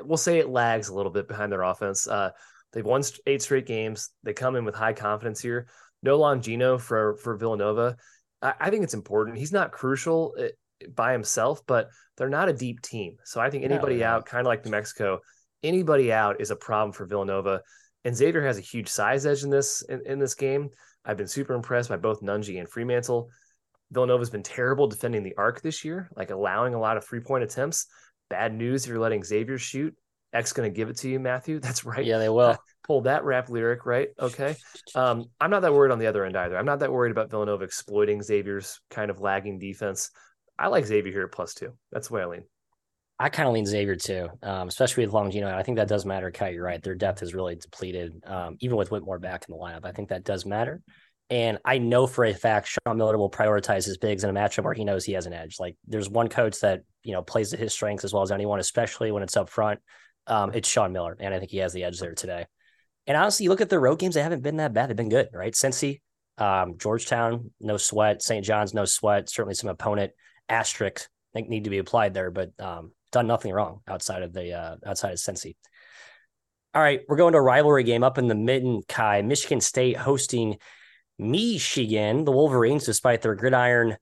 we'll 0.05 0.17
say 0.17 0.39
it 0.39 0.49
lags 0.49 0.89
a 0.89 0.95
little 0.95 1.13
bit 1.13 1.29
behind 1.29 1.53
their 1.53 1.63
offense. 1.63 2.07
Uh, 2.07 2.31
they've 2.73 2.85
won 2.85 3.03
eight 3.27 3.43
straight 3.43 3.67
games. 3.67 4.11
They 4.23 4.33
come 4.33 4.57
in 4.57 4.65
with 4.65 4.75
high 4.75 4.93
confidence 4.93 5.41
here. 5.41 5.69
No 6.03 6.19
Longino 6.19 6.81
for 6.81 7.17
for 7.17 7.37
Villanova. 7.37 7.97
I, 8.43 8.55
I 8.61 8.71
think 8.71 8.85
it's 8.85 8.95
important. 8.95 9.39
He's 9.39 9.53
not 9.53 9.73
crucial 9.73 10.35
eh, 10.39 10.49
by 10.95 11.13
himself, 11.13 11.63
but 11.67 11.89
they're 12.17 12.29
not 12.29 12.49
a 12.49 12.53
deep 12.53 12.83
team. 12.83 13.17
So 13.25 13.41
I 13.41 13.51
think 13.51 13.65
anybody 13.65 13.97
yeah, 13.97 14.15
out, 14.15 14.27
kind 14.27 14.41
of 14.41 14.47
like 14.47 14.65
New 14.65 14.71
Mexico, 14.71 15.21
anybody 15.63 16.13
out 16.13 16.41
is 16.41 16.51
a 16.51 16.57
problem 16.57 16.93
for 16.93 17.07
Villanova. 17.07 17.63
And 18.05 18.17
Xavier 18.17 18.45
has 18.47 18.59
a 18.59 18.63
huge 18.63 18.89
size 18.89 19.27
edge 19.27 19.43
in 19.43 19.51
this 19.51 19.83
in, 19.83 20.01
in 20.07 20.19
this 20.19 20.35
game. 20.35 20.71
I've 21.05 21.17
been 21.17 21.29
super 21.29 21.55
impressed 21.55 21.89
by 21.89 21.97
both 21.97 22.23
Nunge 22.23 22.59
and 22.59 22.69
Freemantle. 22.69 23.29
Villanova's 23.93 24.31
been 24.31 24.43
terrible 24.43 24.89
defending 24.89 25.23
the 25.23 25.35
arc 25.37 25.63
this 25.63 25.85
year, 25.85 26.09
like 26.17 26.31
allowing 26.31 26.75
a 26.75 26.81
lot 26.81 26.97
of 26.97 27.05
three 27.05 27.21
point 27.21 27.45
attempts. 27.45 27.87
Bad 28.29 28.55
news 28.55 28.85
if 28.85 28.91
you're 28.91 28.99
letting 28.99 29.25
Xavier 29.25 29.59
shoot. 29.59 29.95
X 30.33 30.53
going 30.53 30.71
to 30.71 30.75
give 30.75 30.91
it 30.91 30.99
to 30.99 31.09
you, 31.09 31.19
Matthew. 31.19 31.59
That's 31.61 31.85
right. 31.85 32.05
Yeah, 32.05 32.19
they 32.19 32.29
will. 32.29 32.57
Pull 32.85 33.03
that 33.03 33.25
rap 33.25 33.49
lyric, 33.49 33.85
right? 33.85 34.09
Okay. 34.19 34.55
Um, 34.95 35.25
I'm 35.41 35.51
not 35.51 35.63
that 35.63 35.73
worried 35.73 35.91
on 35.91 35.99
the 35.99 36.07
other 36.07 36.25
end 36.25 36.37
either. 36.37 36.57
I'm 36.57 36.67
not 36.67 36.79
that 36.81 36.93
worried 36.93 37.11
about 37.11 37.31
Villanova 37.31 37.65
exploiting 37.65 38.23
Xavier's 38.23 38.81
kind 38.91 39.11
of 39.11 39.21
lagging 39.21 39.59
defense. 39.59 40.11
I 40.57 40.69
like 40.69 40.87
Xavier 40.87 41.13
here 41.13 41.25
at 41.25 41.33
plus 41.33 41.55
two. 41.55 41.73
That's 41.91 42.09
the 42.09 42.15
way 42.15 42.23
I 42.23 42.27
lean. 42.27 42.45
I 43.19 43.29
kind 43.29 43.49
of 43.49 43.55
lean 43.55 43.67
Xavier 43.67 43.97
too, 43.97 44.29
um, 44.43 44.69
especially 44.69 45.05
with 45.07 45.15
Longino. 45.15 45.53
I 45.53 45.63
think 45.63 45.79
that 45.79 45.89
does 45.89 46.05
matter. 46.05 46.31
Kai, 46.31 46.51
you're 46.51 46.65
right. 46.65 46.83
Their 46.83 46.95
depth 46.95 47.23
is 47.23 47.35
really 47.35 47.57
depleted, 47.57 48.23
um, 48.27 48.57
even 48.61 48.77
with 48.77 48.91
Whitmore 48.91 49.19
back 49.19 49.47
in 49.49 49.53
the 49.53 49.59
lineup. 49.59 49.85
I 49.85 49.93
think 49.93 50.11
that 50.11 50.23
does 50.23 50.45
matter. 50.45 50.83
And 51.29 51.59
I 51.65 51.79
know 51.79 52.07
for 52.07 52.25
a 52.25 52.35
fact 52.35 52.69
Sean 52.69 52.99
Miller 52.99 53.19
will 53.19 53.31
prioritize 53.31 53.85
his 53.85 53.99
bigs 53.99 54.23
in 54.23 54.31
a 54.31 54.33
matchup 54.33 54.65
where 54.65 54.75
he 54.75 54.85
knows 54.85 55.05
he 55.05 55.15
has 55.15 55.27
an 55.27 55.33
edge. 55.33 55.57
Like 55.59 55.77
there's 55.87 56.09
one 56.09 56.29
coach 56.29 56.61
that 56.61 56.83
you 57.07 57.13
know 57.13 57.23
plays 57.23 57.51
to 57.51 57.57
his 57.57 57.73
strengths 57.73 58.05
as 58.05 58.13
well 58.13 58.23
as 58.23 58.33
anyone, 58.33 58.59
especially 58.59 59.13
when 59.13 59.23
it's 59.23 59.37
up 59.37 59.49
front. 59.49 59.81
Um, 60.27 60.51
it's 60.53 60.69
Sean 60.69 60.93
Miller, 60.93 61.17
and 61.21 61.33
I 61.33 61.39
think 61.39 61.53
he 61.53 61.59
has 61.59 61.73
the 61.73 61.85
edge 61.85 62.01
there 62.01 62.15
today. 62.15 62.47
And 63.07 63.17
honestly, 63.17 63.45
you 63.45 63.51
look 63.51 63.61
at 63.61 63.71
the 63.71 63.79
road 63.79 64.01
games; 64.01 64.17
they 64.17 64.23
haven't 64.23 64.43
been 64.43 64.57
that 64.57 64.75
bad. 64.75 64.91
They've 64.91 64.97
been 64.97 65.09
good, 65.09 65.29
right? 65.33 65.53
Cincy, 65.53 66.01
um, 66.39 66.77
Georgetown, 66.79 67.53
no 67.61 67.77
sweat. 67.77 68.23
St. 68.23 68.45
John's, 68.45 68.75
no 68.75 68.85
sweat. 68.85 69.31
Certainly 69.31 69.55
some 69.55 69.71
opponent 69.71 70.13
asterisks 70.49 71.09
I 71.33 71.39
think 71.39 71.49
need 71.49 71.65
to 71.65 71.71
be 71.71 71.79
applied 71.79 72.15
there, 72.15 72.31
but 72.31 72.51
um, 72.59 72.93
done 73.13 73.27
nothing 73.27 73.53
wrong 73.53 73.81
outside 73.87 74.23
of 74.23 74.33
the 74.33 74.53
uh, 74.53 74.77
outside 74.85 75.13
of 75.13 75.19
Cincy. 75.19 75.55
All 76.75 76.83
right, 76.83 77.03
we're 77.09 77.17
going 77.17 77.33
to 77.33 77.39
a 77.39 77.43
rivalry 77.43 77.85
game 77.85 78.03
up 78.03 78.19
in 78.19 78.27
the 78.27 78.35
mitten. 78.35 78.83
Kai, 78.89 79.23
Michigan 79.23 79.61
State 79.61 79.97
hosting 79.97 80.57
Michigan. 81.19 82.25
The 82.25 82.33
Wolverines, 82.33 82.85
despite 82.85 83.23
their 83.23 83.35
gridiron 83.35 83.97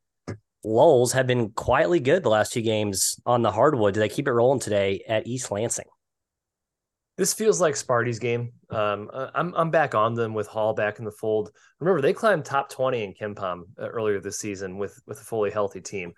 lulls, 0.64 1.12
have 1.12 1.26
been 1.26 1.50
quietly 1.50 2.00
good 2.00 2.22
the 2.22 2.30
last 2.30 2.52
two 2.52 2.62
games 2.62 3.20
on 3.26 3.42
the 3.42 3.52
hardwood. 3.52 3.94
Do 3.94 4.00
they 4.00 4.08
keep 4.08 4.28
it 4.28 4.32
rolling 4.32 4.60
today 4.60 5.04
at 5.08 5.26
East 5.26 5.50
Lansing? 5.50 5.86
This 7.16 7.32
feels 7.32 7.60
like 7.60 7.76
Sparty's 7.76 8.18
game. 8.18 8.52
Um, 8.70 9.08
I'm 9.12 9.54
I'm 9.54 9.70
back 9.70 9.94
on 9.94 10.14
them 10.14 10.34
with 10.34 10.48
Hall 10.48 10.74
back 10.74 10.98
in 10.98 11.04
the 11.04 11.12
fold. 11.12 11.52
Remember, 11.78 12.00
they 12.00 12.12
climbed 12.12 12.44
top 12.44 12.70
20 12.70 13.04
in 13.04 13.14
KenPom 13.14 13.62
uh, 13.78 13.88
earlier 13.88 14.20
this 14.20 14.38
season 14.38 14.78
with 14.78 15.00
with 15.06 15.20
a 15.20 15.24
fully 15.24 15.50
healthy 15.50 15.80
team. 15.80 16.12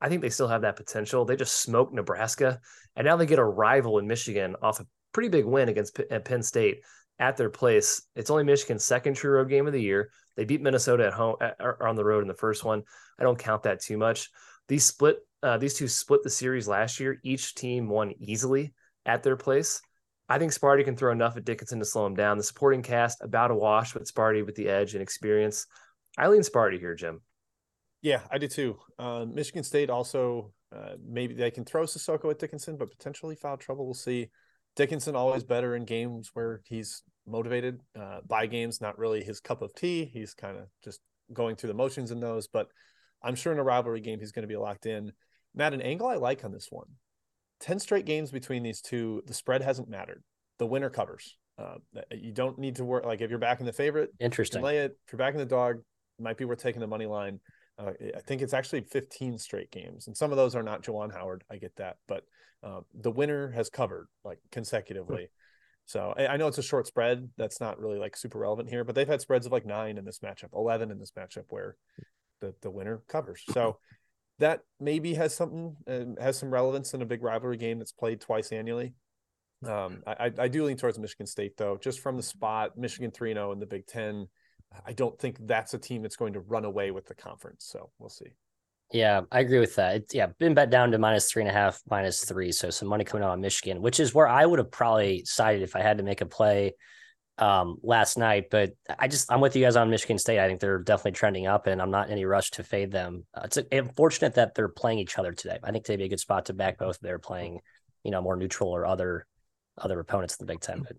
I 0.00 0.08
think 0.08 0.22
they 0.22 0.30
still 0.30 0.48
have 0.48 0.62
that 0.62 0.76
potential. 0.76 1.24
They 1.24 1.36
just 1.36 1.60
smoked 1.60 1.94
Nebraska, 1.94 2.60
and 2.96 3.06
now 3.06 3.16
they 3.16 3.26
get 3.26 3.38
a 3.38 3.44
rival 3.44 3.98
in 3.98 4.08
Michigan 4.08 4.56
off 4.60 4.80
a 4.80 4.86
pretty 5.12 5.28
big 5.28 5.44
win 5.44 5.68
against 5.68 5.94
P- 5.94 6.18
Penn 6.18 6.42
State 6.42 6.80
at 7.20 7.36
their 7.36 7.50
place. 7.50 8.02
It's 8.16 8.30
only 8.30 8.44
Michigan's 8.44 8.84
second 8.84 9.14
true 9.14 9.32
road 9.32 9.50
game 9.50 9.66
of 9.66 9.72
the 9.72 9.82
year. 9.82 10.10
They 10.40 10.46
beat 10.46 10.62
Minnesota 10.62 11.06
at 11.06 11.12
home 11.12 11.36
at, 11.42 11.56
or 11.60 11.86
on 11.86 11.96
the 11.96 12.04
road 12.04 12.22
in 12.22 12.28
the 12.28 12.32
first 12.32 12.64
one. 12.64 12.82
I 13.18 13.24
don't 13.24 13.38
count 13.38 13.64
that 13.64 13.82
too 13.82 13.98
much. 13.98 14.30
These 14.68 14.86
split, 14.86 15.18
uh, 15.42 15.58
these 15.58 15.74
two 15.74 15.86
split 15.86 16.22
the 16.22 16.30
series 16.30 16.66
last 16.66 16.98
year. 16.98 17.20
Each 17.22 17.54
team 17.54 17.90
won 17.90 18.14
easily 18.18 18.72
at 19.04 19.22
their 19.22 19.36
place. 19.36 19.82
I 20.30 20.38
think 20.38 20.52
Sparty 20.52 20.82
can 20.82 20.96
throw 20.96 21.12
enough 21.12 21.36
at 21.36 21.44
Dickinson 21.44 21.78
to 21.78 21.84
slow 21.84 22.06
him 22.06 22.14
down. 22.14 22.38
The 22.38 22.42
supporting 22.42 22.80
cast 22.80 23.20
about 23.20 23.50
a 23.50 23.54
wash 23.54 23.92
with 23.92 24.10
Sparty 24.10 24.46
with 24.46 24.54
the 24.54 24.70
edge 24.70 24.94
and 24.94 25.02
experience. 25.02 25.66
I 26.16 26.28
lean 26.28 26.40
Sparty 26.40 26.78
here, 26.78 26.94
Jim. 26.94 27.20
Yeah, 28.00 28.20
I 28.30 28.38
do 28.38 28.48
too. 28.48 28.78
Uh, 28.98 29.26
Michigan 29.26 29.62
State 29.62 29.90
also 29.90 30.54
uh, 30.74 30.94
maybe 31.06 31.34
they 31.34 31.50
can 31.50 31.66
throw 31.66 31.82
Sissoko 31.82 32.30
at 32.30 32.38
Dickinson, 32.38 32.78
but 32.78 32.90
potentially 32.90 33.36
foul 33.36 33.58
trouble. 33.58 33.84
We'll 33.84 33.92
see. 33.92 34.30
Dickinson 34.76 35.16
always 35.16 35.44
better 35.44 35.74
in 35.76 35.84
games 35.84 36.30
where 36.34 36.60
he's 36.64 37.02
motivated. 37.26 37.80
Uh, 37.98 38.20
by 38.26 38.46
games, 38.46 38.80
not 38.80 38.98
really 38.98 39.22
his 39.22 39.40
cup 39.40 39.62
of 39.62 39.74
tea. 39.74 40.04
He's 40.04 40.34
kind 40.34 40.56
of 40.56 40.66
just 40.82 41.00
going 41.32 41.56
through 41.56 41.68
the 41.68 41.74
motions 41.74 42.10
in 42.10 42.20
those. 42.20 42.46
But 42.48 42.68
I'm 43.22 43.34
sure 43.34 43.52
in 43.52 43.58
a 43.58 43.64
rivalry 43.64 44.00
game 44.00 44.20
he's 44.20 44.32
going 44.32 44.42
to 44.42 44.48
be 44.48 44.56
locked 44.56 44.86
in. 44.86 45.12
Matt, 45.54 45.74
an 45.74 45.82
angle 45.82 46.06
I 46.06 46.16
like 46.16 46.44
on 46.44 46.52
this 46.52 46.68
one. 46.70 46.86
Ten 47.60 47.78
straight 47.78 48.06
games 48.06 48.30
between 48.30 48.62
these 48.62 48.80
two. 48.80 49.22
The 49.26 49.34
spread 49.34 49.62
hasn't 49.62 49.88
mattered. 49.88 50.22
The 50.58 50.66
winner 50.66 50.90
covers. 50.90 51.36
Uh, 51.58 51.76
you 52.10 52.32
don't 52.32 52.58
need 52.58 52.76
to 52.76 52.84
work. 52.84 53.04
Like 53.04 53.20
if 53.20 53.28
you're 53.30 53.38
backing 53.38 53.66
the 53.66 53.72
favorite, 53.72 54.10
interesting. 54.18 54.62
Lay 54.62 54.78
it. 54.78 54.96
If 55.06 55.12
you're 55.12 55.18
backing 55.18 55.38
the 55.38 55.46
dog, 55.46 55.76
it 55.76 56.22
might 56.22 56.38
be 56.38 56.44
worth 56.44 56.62
taking 56.62 56.80
the 56.80 56.86
money 56.86 57.06
line. 57.06 57.40
Uh, 57.78 57.92
I 58.16 58.20
think 58.20 58.42
it's 58.42 58.54
actually 58.54 58.82
15 58.82 59.38
straight 59.38 59.70
games, 59.70 60.06
and 60.06 60.16
some 60.16 60.30
of 60.30 60.36
those 60.36 60.54
are 60.54 60.62
not 60.62 60.82
Juwan 60.82 61.12
Howard. 61.12 61.44
I 61.50 61.56
get 61.56 61.74
that, 61.76 61.96
but 62.08 62.24
uh, 62.62 62.80
the 62.94 63.10
winner 63.10 63.50
has 63.50 63.70
covered 63.70 64.08
like 64.24 64.38
consecutively. 64.50 65.30
So 65.86 66.14
I 66.16 66.36
know 66.36 66.46
it's 66.46 66.58
a 66.58 66.62
short 66.62 66.86
spread. 66.86 67.30
That's 67.36 67.60
not 67.60 67.80
really 67.80 67.98
like 67.98 68.16
super 68.16 68.38
relevant 68.38 68.68
here, 68.68 68.84
but 68.84 68.94
they've 68.94 69.08
had 69.08 69.20
spreads 69.20 69.46
of 69.46 69.52
like 69.52 69.66
nine 69.66 69.98
in 69.98 70.04
this 70.04 70.20
matchup, 70.20 70.50
11 70.54 70.90
in 70.90 71.00
this 71.00 71.10
matchup 71.18 71.46
where 71.48 71.76
the, 72.40 72.54
the 72.62 72.70
winner 72.70 73.02
covers. 73.08 73.42
So 73.52 73.78
that 74.38 74.60
maybe 74.78 75.14
has 75.14 75.34
something, 75.34 75.76
uh, 75.88 76.22
has 76.22 76.38
some 76.38 76.50
relevance 76.50 76.94
in 76.94 77.02
a 77.02 77.06
big 77.06 77.24
rivalry 77.24 77.56
game 77.56 77.78
that's 77.78 77.90
played 77.90 78.20
twice 78.20 78.52
annually. 78.52 78.94
Um, 79.66 80.02
I, 80.06 80.30
I 80.38 80.48
do 80.48 80.64
lean 80.64 80.76
towards 80.76 80.98
Michigan 80.98 81.26
State 81.26 81.56
though, 81.56 81.76
just 81.76 82.00
from 82.00 82.16
the 82.16 82.22
spot, 82.22 82.78
Michigan 82.78 83.10
3 83.10 83.34
0 83.34 83.52
in 83.52 83.58
the 83.58 83.66
Big 83.66 83.86
Ten. 83.86 84.28
I 84.86 84.92
don't 84.92 85.18
think 85.18 85.38
that's 85.46 85.74
a 85.74 85.78
team 85.78 86.02
that's 86.02 86.16
going 86.16 86.34
to 86.34 86.40
run 86.40 86.64
away 86.64 86.92
with 86.92 87.06
the 87.06 87.14
conference. 87.14 87.66
So 87.68 87.90
we'll 87.98 88.10
see. 88.10 88.32
Yeah, 88.92 89.20
I 89.30 89.40
agree 89.40 89.60
with 89.60 89.76
that. 89.76 89.96
It's, 89.96 90.14
yeah, 90.14 90.26
been 90.38 90.54
bet 90.54 90.70
down 90.70 90.90
to 90.90 90.98
minus 90.98 91.30
three 91.30 91.42
and 91.42 91.50
a 91.50 91.54
half, 91.54 91.80
minus 91.88 92.24
three. 92.24 92.50
So 92.50 92.70
some 92.70 92.88
money 92.88 93.04
coming 93.04 93.24
out 93.24 93.30
on 93.30 93.40
Michigan, 93.40 93.82
which 93.82 94.00
is 94.00 94.12
where 94.12 94.26
I 94.26 94.44
would 94.44 94.58
have 94.58 94.72
probably 94.72 95.24
sided 95.24 95.62
if 95.62 95.76
I 95.76 95.80
had 95.80 95.98
to 95.98 96.04
make 96.04 96.22
a 96.22 96.26
play 96.26 96.74
um, 97.38 97.76
last 97.82 98.18
night. 98.18 98.46
But 98.50 98.72
I 98.98 99.06
just, 99.06 99.30
I'm 99.30 99.40
with 99.40 99.54
you 99.54 99.64
guys 99.64 99.76
on 99.76 99.90
Michigan 99.90 100.18
State. 100.18 100.40
I 100.40 100.48
think 100.48 100.58
they're 100.58 100.80
definitely 100.80 101.12
trending 101.12 101.46
up, 101.46 101.68
and 101.68 101.80
I'm 101.80 101.92
not 101.92 102.08
in 102.08 102.12
any 102.12 102.24
rush 102.24 102.50
to 102.52 102.64
fade 102.64 102.90
them. 102.90 103.26
Uh, 103.32 103.42
it's 103.44 103.58
unfortunate 103.70 104.34
that 104.34 104.56
they're 104.56 104.68
playing 104.68 104.98
each 104.98 105.18
other 105.18 105.32
today. 105.32 105.58
I 105.62 105.70
think 105.70 105.86
they'd 105.86 105.96
be 105.96 106.04
a 106.04 106.08
good 106.08 106.18
spot 106.18 106.46
to 106.46 106.52
back 106.52 106.78
both. 106.78 106.98
They're 107.00 107.20
playing, 107.20 107.60
you 108.02 108.10
know, 108.10 108.20
more 108.20 108.36
neutral 108.36 108.70
or 108.70 108.86
other 108.86 109.24
other 109.78 110.00
opponents 110.00 110.36
in 110.38 110.46
the 110.46 110.52
Big 110.52 110.60
Ten. 110.60 110.82
But 110.82 110.96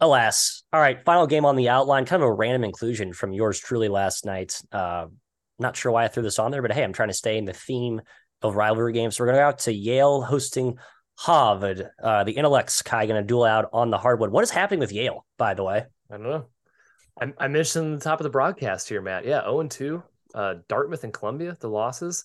alas, 0.00 0.62
all 0.72 0.80
right, 0.80 1.04
final 1.04 1.26
game 1.26 1.44
on 1.44 1.56
the 1.56 1.68
outline. 1.68 2.06
Kind 2.06 2.22
of 2.22 2.28
a 2.30 2.32
random 2.32 2.64
inclusion 2.64 3.12
from 3.12 3.34
yours 3.34 3.60
truly 3.60 3.88
last 3.88 4.24
night. 4.24 4.58
Uh, 4.72 5.08
not 5.60 5.76
sure 5.76 5.92
why 5.92 6.04
I 6.04 6.08
threw 6.08 6.22
this 6.22 6.38
on 6.38 6.50
there, 6.50 6.62
but 6.62 6.72
hey, 6.72 6.82
I'm 6.82 6.92
trying 6.92 7.08
to 7.08 7.14
stay 7.14 7.38
in 7.38 7.44
the 7.44 7.52
theme 7.52 8.00
of 8.42 8.56
rivalry 8.56 8.92
games. 8.92 9.16
So 9.16 9.22
we're 9.22 9.28
going 9.28 9.36
to 9.36 9.42
go 9.42 9.48
out 9.48 9.58
to 9.60 9.72
Yale 9.72 10.22
hosting 10.22 10.78
Harvard. 11.18 11.90
Uh, 12.02 12.24
the 12.24 12.32
intellects 12.32 12.82
Ky 12.82 13.06
going 13.06 13.20
to 13.20 13.22
duel 13.22 13.44
out 13.44 13.68
on 13.72 13.90
the 13.90 13.98
hardwood. 13.98 14.30
What 14.30 14.44
is 14.44 14.50
happening 14.50 14.80
with 14.80 14.92
Yale, 14.92 15.26
by 15.36 15.54
the 15.54 15.64
way? 15.64 15.84
I 16.10 16.16
don't 16.16 16.22
know. 16.22 16.46
I, 17.20 17.32
I 17.38 17.48
mentioned 17.48 17.94
the 18.00 18.04
top 18.04 18.20
of 18.20 18.24
the 18.24 18.30
broadcast 18.30 18.88
here, 18.88 19.02
Matt. 19.02 19.26
Yeah, 19.26 19.42
0 19.42 19.60
and 19.60 19.70
2. 19.70 20.02
Uh, 20.34 20.54
Dartmouth 20.68 21.04
and 21.04 21.12
Columbia, 21.12 21.56
the 21.60 21.68
losses. 21.68 22.24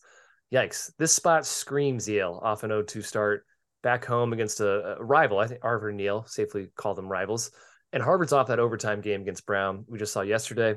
Yikes. 0.54 0.91
This 0.98 1.12
spot 1.12 1.45
screams 1.45 2.08
Yale 2.08 2.39
off 2.41 2.63
an 2.63 2.69
0 2.69 2.84
2 2.84 3.02
start 3.02 3.45
back 3.84 4.06
home 4.06 4.34
against 4.34 4.62
a, 4.62 4.98
a 4.98 5.04
rival. 5.04 5.39
I 5.39 5.48
think 5.48 5.62
Harvard 5.62 5.91
and 5.91 6.02
Yale 6.02 6.26
safely 6.28 6.69
call 6.76 6.93
them 6.93 7.08
rivals. 7.08 7.52
And 7.91 8.02
Harvard's 8.02 8.34
off 8.34 8.48
that 8.48 8.60
overtime 8.60 9.02
game 9.02 9.21
against 9.21 9.45
Brown 9.45 9.86
we 9.88 10.00
just 10.00 10.13
saw 10.13 10.21
yesterday. 10.21 10.76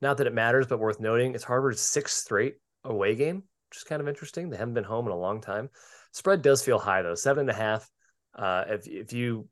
Not 0.00 0.18
that 0.18 0.26
it 0.26 0.34
matters, 0.34 0.66
but 0.66 0.78
worth 0.78 1.00
noting, 1.00 1.34
it's 1.34 1.44
Harvard's 1.44 1.80
sixth 1.80 2.18
straight 2.18 2.56
away 2.84 3.14
game, 3.14 3.36
which 3.70 3.78
is 3.78 3.84
kind 3.84 4.00
of 4.00 4.08
interesting. 4.08 4.50
They 4.50 4.56
haven't 4.56 4.74
been 4.74 4.84
home 4.84 5.06
in 5.06 5.12
a 5.12 5.18
long 5.18 5.40
time. 5.40 5.70
Spread 6.12 6.42
does 6.42 6.62
feel 6.62 6.78
high 6.78 7.02
though, 7.02 7.14
seven 7.14 7.42
and 7.42 7.50
a 7.50 7.54
half. 7.54 7.90
Uh, 8.34 8.64
if 8.68 8.86
if 8.86 9.12
you 9.12 9.48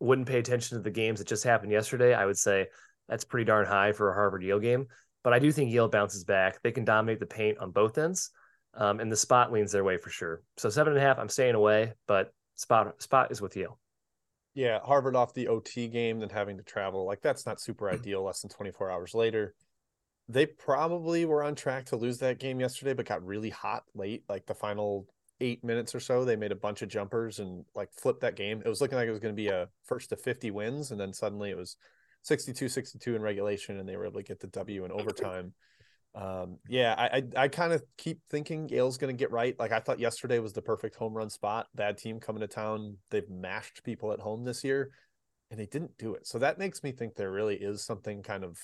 wouldn't 0.00 0.28
pay 0.28 0.38
attention 0.38 0.78
to 0.78 0.82
the 0.82 0.90
games 0.90 1.18
that 1.18 1.28
just 1.28 1.44
happened 1.44 1.72
yesterday, 1.72 2.14
I 2.14 2.24
would 2.24 2.38
say 2.38 2.68
that's 3.08 3.24
pretty 3.24 3.44
darn 3.44 3.66
high 3.66 3.92
for 3.92 4.10
a 4.10 4.14
Harvard 4.14 4.42
Yale 4.42 4.58
game. 4.58 4.86
But 5.24 5.32
I 5.32 5.38
do 5.38 5.50
think 5.50 5.72
Yale 5.72 5.88
bounces 5.88 6.24
back. 6.24 6.62
They 6.62 6.72
can 6.72 6.84
dominate 6.84 7.20
the 7.20 7.26
paint 7.26 7.58
on 7.58 7.72
both 7.72 7.98
ends, 7.98 8.30
um, 8.74 9.00
and 9.00 9.10
the 9.10 9.16
spot 9.16 9.52
leans 9.52 9.72
their 9.72 9.84
way 9.84 9.96
for 9.96 10.10
sure. 10.10 10.42
So 10.56 10.70
seven 10.70 10.92
and 10.92 11.02
a 11.02 11.04
half, 11.04 11.18
I'm 11.18 11.28
staying 11.28 11.54
away, 11.54 11.94
but 12.06 12.32
spot 12.56 13.02
spot 13.02 13.30
is 13.30 13.42
with 13.42 13.56
Yale. 13.56 13.78
Yeah, 14.58 14.80
Harvard 14.82 15.14
off 15.14 15.34
the 15.34 15.46
OT 15.46 15.86
game, 15.86 16.18
than 16.18 16.30
having 16.30 16.56
to 16.56 16.64
travel. 16.64 17.04
Like 17.04 17.22
that's 17.22 17.46
not 17.46 17.60
super 17.60 17.88
ideal. 17.92 18.24
Less 18.24 18.40
than 18.40 18.50
24 18.50 18.90
hours 18.90 19.14
later. 19.14 19.54
They 20.28 20.46
probably 20.46 21.24
were 21.26 21.44
on 21.44 21.54
track 21.54 21.86
to 21.86 21.96
lose 21.96 22.18
that 22.18 22.40
game 22.40 22.58
yesterday, 22.58 22.92
but 22.92 23.06
got 23.06 23.24
really 23.24 23.50
hot 23.50 23.84
late. 23.94 24.24
Like 24.28 24.46
the 24.46 24.56
final 24.56 25.06
eight 25.40 25.62
minutes 25.62 25.94
or 25.94 26.00
so, 26.00 26.24
they 26.24 26.34
made 26.34 26.50
a 26.50 26.56
bunch 26.56 26.82
of 26.82 26.88
jumpers 26.88 27.38
and 27.38 27.64
like 27.76 27.92
flipped 27.92 28.22
that 28.22 28.34
game. 28.34 28.60
It 28.64 28.68
was 28.68 28.80
looking 28.80 28.98
like 28.98 29.06
it 29.06 29.12
was 29.12 29.20
going 29.20 29.32
to 29.32 29.40
be 29.40 29.46
a 29.46 29.68
first 29.84 30.08
to 30.08 30.16
50 30.16 30.50
wins, 30.50 30.90
and 30.90 30.98
then 30.98 31.12
suddenly 31.12 31.50
it 31.50 31.56
was 31.56 31.76
62 32.22 32.68
62 32.68 33.14
in 33.14 33.22
regulation, 33.22 33.78
and 33.78 33.88
they 33.88 33.96
were 33.96 34.06
able 34.06 34.18
to 34.18 34.26
get 34.26 34.40
the 34.40 34.48
W 34.48 34.84
in 34.84 34.90
overtime. 34.90 35.52
Um, 36.18 36.58
yeah, 36.68 36.94
I 36.98 37.18
I, 37.18 37.44
I 37.44 37.48
kind 37.48 37.72
of 37.72 37.82
keep 37.96 38.18
thinking 38.28 38.68
Yale's 38.68 38.98
going 38.98 39.14
to 39.14 39.18
get 39.18 39.30
right. 39.30 39.56
Like 39.58 39.70
I 39.70 39.78
thought 39.78 40.00
yesterday 40.00 40.40
was 40.40 40.52
the 40.52 40.62
perfect 40.62 40.96
home 40.96 41.14
run 41.14 41.30
spot. 41.30 41.68
Bad 41.76 41.96
team 41.96 42.18
coming 42.18 42.40
to 42.40 42.48
town. 42.48 42.96
They've 43.10 43.28
mashed 43.30 43.84
people 43.84 44.12
at 44.12 44.18
home 44.18 44.44
this 44.44 44.64
year, 44.64 44.90
and 45.50 45.60
they 45.60 45.66
didn't 45.66 45.96
do 45.96 46.14
it. 46.14 46.26
So 46.26 46.38
that 46.40 46.58
makes 46.58 46.82
me 46.82 46.90
think 46.90 47.14
there 47.14 47.30
really 47.30 47.54
is 47.54 47.84
something 47.84 48.22
kind 48.22 48.42
of 48.42 48.58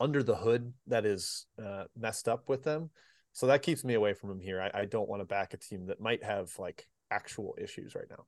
under 0.00 0.22
the 0.22 0.34
hood 0.34 0.72
that 0.88 1.06
is 1.06 1.46
uh, 1.64 1.84
messed 1.96 2.28
up 2.28 2.48
with 2.48 2.64
them. 2.64 2.90
So 3.32 3.46
that 3.46 3.62
keeps 3.62 3.84
me 3.84 3.94
away 3.94 4.14
from 4.14 4.30
them 4.30 4.40
here. 4.40 4.60
I, 4.60 4.80
I 4.80 4.84
don't 4.86 5.08
want 5.08 5.20
to 5.20 5.26
back 5.26 5.54
a 5.54 5.58
team 5.58 5.86
that 5.86 6.00
might 6.00 6.24
have 6.24 6.50
like 6.58 6.88
actual 7.10 7.54
issues 7.60 7.94
right 7.94 8.10
now. 8.10 8.24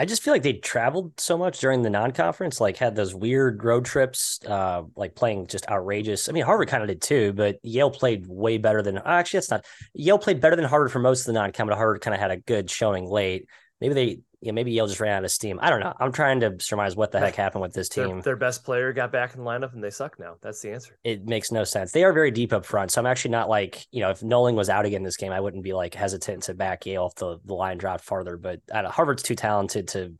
I 0.00 0.06
just 0.06 0.22
feel 0.22 0.32
like 0.32 0.42
they 0.42 0.54
traveled 0.54 1.20
so 1.20 1.36
much 1.36 1.60
during 1.60 1.82
the 1.82 1.90
non-conference, 1.90 2.58
like 2.58 2.78
had 2.78 2.96
those 2.96 3.14
weird 3.14 3.62
road 3.62 3.84
trips, 3.84 4.40
uh, 4.46 4.84
like 4.96 5.14
playing 5.14 5.46
just 5.46 5.68
outrageous. 5.68 6.26
I 6.26 6.32
mean, 6.32 6.42
Harvard 6.42 6.68
kind 6.68 6.82
of 6.82 6.88
did 6.88 7.02
too, 7.02 7.34
but 7.34 7.58
Yale 7.62 7.90
played 7.90 8.26
way 8.26 8.56
better 8.56 8.80
than. 8.80 8.96
Actually, 8.96 9.40
that's 9.40 9.50
not. 9.50 9.66
Yale 9.92 10.16
played 10.16 10.40
better 10.40 10.56
than 10.56 10.64
Harvard 10.64 10.90
for 10.90 11.00
most 11.00 11.20
of 11.20 11.26
the 11.26 11.32
non-con, 11.34 11.66
but 11.66 11.76
Harvard 11.76 12.00
kind 12.00 12.14
of 12.14 12.20
had 12.20 12.30
a 12.30 12.38
good 12.38 12.70
showing 12.70 13.04
late. 13.04 13.46
Maybe 13.78 13.92
they 13.92 14.18
yeah, 14.42 14.52
maybe 14.52 14.72
Yale 14.72 14.86
just 14.86 15.00
ran 15.00 15.12
out 15.12 15.24
of 15.24 15.30
steam. 15.30 15.58
I 15.60 15.68
don't 15.68 15.80
know. 15.80 15.92
I'm 16.00 16.12
trying 16.12 16.40
to 16.40 16.56
surmise 16.60 16.96
what 16.96 17.12
the 17.12 17.20
heck 17.20 17.34
happened 17.34 17.60
with 17.60 17.74
this 17.74 17.90
team. 17.90 18.08
Their, 18.08 18.22
their, 18.22 18.36
best 18.36 18.64
player 18.64 18.92
got 18.92 19.12
back 19.12 19.34
in 19.34 19.40
the 19.40 19.46
lineup 19.46 19.74
and 19.74 19.84
they 19.84 19.90
suck 19.90 20.18
now. 20.18 20.36
That's 20.40 20.62
the 20.62 20.72
answer. 20.72 20.96
It 21.04 21.26
makes 21.26 21.52
no 21.52 21.64
sense. 21.64 21.92
They 21.92 22.04
are 22.04 22.12
very 22.12 22.30
deep 22.30 22.54
up 22.54 22.64
front. 22.64 22.90
So 22.90 23.00
I'm 23.00 23.06
actually 23.06 23.32
not 23.32 23.50
like, 23.50 23.86
you 23.90 24.00
know, 24.00 24.10
if 24.10 24.22
Nolan 24.22 24.56
was 24.56 24.70
out 24.70 24.86
again 24.86 25.02
this 25.02 25.18
game, 25.18 25.30
I 25.30 25.40
wouldn't 25.40 25.62
be 25.62 25.74
like 25.74 25.94
hesitant 25.94 26.44
to 26.44 26.54
back 26.54 26.86
Yale 26.86 27.08
if 27.08 27.16
the, 27.16 27.38
the 27.44 27.54
line 27.54 27.76
dropped 27.76 28.04
farther. 28.04 28.38
But 28.38 28.60
Harvard's 28.72 29.22
too 29.22 29.34
talented 29.34 29.88
to 29.88 30.14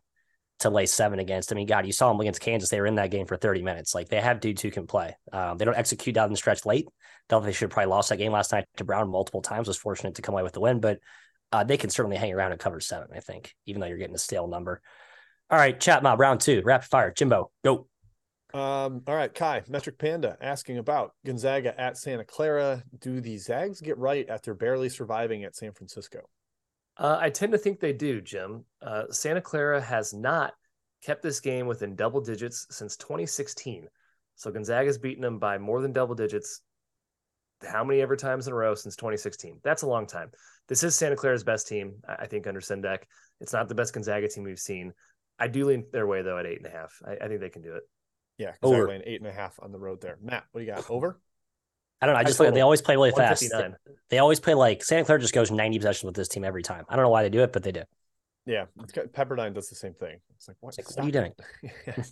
to 0.59 0.69
lay 0.69 0.85
seven 0.85 1.19
against. 1.19 1.51
I 1.51 1.55
mean, 1.55 1.67
God, 1.67 1.87
you 1.87 1.93
saw 1.93 2.09
them 2.09 2.21
against 2.21 2.43
Kansas. 2.43 2.69
They 2.69 2.81
were 2.81 2.87
in 2.87 2.97
that 2.97 3.11
game 3.11 3.27
for 3.27 3.39
30 3.39 3.63
minutes. 3.63 3.95
Like 3.95 4.11
they 4.11 4.21
have 4.21 4.41
dudes 4.41 4.61
who 4.61 4.71
can 4.71 4.87
play. 4.87 5.17
Um, 5.33 5.57
they 5.57 5.65
don't 5.65 5.77
execute 5.77 6.15
down 6.15 6.31
the 6.31 6.37
stretch 6.37 6.67
late. 6.67 6.87
They 7.29 7.53
should 7.53 7.67
have 7.67 7.71
probably 7.71 7.91
lost 7.91 8.11
that 8.11 8.19
game 8.19 8.33
last 8.33 8.53
night 8.53 8.67
to 8.77 8.85
Brown 8.85 9.09
multiple 9.09 9.41
times. 9.41 9.69
Was 9.69 9.79
fortunate 9.79 10.17
to 10.17 10.23
come 10.23 10.35
away 10.35 10.43
with 10.43 10.53
the 10.53 10.61
win, 10.61 10.81
but 10.81 10.99
uh, 11.53 11.65
they 11.65 11.77
can 11.77 11.91
certainly 11.91 12.17
hang 12.17 12.33
around 12.33 12.53
and 12.53 12.61
cover 12.61 12.81
seven, 12.81 13.09
I 13.15 13.21
think, 13.21 13.55
even 13.67 13.81
though 13.81 13.87
you're 13.87 13.99
getting 13.99 14.15
a 14.15 14.19
stale 14.19 14.47
number. 14.47 14.81
All 15.51 15.59
right, 15.59 15.79
chat 15.79 16.03
mob, 16.03 16.21
round 16.21 16.41
two, 16.41 16.63
rapid 16.65 16.89
fire. 16.89 17.13
Jimbo, 17.13 17.51
go. 17.65 17.89
Um, 18.53 19.03
all 19.07 19.15
right, 19.15 19.33
Kai, 19.33 19.63
Metric 19.69 19.99
Panda 19.99 20.37
asking 20.41 20.79
about 20.79 21.13
Gonzaga 21.25 21.79
at 21.81 21.97
Santa 21.97 22.25
Clara. 22.25 22.83
Do 23.01 23.21
the 23.21 23.37
Zags 23.37 23.81
get 23.81 23.99
right 23.99 24.29
after 24.29 24.55
barely 24.55 24.89
surviving 24.89 25.45
at 25.45 25.57
San 25.57 25.73
Francisco? 25.73 26.21
Uh, 26.97 27.19
I 27.21 27.31
tend 27.31 27.53
to 27.53 27.59
think 27.59 27.81
they 27.81 27.93
do, 27.93 28.21
Jim. 28.21 28.65
Uh, 28.83 29.05
Santa 29.11 29.41
Clara 29.41 29.81
has 29.81 30.13
not 30.13 30.53
kept 31.03 31.23
this 31.23 31.41
game 31.41 31.67
within 31.67 31.97
double 31.97 32.21
digits 32.21 32.67
since 32.71 32.97
2016. 32.97 33.87
So 34.37 34.51
Gonzaga's 34.51 34.99
beaten 34.99 35.23
them 35.23 35.39
by 35.39 35.59
more 35.59 35.81
than 35.81 35.93
double 35.93 36.15
digits 36.15 36.61
how 37.69 37.85
many 37.85 38.01
ever 38.01 38.17
times 38.17 38.47
in 38.47 38.53
a 38.53 38.57
row 38.57 38.75
since 38.75 38.97
2016? 38.97 39.61
That's 39.63 39.83
a 39.83 39.87
long 39.87 40.07
time. 40.07 40.31
This 40.69 40.83
is 40.83 40.95
Santa 40.95 41.17
Clara's 41.17 41.45
best 41.45 41.69
team, 41.69 41.95
I 42.09 42.27
think, 42.27 42.47
under 42.47 42.61
Sendek. 42.61 43.01
It's 43.41 43.53
not 43.53 43.69
the 43.69 43.75
best 43.75 43.93
Gonzaga 43.93 44.29
team 44.29 44.45
we've 44.45 44.59
seen. 44.59 44.93
I 45.39 45.49
do 45.49 45.67
lean 45.67 45.87
their 45.93 46.07
way 46.07 46.23
though 46.23 46.39
at 46.39 46.47
eight 46.47 46.59
and 46.59 46.67
a 46.67 46.71
half. 46.71 46.93
I, 47.07 47.25
I 47.25 47.29
think 47.29 47.41
they 47.41 47.49
can 47.49 47.63
do 47.63 47.75
it. 47.75 47.83
Yeah, 48.39 48.53
Gonzaga 48.63 48.89
laying 48.89 49.03
eight 49.05 49.21
and 49.21 49.29
a 49.29 49.33
half 49.33 49.59
on 49.61 49.73
the 49.73 49.79
road 49.79 50.01
there. 50.01 50.19
Matt, 50.23 50.45
what 50.53 50.61
do 50.61 50.67
you 50.67 50.73
got? 50.73 50.89
Over? 50.91 51.21
I 52.01 52.07
don't 52.07 52.15
know. 52.15 52.21
I 52.21 52.25
just 52.25 52.41
like 52.41 52.55
they 52.55 52.63
always 52.63 52.81
play 52.81 52.95
really 52.95 53.11
fast. 53.11 53.43
They, 53.43 53.69
they, 54.09 54.19
always 54.19 54.41
play 54.41 54.55
like 54.55 54.83
Santa 54.83 55.05
Clara 55.05 55.21
just 55.21 55.35
goes 55.35 55.51
90 55.51 55.79
possessions 55.79 56.05
with 56.05 56.15
this 56.15 56.29
team 56.29 56.45
every 56.45 56.63
time. 56.63 56.85
I 56.89 56.97
don't 56.97 57.03
know 57.03 57.11
why 57.11 57.23
they 57.23 57.29
do 57.29 57.43
it, 57.43 57.53
but 57.53 57.63
they 57.63 57.73
do. 57.73 57.83
Yeah. 58.47 58.67
Pepperdine 58.79 59.53
does 59.53 59.69
the 59.69 59.77
same 59.77 59.93
thing. 59.93 60.19
It's 60.37 60.49
like, 60.49 60.57
what, 60.61 60.79
it's 60.79 60.79
like, 60.79 60.97
what 60.97 61.05
are 61.05 61.07
you 61.07 61.13
doing? 61.13 61.33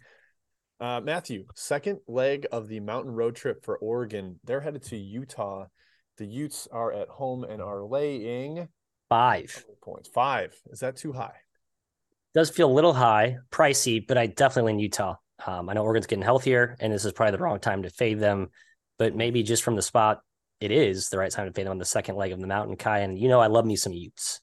uh, 0.80 1.00
Matthew, 1.00 1.46
second 1.54 2.00
leg 2.06 2.46
of 2.52 2.68
the 2.68 2.80
mountain 2.80 3.12
road 3.12 3.36
trip 3.36 3.64
for 3.64 3.76
Oregon. 3.78 4.40
They're 4.44 4.60
headed 4.60 4.82
to 4.84 4.96
Utah 4.96 5.66
the 6.18 6.26
Utes 6.26 6.68
are 6.70 6.92
at 6.92 7.08
home 7.08 7.44
and 7.44 7.62
are 7.62 7.84
laying 7.84 8.68
five 9.08 9.64
points. 9.82 10.08
Five. 10.08 10.54
Is 10.70 10.80
that 10.80 10.96
too 10.96 11.12
high? 11.12 11.36
Does 12.34 12.50
feel 12.50 12.70
a 12.70 12.74
little 12.74 12.92
high, 12.92 13.38
pricey, 13.50 14.04
but 14.06 14.18
I 14.18 14.26
definitely 14.26 14.72
lean 14.72 14.80
Utah. 14.80 15.14
Um, 15.46 15.68
I 15.68 15.72
know 15.72 15.84
Oregon's 15.84 16.06
getting 16.06 16.24
healthier, 16.24 16.76
and 16.80 16.92
this 16.92 17.04
is 17.04 17.12
probably 17.12 17.36
the 17.36 17.42
wrong 17.42 17.60
time 17.60 17.84
to 17.84 17.90
fade 17.90 18.18
them, 18.18 18.48
but 18.98 19.14
maybe 19.14 19.42
just 19.42 19.62
from 19.62 19.76
the 19.76 19.82
spot, 19.82 20.20
it 20.61 20.72
is 20.72 21.09
the 21.09 21.18
right 21.18 21.30
time 21.30 21.46
to 21.46 21.53
fade 21.53 21.66
them 21.66 21.70
on 21.70 21.78
the 21.78 21.84
second 21.84 22.16
leg 22.16 22.32
of 22.32 22.40
the 22.40 22.46
mountain. 22.46 22.76
Kai. 22.76 22.98
and 22.98 23.18
you 23.18 23.28
know 23.28 23.40
I 23.40 23.46
love 23.46 23.64
me 23.64 23.76
some 23.76 23.92
Utes. 23.92 24.40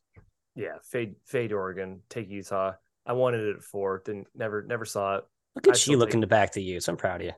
Yeah, 0.56 0.78
fade 0.90 1.16
fade 1.26 1.52
Oregon, 1.52 2.02
take 2.10 2.30
Utah. 2.30 2.74
I 3.06 3.14
wanted 3.14 3.42
it 3.42 3.58
at 3.58 3.64
four, 3.64 4.02
didn't 4.06 4.28
never 4.34 4.64
never 4.64 4.86
saw 4.86 5.18
it. 5.18 5.26
Look 5.56 5.68
at 5.68 5.76
I 5.76 5.92
you 5.92 5.98
looking 5.98 6.22
take... 6.22 6.22
to 6.22 6.28
back 6.28 6.54
the 6.54 6.62
Utes. 6.62 6.88
I'm 6.88 6.98
proud 6.98 7.22
of 7.22 7.28
you. 7.28 7.34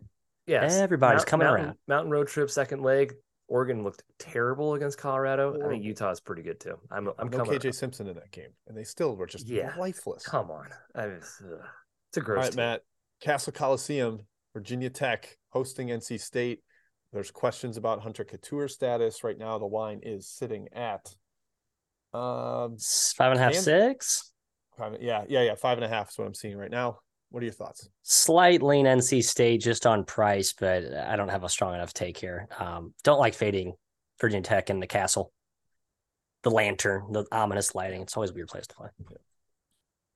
Yeah, 0.47 0.63
everybody's 0.63 1.19
Mount, 1.19 1.27
coming 1.27 1.47
mountain, 1.47 1.65
around. 1.65 1.77
Mountain 1.87 2.11
road 2.11 2.27
trip, 2.27 2.49
second 2.49 2.81
leg. 2.81 3.13
Oregon 3.49 3.83
looked 3.83 4.03
terrible 4.19 4.73
against 4.73 4.97
Colorado. 4.97 5.49
Horrible. 5.49 5.67
I 5.67 5.71
think 5.71 5.83
Utah 5.83 6.11
is 6.11 6.19
pretty 6.19 6.41
good 6.41 6.59
too. 6.59 6.75
I'm 6.91 7.09
I'm 7.17 7.29
no 7.29 7.39
KJ 7.39 7.73
Simpson 7.75 8.07
in 8.07 8.15
that 8.15 8.31
game, 8.31 8.49
and 8.67 8.77
they 8.77 8.83
still 8.83 9.15
were 9.15 9.27
just 9.27 9.47
yeah. 9.47 9.73
lifeless. 9.77 10.25
Come 10.25 10.51
on, 10.51 10.67
I 10.95 11.07
mean, 11.07 11.15
it's, 11.17 11.41
uh, 11.41 11.63
it's 12.09 12.17
a 12.17 12.21
gross. 12.21 12.37
All 12.37 12.43
right, 12.43 12.51
team. 12.51 12.57
Matt. 12.57 12.81
Cassell 13.21 13.53
Coliseum, 13.53 14.19
Virginia 14.53 14.89
Tech 14.89 15.37
hosting 15.49 15.87
NC 15.87 16.19
State. 16.19 16.59
There's 17.13 17.31
questions 17.31 17.77
about 17.77 18.01
Hunter 18.01 18.25
Cattoor 18.25 18.69
status 18.69 19.23
right 19.23 19.37
now. 19.37 19.57
The 19.57 19.65
line 19.65 20.01
is 20.03 20.27
sitting 20.27 20.67
at 20.73 21.07
um 22.13 22.77
five 23.15 23.31
and 23.31 23.39
a 23.39 23.43
half, 23.43 23.53
and, 23.53 23.63
six. 23.63 24.31
Five, 24.77 24.97
yeah, 24.99 25.23
yeah, 25.27 25.43
yeah. 25.43 25.55
Five 25.55 25.77
and 25.77 25.85
a 25.85 25.89
half 25.89 26.09
is 26.09 26.17
what 26.17 26.27
I'm 26.27 26.33
seeing 26.33 26.57
right 26.57 26.71
now. 26.71 26.99
What 27.29 27.41
are 27.41 27.45
your 27.45 27.53
thoughts? 27.53 27.89
Slight 28.03 28.61
lean 28.61 28.85
NC 28.85 29.23
State 29.23 29.61
just 29.61 29.85
on 29.85 30.05
price, 30.05 30.53
but 30.53 30.93
I 30.93 31.15
don't 31.15 31.29
have 31.29 31.43
a 31.43 31.49
strong 31.49 31.73
enough 31.73 31.93
take 31.93 32.17
here. 32.17 32.47
Um, 32.57 32.93
don't 33.03 33.19
like 33.19 33.33
fading 33.33 33.73
Virginia 34.19 34.43
Tech 34.43 34.69
in 34.69 34.79
the 34.79 34.87
castle. 34.87 35.33
The 36.43 36.51
lantern, 36.51 37.11
the 37.11 37.25
ominous 37.31 37.75
lighting. 37.75 38.01
It's 38.01 38.15
always 38.15 38.31
a 38.31 38.33
weird 38.33 38.47
place 38.47 38.67
to 38.67 38.75
play. 38.75 38.89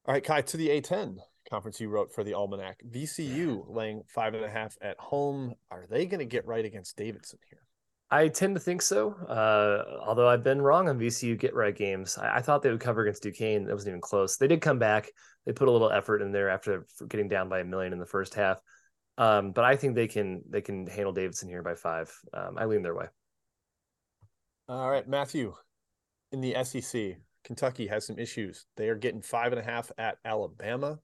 All 0.06 0.14
right, 0.14 0.24
Kai, 0.24 0.42
to 0.42 0.58
the 0.58 0.70
A10 0.70 1.18
conference 1.50 1.82
you 1.82 1.90
wrote 1.90 2.14
for 2.14 2.24
the 2.24 2.34
Almanac. 2.34 2.82
VCU 2.90 3.66
laying 3.68 4.04
five 4.08 4.34
and 4.34 4.46
a 4.46 4.50
half 4.50 4.78
at 4.82 4.98
home. 4.98 5.54
Are 5.70 5.86
they 5.90 6.06
going 6.06 6.20
to 6.20 6.26
get 6.26 6.48
right 6.48 6.64
against 6.64 6.96
Davidson 6.96 7.40
here? 7.50 7.60
I 8.10 8.28
tend 8.28 8.56
to 8.56 8.60
think 8.60 8.82
so. 8.82 9.14
Uh, 9.28 10.02
although 10.06 10.28
I've 10.28 10.44
been 10.44 10.62
wrong 10.62 10.90
on 10.90 11.00
VCU 11.00 11.38
get 11.38 11.56
right 11.56 11.76
games. 11.76 12.18
I, 12.18 12.38
I, 12.38 12.42
thought 12.42 12.62
they 12.62 12.70
would 12.70 12.82
cover 12.82 13.02
against 13.02 13.24
Duquesne. 13.24 13.66
That 13.66 13.74
wasn't 13.74 13.90
even 13.90 14.02
close. 14.02 14.36
They 14.36 14.48
did 14.48 14.62
come 14.62 14.80
back. 14.80 15.10
They 15.46 15.54
put 15.54 15.68
a 15.68 15.72
little 15.72 15.92
effort 15.92 16.22
in 16.22 16.32
there 16.32 16.50
after 16.50 16.86
getting 17.08 17.28
down 17.28 17.50
by 17.50 17.60
a 17.60 17.64
million 17.64 17.94
in 17.94 18.00
the 18.00 18.06
first 18.06 18.36
half. 18.36 18.60
Um, 19.18 19.52
but 19.52 19.66
I 19.66 19.76
think 19.76 19.96
they 19.96 20.08
can 20.08 20.42
they 20.50 20.62
can 20.62 20.88
handle 20.88 21.14
Davidson 21.14 21.50
here 21.50 21.64
by 21.64 21.76
five. 21.76 22.12
Um, 22.34 22.58
I 22.58 22.66
lean 22.66 22.82
their 22.82 22.96
way. 22.96 23.08
All 24.70 24.90
right, 24.90 25.08
Matthew, 25.08 25.54
in 26.32 26.42
the 26.42 26.56
SEC, 26.64 27.18
Kentucky 27.44 27.88
has 27.88 28.06
some 28.06 28.18
issues. 28.18 28.66
They 28.78 28.90
are 28.90 28.96
getting 28.96 29.22
five 29.22 29.52
and 29.52 29.60
a 29.60 29.64
half 29.64 29.92
at 29.98 30.18
Alabama. 30.24 31.00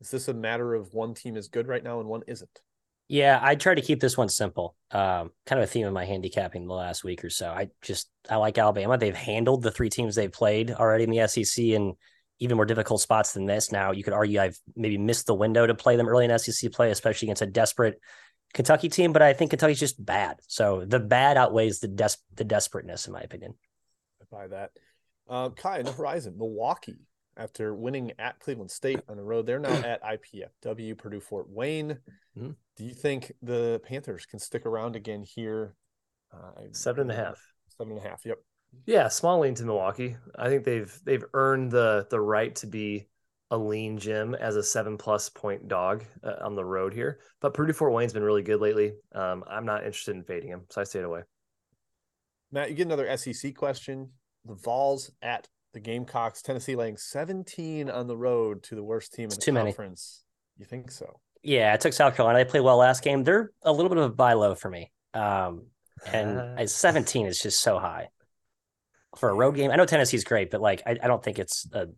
Is 0.00 0.10
this 0.10 0.28
a 0.28 0.34
matter 0.34 0.74
of 0.74 0.94
one 0.94 1.14
team 1.14 1.36
is 1.36 1.48
good 1.48 1.68
right 1.68 1.82
now 1.82 2.00
and 2.00 2.08
one 2.08 2.22
isn't? 2.26 2.60
Yeah, 3.08 3.40
I 3.42 3.56
try 3.56 3.74
to 3.74 3.82
keep 3.82 4.00
this 4.00 4.16
one 4.16 4.28
simple. 4.28 4.76
Um, 4.92 5.32
kind 5.44 5.60
of 5.60 5.64
a 5.64 5.66
theme 5.66 5.86
of 5.86 5.92
my 5.92 6.04
handicapping 6.04 6.66
the 6.66 6.74
last 6.74 7.02
week 7.02 7.24
or 7.24 7.30
so. 7.30 7.50
I 7.50 7.68
just 7.82 8.08
I 8.30 8.36
like 8.36 8.56
Alabama. 8.56 8.96
They've 8.96 9.14
handled 9.14 9.62
the 9.62 9.72
three 9.72 9.90
teams 9.90 10.14
they've 10.14 10.32
played 10.32 10.70
already 10.70 11.04
in 11.04 11.10
the 11.10 11.26
SEC 11.26 11.64
in 11.64 11.96
even 12.40 12.56
more 12.56 12.64
difficult 12.64 13.00
spots 13.00 13.32
than 13.32 13.46
this. 13.46 13.70
Now 13.70 13.92
you 13.92 14.02
could 14.02 14.12
argue 14.12 14.40
I've 14.40 14.58
maybe 14.74 14.98
missed 14.98 15.26
the 15.26 15.34
window 15.34 15.66
to 15.66 15.74
play 15.74 15.96
them 15.96 16.08
early 16.08 16.24
in 16.24 16.38
SEC 16.38 16.72
play, 16.72 16.90
especially 16.90 17.26
against 17.26 17.42
a 17.42 17.46
desperate 17.46 18.00
Kentucky 18.54 18.88
team. 18.88 19.12
But 19.12 19.22
I 19.22 19.34
think 19.34 19.50
Kentucky's 19.50 19.78
just 19.78 20.04
bad. 20.04 20.38
So 20.48 20.84
the 20.86 20.98
bad 20.98 21.36
outweighs 21.36 21.80
the 21.80 21.88
des- 21.88 22.18
the 22.34 22.44
desperateness, 22.44 23.06
in 23.06 23.12
my 23.12 23.20
opinion. 23.20 23.54
I 24.20 24.24
buy 24.30 24.46
that. 24.48 24.70
Uh, 25.28 25.50
Kai, 25.50 25.82
the 25.82 25.92
horizon, 25.92 26.34
Milwaukee 26.36 27.06
after 27.36 27.74
winning 27.74 28.12
at 28.18 28.38
Cleveland 28.40 28.70
State 28.70 29.00
on 29.08 29.16
the 29.16 29.22
road. 29.22 29.46
They're 29.46 29.58
now 29.58 29.70
at 29.70 30.02
IPFW, 30.02 30.98
Purdue 30.98 31.20
Fort 31.20 31.48
Wayne. 31.48 31.98
Mm-hmm. 32.36 32.50
Do 32.76 32.84
you 32.84 32.94
think 32.94 33.32
the 33.42 33.80
Panthers 33.84 34.26
can 34.26 34.38
stick 34.38 34.66
around 34.66 34.96
again 34.96 35.22
here? 35.22 35.76
Uh, 36.32 36.62
seven 36.72 37.02
and 37.02 37.12
a 37.12 37.14
half. 37.14 37.40
Seven 37.76 37.96
and 37.96 38.04
a 38.04 38.08
half. 38.08 38.22
Yep. 38.24 38.38
Yeah, 38.86 39.08
small 39.08 39.40
lean 39.40 39.54
to 39.54 39.64
Milwaukee. 39.64 40.16
I 40.36 40.48
think 40.48 40.64
they've 40.64 41.00
they've 41.04 41.24
earned 41.34 41.70
the 41.70 42.06
the 42.10 42.20
right 42.20 42.54
to 42.56 42.66
be 42.66 43.06
a 43.50 43.58
lean 43.58 43.98
gym 43.98 44.34
as 44.34 44.56
a 44.56 44.62
seven 44.62 44.96
plus 44.96 45.28
point 45.28 45.68
dog 45.68 46.04
uh, 46.22 46.44
on 46.44 46.54
the 46.54 46.64
road 46.64 46.94
here. 46.94 47.20
But 47.40 47.54
Purdue 47.54 47.72
Fort 47.72 47.92
Wayne's 47.92 48.12
been 48.12 48.22
really 48.22 48.42
good 48.42 48.60
lately. 48.60 48.94
Um, 49.14 49.44
I'm 49.48 49.66
not 49.66 49.84
interested 49.84 50.14
in 50.14 50.22
fading 50.22 50.48
him, 50.48 50.62
so 50.70 50.80
I 50.80 50.84
stayed 50.84 51.04
away. 51.04 51.22
Matt, 52.52 52.70
you 52.70 52.76
get 52.76 52.86
another 52.86 53.16
SEC 53.16 53.54
question. 53.54 54.10
The 54.44 54.54
Vols 54.54 55.10
at 55.22 55.48
the 55.72 55.80
Gamecocks, 55.80 56.42
Tennessee 56.42 56.74
laying 56.74 56.96
17 56.96 57.90
on 57.90 58.06
the 58.06 58.16
road 58.16 58.62
to 58.64 58.74
the 58.74 58.82
worst 58.82 59.12
team 59.12 59.24
in 59.24 59.30
the 59.30 59.36
too 59.36 59.52
conference. 59.52 60.24
Many. 60.58 60.64
You 60.64 60.68
think 60.68 60.90
so? 60.90 61.20
Yeah, 61.42 61.72
I 61.72 61.76
took 61.76 61.92
South 61.92 62.16
Carolina. 62.16 62.38
They 62.38 62.50
played 62.50 62.60
well 62.60 62.76
last 62.76 63.02
game. 63.02 63.24
They're 63.24 63.50
a 63.62 63.72
little 63.72 63.88
bit 63.88 63.98
of 63.98 64.04
a 64.04 64.14
buy 64.14 64.32
low 64.32 64.54
for 64.54 64.68
me. 64.68 64.90
Um, 65.14 65.66
and 66.12 66.38
uh, 66.38 66.66
17 66.66 67.26
is 67.26 67.40
just 67.40 67.60
so 67.60 67.78
high 67.78 68.08
for 69.16 69.28
a 69.30 69.34
road 69.34 69.56
game. 69.56 69.70
I 69.70 69.76
know 69.76 69.86
Tennessee's 69.86 70.24
great, 70.24 70.50
but 70.50 70.60
like 70.60 70.82
I, 70.86 70.96
I 71.02 71.06
don't 71.06 71.22
think 71.22 71.38
it's 71.38 71.66
a 71.72 71.88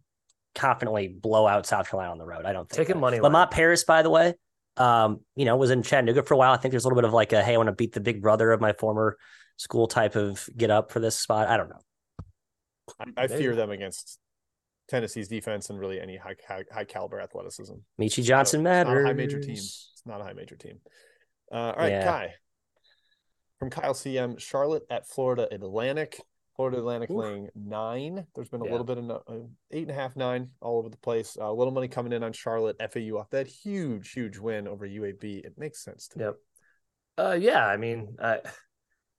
confidently 0.54 1.08
blow 1.08 1.46
out 1.46 1.66
South 1.66 1.88
Carolina 1.88 2.12
on 2.12 2.18
the 2.18 2.26
road. 2.26 2.44
I 2.44 2.52
don't 2.52 2.68
think 2.68 2.86
taking 2.86 3.00
money. 3.00 3.20
Lamont 3.20 3.50
Paris, 3.50 3.84
by 3.84 4.02
the 4.02 4.10
way, 4.10 4.34
um, 4.76 5.20
you 5.36 5.44
know, 5.44 5.56
was 5.56 5.70
in 5.70 5.82
Chattanooga 5.82 6.22
for 6.22 6.34
a 6.34 6.36
while. 6.36 6.52
I 6.52 6.56
think 6.56 6.72
there's 6.72 6.84
a 6.84 6.88
little 6.88 7.00
bit 7.00 7.06
of 7.06 7.12
like 7.12 7.32
a 7.32 7.42
hey, 7.42 7.54
I 7.54 7.56
want 7.56 7.68
to 7.68 7.72
beat 7.72 7.92
the 7.92 8.00
big 8.00 8.22
brother 8.22 8.52
of 8.52 8.60
my 8.60 8.72
former 8.72 9.16
school 9.56 9.86
type 9.86 10.16
of 10.16 10.48
get 10.56 10.70
up 10.70 10.90
for 10.90 11.00
this 11.00 11.18
spot. 11.18 11.48
I 11.48 11.56
don't 11.56 11.68
know. 11.68 11.80
I, 13.16 13.24
I 13.24 13.26
fear 13.28 13.54
them 13.54 13.70
against 13.70 14.18
Tennessee's 14.88 15.28
defense 15.28 15.70
and 15.70 15.78
really 15.78 16.00
any 16.00 16.16
high 16.16 16.36
high, 16.46 16.64
high 16.72 16.84
caliber 16.84 17.20
athleticism. 17.20 17.74
Meechie 18.00 18.24
Johnson 18.24 18.62
matters. 18.62 19.06
high 19.06 19.12
major 19.12 19.40
team. 19.40 19.52
It's 19.52 20.02
not 20.04 20.20
a 20.20 20.24
high 20.24 20.32
major 20.32 20.56
team. 20.56 20.78
Uh, 21.50 21.56
all 21.56 21.74
right, 21.76 21.92
yeah. 21.92 22.04
Kai. 22.04 22.34
From 23.58 23.70
Kyle 23.70 23.94
CM, 23.94 24.40
Charlotte 24.40 24.82
at 24.90 25.06
Florida 25.06 25.46
Atlantic. 25.52 26.20
Florida 26.56 26.78
Atlantic 26.78 27.10
Oof. 27.10 27.16
laying 27.16 27.48
nine. 27.54 28.26
There's 28.34 28.48
been 28.48 28.60
a 28.60 28.64
yeah. 28.64 28.70
little 28.70 28.86
bit 28.86 28.98
of 28.98 29.10
uh, 29.10 29.46
eight 29.70 29.82
and 29.82 29.90
a 29.90 29.94
half, 29.94 30.16
nine 30.16 30.50
all 30.60 30.78
over 30.78 30.88
the 30.88 30.96
place. 30.98 31.36
Uh, 31.40 31.50
a 31.50 31.52
little 31.52 31.72
money 31.72 31.88
coming 31.88 32.12
in 32.12 32.22
on 32.22 32.32
Charlotte 32.32 32.76
FAU 32.92 33.18
off 33.18 33.30
that 33.30 33.46
huge, 33.46 34.12
huge 34.12 34.38
win 34.38 34.68
over 34.68 34.86
UAB. 34.86 35.44
It 35.44 35.54
makes 35.56 35.82
sense 35.82 36.08
to 36.08 36.18
yep. 36.18 36.34
me. 36.34 37.24
Uh, 37.24 37.32
yeah, 37.32 37.66
I 37.66 37.76
mean, 37.76 38.16
I 38.22 38.40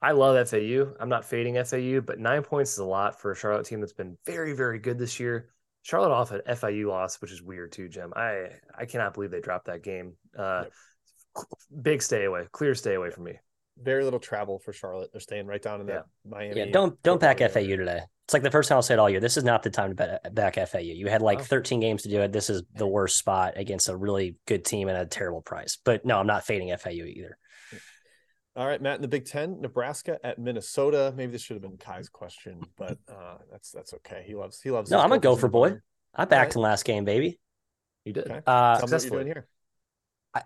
I 0.01 0.11
love 0.11 0.49
FAU. 0.49 0.93
I'm 0.99 1.09
not 1.09 1.25
fading 1.25 1.55
FAU, 1.63 2.01
but 2.01 2.19
nine 2.19 2.43
points 2.43 2.73
is 2.73 2.79
a 2.79 2.85
lot 2.85 3.21
for 3.21 3.31
a 3.31 3.35
Charlotte 3.35 3.65
team 3.65 3.79
that's 3.79 3.93
been 3.93 4.17
very, 4.25 4.53
very 4.53 4.77
good 4.77 4.99
this 4.99 5.19
year. 5.19 5.49
Charlotte 5.83 6.11
off 6.11 6.31
an 6.31 6.41
FIU 6.47 6.87
loss, 6.87 7.21
which 7.21 7.31
is 7.31 7.41
weird 7.41 7.71
too, 7.71 7.87
Jim. 7.89 8.13
I 8.15 8.49
I 8.77 8.85
cannot 8.85 9.13
believe 9.13 9.31
they 9.31 9.41
dropped 9.41 9.65
that 9.65 9.83
game. 9.83 10.15
Uh, 10.37 10.63
yep. 10.63 10.73
Big 11.81 12.01
stay 12.01 12.25
away, 12.25 12.47
clear 12.51 12.75
stay 12.75 12.93
away 12.93 13.09
from 13.09 13.23
me. 13.23 13.39
Very 13.81 14.03
little 14.03 14.19
travel 14.19 14.59
for 14.59 14.71
Charlotte. 14.71 15.11
They're 15.11 15.21
staying 15.21 15.47
right 15.47 15.61
down 15.61 15.81
in 15.81 15.87
that. 15.87 16.05
Miami. 16.25 16.57
Yeah, 16.57 16.65
don't 16.71 17.01
don't 17.03 17.19
back 17.19 17.39
FAU 17.39 17.75
today. 17.75 18.01
It's 18.25 18.33
like 18.33 18.43
the 18.43 18.51
first 18.51 18.69
time 18.69 18.77
I'll 18.77 18.81
say 18.81 18.93
it 18.93 18.99
all 18.99 19.09
year. 19.09 19.19
This 19.19 19.35
is 19.35 19.43
not 19.43 19.63
the 19.63 19.69
time 19.69 19.95
to 19.95 20.19
back 20.31 20.55
FAU. 20.55 20.79
You 20.79 21.07
had 21.07 21.21
like 21.21 21.41
13 21.41 21.79
games 21.79 22.03
to 22.03 22.09
do 22.09 22.21
it. 22.21 22.31
This 22.31 22.49
is 22.49 22.63
the 22.75 22.87
worst 22.87 23.17
spot 23.17 23.53
against 23.57 23.89
a 23.89 23.97
really 23.97 24.37
good 24.45 24.63
team 24.63 24.87
at 24.87 25.01
a 25.01 25.05
terrible 25.05 25.41
price. 25.41 25.77
But 25.83 26.05
no, 26.05 26.19
I'm 26.19 26.27
not 26.27 26.45
fading 26.45 26.75
FAU 26.77 26.91
either. 26.91 27.37
All 28.55 28.67
right, 28.67 28.79
Matt, 28.79 28.97
in 28.97 29.01
the 29.01 29.07
Big 29.07 29.25
Ten, 29.25 29.59
Nebraska 29.61 30.19
at 30.23 30.37
Minnesota. 30.37 31.11
Maybe 31.17 31.31
this 31.31 31.41
should 31.41 31.55
have 31.55 31.63
been 31.63 31.77
Kai's 31.77 32.07
question, 32.07 32.61
but 32.77 32.99
uh, 33.09 33.37
that's 33.51 33.71
that's 33.71 33.93
okay. 33.95 34.23
He 34.27 34.35
loves 34.35 34.61
he 34.61 34.69
loves. 34.69 34.91
No, 34.91 34.99
I'm 34.99 35.11
a 35.11 35.17
gopher 35.17 35.47
boy. 35.47 35.79
I 36.13 36.25
backed 36.25 36.49
right. 36.49 36.55
him 36.57 36.61
last 36.61 36.85
game, 36.85 37.03
baby. 37.03 37.39
You 38.05 38.13
did. 38.13 38.25
Okay. 38.29 38.41
Uh, 38.45 38.77
successfully. 38.77 39.25
here. 39.25 39.35
I, 39.37 39.41
I, 39.41 39.45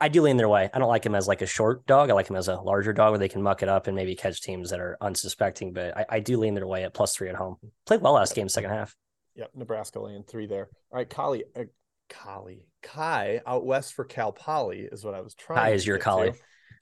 do 0.09 0.21
lean 0.21 0.37
their 0.37 0.49
way. 0.49 0.69
I 0.73 0.79
don't 0.79 0.89
like 0.89 1.05
him 1.05 1.15
as 1.15 1.27
like 1.27 1.41
a 1.41 1.45
short 1.45 1.85
dog. 1.85 2.09
I 2.09 2.13
like 2.13 2.29
him 2.29 2.35
as 2.35 2.47
a 2.47 2.55
larger 2.55 2.93
dog 2.93 3.11
where 3.11 3.19
they 3.19 3.29
can 3.29 3.41
muck 3.41 3.63
it 3.63 3.69
up 3.69 3.87
and 3.87 3.95
maybe 3.95 4.15
catch 4.15 4.41
teams 4.41 4.69
that 4.69 4.79
are 4.79 4.97
unsuspecting. 5.01 5.73
But 5.73 5.97
I, 5.97 6.05
I 6.09 6.19
do 6.19 6.37
lean 6.37 6.53
their 6.53 6.67
way 6.67 6.83
at 6.83 6.93
plus 6.93 7.15
three 7.15 7.29
at 7.29 7.35
home. 7.35 7.57
Played 7.85 8.01
well 8.01 8.13
last 8.13 8.35
game, 8.35 8.49
second 8.49 8.71
half. 8.71 8.95
Yep, 9.35 9.51
Nebraska 9.55 9.99
laying 9.99 10.23
three 10.23 10.47
there. 10.47 10.69
All 10.91 10.97
right, 10.97 11.09
Kali, 11.09 11.43
uh, 11.55 11.63
Kali, 12.09 12.65
Kai 12.81 13.41
out 13.45 13.65
west 13.65 13.93
for 13.93 14.03
Cal 14.03 14.31
Poly 14.31 14.87
is 14.91 15.03
what 15.03 15.13
I 15.13 15.21
was 15.21 15.35
trying. 15.35 15.59
Kai 15.59 15.69
is 15.71 15.85
your 15.85 15.99
Kali. 15.99 16.33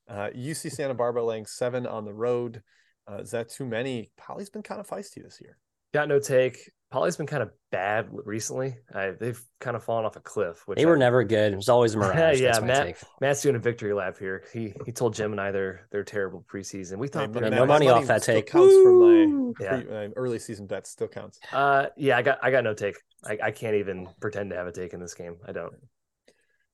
Uh, 0.08 0.30
UC 0.36 0.72
Santa 0.72 0.94
Barbara 0.94 1.24
laying 1.24 1.46
seven 1.46 1.86
on 1.86 2.06
the 2.06 2.14
road. 2.14 2.62
Uh, 3.10 3.18
is 3.18 3.32
that 3.32 3.50
too 3.50 3.66
many? 3.66 4.12
Poly's 4.18 4.50
been 4.50 4.64
kind 4.64 4.80
of 4.80 4.88
feisty 4.88 5.24
this 5.24 5.40
year. 5.42 5.58
Got 5.94 6.08
no 6.08 6.20
take. 6.20 6.72
Poly's 6.96 7.18
been 7.18 7.28
kind 7.28 7.44
of 7.44 7.52
bad 7.74 8.08
recently. 8.10 8.78
I, 8.94 9.10
they've 9.20 9.44
kind 9.60 9.76
of 9.76 9.84
fallen 9.84 10.06
off 10.06 10.16
a 10.16 10.22
cliff. 10.22 10.66
Which 10.66 10.78
they 10.78 10.86
I, 10.86 10.88
were 10.88 10.96
never 10.96 11.26
good. 11.26 11.52
It 11.52 11.58
was 11.58 11.68
always 11.68 11.94
a 11.94 11.98
mirage. 11.98 12.40
yeah, 12.42 12.58
Matt, 12.62 13.04
Matt's 13.20 13.42
doing 13.42 13.58
a 13.58 13.60
victory 13.60 13.92
lap 13.92 14.18
here. 14.18 14.46
He 14.54 14.74
he 14.86 14.94
told 14.94 15.14
Jim 15.14 15.34
and 15.34 15.42
I 15.42 15.52
they're 15.52 15.90
they're 15.92 16.06
terrible 16.06 16.46
preseason. 16.50 16.98
We 16.98 17.10
thought 17.10 17.36
hey, 17.36 17.50
no 17.50 17.66
money, 17.66 17.66
money 17.66 17.90
off 17.90 18.08
that 18.08 18.24
take. 18.24 18.48
Counts 18.48 18.74
Woo! 18.74 18.84
from 18.86 19.56
my, 19.60 19.66
yeah. 19.66 19.82
pre, 19.82 20.14
early 20.16 20.40
season 20.40 20.68
bets. 20.68 20.90
Still 20.90 21.10
counts. 21.10 21.38
Uh, 21.52 21.88
yeah, 21.98 22.16
I 22.16 22.22
got 22.22 22.40
I 22.42 22.50
got 22.50 22.64
no 22.64 22.74
take. 22.74 22.96
I, 23.26 23.40
I 23.44 23.52
can't 23.52 23.76
even 23.76 24.08
pretend 24.22 24.52
to 24.52 24.56
have 24.56 24.68
a 24.68 24.72
take 24.72 24.94
in 24.94 25.02
this 25.02 25.16
game. 25.16 25.36
I 25.46 25.52
don't. 25.52 25.74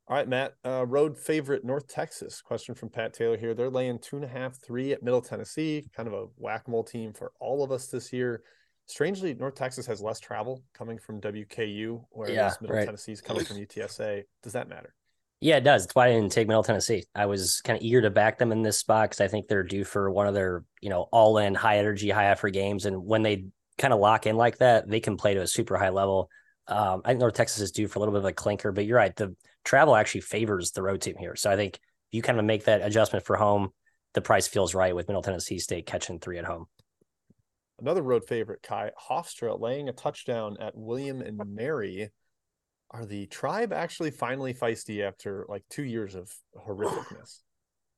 All 0.08 0.18
right, 0.18 0.28
Matt. 0.28 0.54
Uh, 0.64 0.86
road 0.86 1.18
favorite 1.18 1.66
North 1.66 1.88
Texas. 1.88 2.44
Question 2.44 2.76
from 2.76 2.90
Pat 2.90 3.16
Taylor 3.16 3.38
here. 3.38 3.56
They're 3.56 3.72
laying 3.72 3.98
two 3.98 4.18
and 4.18 4.26
a 4.26 4.28
half, 4.28 4.62
three 4.62 4.92
at 4.92 5.02
Middle 5.02 5.22
Tennessee. 5.22 5.90
Kind 5.96 6.08
of 6.08 6.14
a 6.14 6.26
whack 6.38 6.66
a 6.68 6.70
mole 6.70 6.84
team 6.84 7.12
for 7.12 7.32
all 7.40 7.64
of 7.64 7.72
us 7.72 7.88
this 7.88 8.14
year. 8.14 8.44
Strangely, 8.92 9.34
North 9.34 9.56
Texas 9.56 9.86
has 9.86 10.02
less 10.02 10.20
travel 10.20 10.62
coming 10.74 10.98
from 10.98 11.22
WKU, 11.22 12.04
whereas 12.10 12.36
yeah, 12.36 12.52
Middle 12.60 12.76
right. 12.76 12.86
Tennessee 12.86 13.14
is 13.14 13.22
coming 13.22 13.46
from 13.46 13.56
UTSA. 13.56 14.26
Does 14.44 14.52
that 14.52 14.68
matter? 14.68 14.94
Yeah, 15.40 15.56
it 15.56 15.64
does. 15.64 15.84
That's 15.84 15.96
why 15.96 16.08
I 16.08 16.12
didn't 16.12 16.34
take 16.34 16.50
Middle 16.50 16.62
Tennessee. 16.62 17.06
I 17.16 17.26
was 17.26 17.62
kind 17.62 17.80
of 17.80 17.84
eager 17.84 18.02
to 18.02 18.10
back 18.10 18.38
them 18.38 18.52
in 18.52 18.64
this 18.64 18.78
spot 18.78 19.10
because 19.10 19.22
I 19.22 19.30
think 19.30 19.48
they're 19.48 19.64
due 19.64 19.86
for 19.86 20.12
one 20.12 20.28
of 20.28 20.34
their, 20.34 20.66
you 20.82 20.90
know, 20.90 21.08
all 21.14 21.38
in 21.38 21.56
high 21.56 21.78
energy, 21.78 22.10
high 22.10 22.28
effort 22.28 22.50
games. 22.50 22.86
And 22.86 23.06
when 23.06 23.24
they 23.24 23.46
kind 23.78 23.94
of 23.94 24.02
lock 24.02 24.28
in 24.28 24.36
like 24.36 24.58
that, 24.58 24.90
they 24.90 25.00
can 25.00 25.16
play 25.16 25.36
to 25.36 25.42
a 25.42 25.48
super 25.48 25.78
high 25.78 25.90
level. 25.90 26.30
Um, 26.68 27.02
I 27.06 27.12
think 27.12 27.22
North 27.22 27.34
Texas 27.34 27.62
is 27.62 27.72
due 27.72 27.88
for 27.88 27.98
a 27.98 28.02
little 28.02 28.14
bit 28.14 28.20
of 28.20 28.26
a 28.26 28.34
clinker, 28.34 28.74
but 28.74 28.86
you're 28.86 28.98
right. 28.98 29.16
The 29.16 29.34
travel 29.64 29.96
actually 29.96 30.22
favors 30.22 30.72
the 30.72 30.84
road 30.84 31.00
team 31.00 31.16
here. 31.18 31.38
So 31.38 31.50
I 31.50 31.56
think 31.56 31.76
if 31.76 31.82
you 32.12 32.22
kind 32.22 32.40
of 32.40 32.46
make 32.46 32.66
that 32.66 32.82
adjustment 32.82 33.26
for 33.26 33.38
home, 33.38 33.70
the 34.14 34.22
price 34.22 34.50
feels 34.50 34.76
right 34.76 34.94
with 34.94 35.08
Middle 35.08 35.22
Tennessee 35.22 35.60
State 35.60 35.86
catching 35.86 36.20
three 36.20 36.40
at 36.40 36.46
home. 36.46 36.66
Another 37.82 38.04
road 38.04 38.24
favorite, 38.26 38.62
Kai 38.62 38.92
Hofstra 39.10 39.60
laying 39.60 39.90
a 39.90 39.94
touchdown 39.94 40.58
at 40.60 40.76
William 40.76 41.22
and 41.22 41.42
Mary. 41.56 42.10
Are 42.92 43.06
the 43.06 43.26
tribe 43.28 43.74
actually 43.74 44.12
finally 44.12 44.54
feisty 44.54 45.02
after 45.02 45.46
like 45.50 45.64
two 45.70 45.84
years 45.84 46.14
of 46.14 46.32
horrificness? 46.56 47.40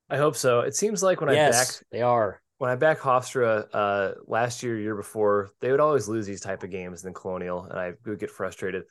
I 0.09 0.17
hope 0.17 0.35
so. 0.35 0.61
It 0.61 0.75
seems 0.75 1.01
like 1.01 1.19
when 1.19 1.33
yes, 1.33 1.55
I 1.55 1.59
back 1.59 1.87
they 1.91 2.01
are 2.01 2.41
when 2.63 2.71
I 2.71 2.75
back 2.75 2.99
Hofstra 2.99 3.65
uh, 3.73 4.11
last 4.25 4.63
year, 4.63 4.79
year 4.79 4.95
before, 4.95 5.51
they 5.59 5.71
would 5.71 5.81
always 5.81 6.07
lose 6.07 6.25
these 6.25 6.39
type 6.39 6.63
of 6.63 6.69
games 6.69 7.03
in 7.03 7.13
Colonial, 7.13 7.63
and 7.63 7.77
I 7.77 7.91
would 8.05 8.19
get 8.19 8.31
frustrated. 8.31 8.83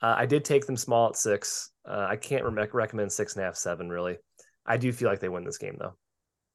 Uh, 0.00 0.14
I 0.16 0.26
did 0.26 0.44
take 0.44 0.64
them 0.66 0.76
small 0.76 1.08
at 1.08 1.16
six. 1.16 1.72
Uh, 1.84 2.06
I 2.08 2.16
can't 2.16 2.44
re- 2.44 2.68
recommend 2.72 3.10
six 3.10 3.34
and 3.34 3.42
a 3.42 3.46
half, 3.46 3.56
seven 3.56 3.88
really. 3.88 4.18
I 4.64 4.76
do 4.76 4.92
feel 4.92 5.08
like 5.08 5.18
they 5.18 5.28
win 5.28 5.44
this 5.44 5.58
game 5.58 5.76
though. 5.78 5.96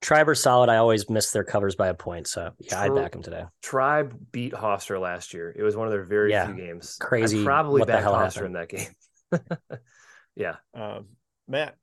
Tribe 0.01 0.27
are 0.29 0.35
solid. 0.35 0.69
I 0.69 0.77
always 0.77 1.09
miss 1.09 1.31
their 1.31 1.43
covers 1.43 1.75
by 1.75 1.87
a 1.87 1.93
point, 1.93 2.27
so 2.27 2.51
yeah, 2.59 2.81
I'd 2.81 2.95
back 2.95 3.11
them 3.11 3.21
today. 3.21 3.43
Tribe 3.61 4.17
beat 4.31 4.53
Hofstra 4.53 4.99
last 4.99 5.33
year. 5.33 5.53
It 5.55 5.61
was 5.61 5.75
one 5.75 5.85
of 5.87 5.91
their 5.93 6.03
very 6.03 6.31
Yeah. 6.31 6.47
few 6.47 6.55
games. 6.55 6.97
Crazy 6.99 7.39
I'd 7.39 7.45
probably 7.45 7.79
what 7.81 7.87
the 7.87 7.93
back 7.93 8.01
hell 8.01 8.13
Hofstra 8.13 8.33
happened. 8.33 8.45
in 8.47 8.53
that 8.53 8.69
game. 8.69 9.69
yeah, 10.35 10.55
Um, 10.73 11.05
Matt, 11.47 11.75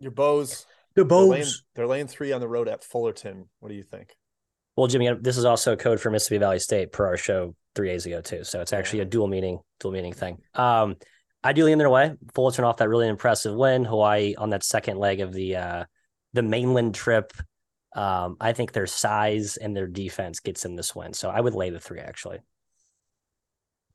your 0.00 0.10
bows. 0.12 0.66
The 0.94 1.04
They're 1.04 1.18
laying, 1.18 1.46
they're 1.74 1.86
laying 1.86 2.06
three 2.06 2.32
on 2.32 2.40
the 2.40 2.48
road 2.48 2.68
at 2.68 2.82
Fullerton. 2.82 3.48
What 3.60 3.68
do 3.68 3.74
you 3.74 3.82
think? 3.82 4.14
Well, 4.76 4.86
Jimmy, 4.86 5.10
this 5.20 5.36
is 5.38 5.44
also 5.44 5.72
a 5.72 5.76
code 5.76 6.00
for 6.00 6.10
Mississippi 6.10 6.38
Valley 6.38 6.58
State 6.58 6.90
per 6.92 7.06
our 7.06 7.16
show 7.18 7.54
three 7.74 7.88
days 7.88 8.06
ago 8.06 8.20
too. 8.22 8.44
So 8.44 8.60
it's 8.60 8.72
actually 8.72 9.00
a 9.00 9.04
dual 9.04 9.26
meaning, 9.26 9.58
dual 9.80 9.92
meaning 9.92 10.12
thing. 10.14 10.38
Um, 10.54 10.96
I 11.44 11.52
do 11.52 11.64
lean 11.64 11.78
their 11.78 11.90
way. 11.90 12.14
Fullerton 12.34 12.64
off 12.64 12.78
that 12.78 12.88
really 12.88 13.08
impressive 13.08 13.54
win. 13.54 13.84
Hawaii 13.84 14.34
on 14.36 14.50
that 14.50 14.62
second 14.64 14.98
leg 14.98 15.20
of 15.20 15.32
the 15.32 15.56
uh, 15.56 15.84
the 16.36 16.42
mainland 16.42 16.94
trip. 16.94 17.32
Um, 17.94 18.36
I 18.40 18.52
think 18.52 18.72
their 18.72 18.86
size 18.86 19.56
and 19.56 19.74
their 19.74 19.86
defense 19.86 20.40
gets 20.40 20.62
them 20.62 20.76
this 20.76 20.94
win. 20.94 21.14
So 21.14 21.30
I 21.30 21.40
would 21.40 21.54
lay 21.54 21.70
the 21.70 21.80
three 21.80 21.98
actually. 21.98 22.38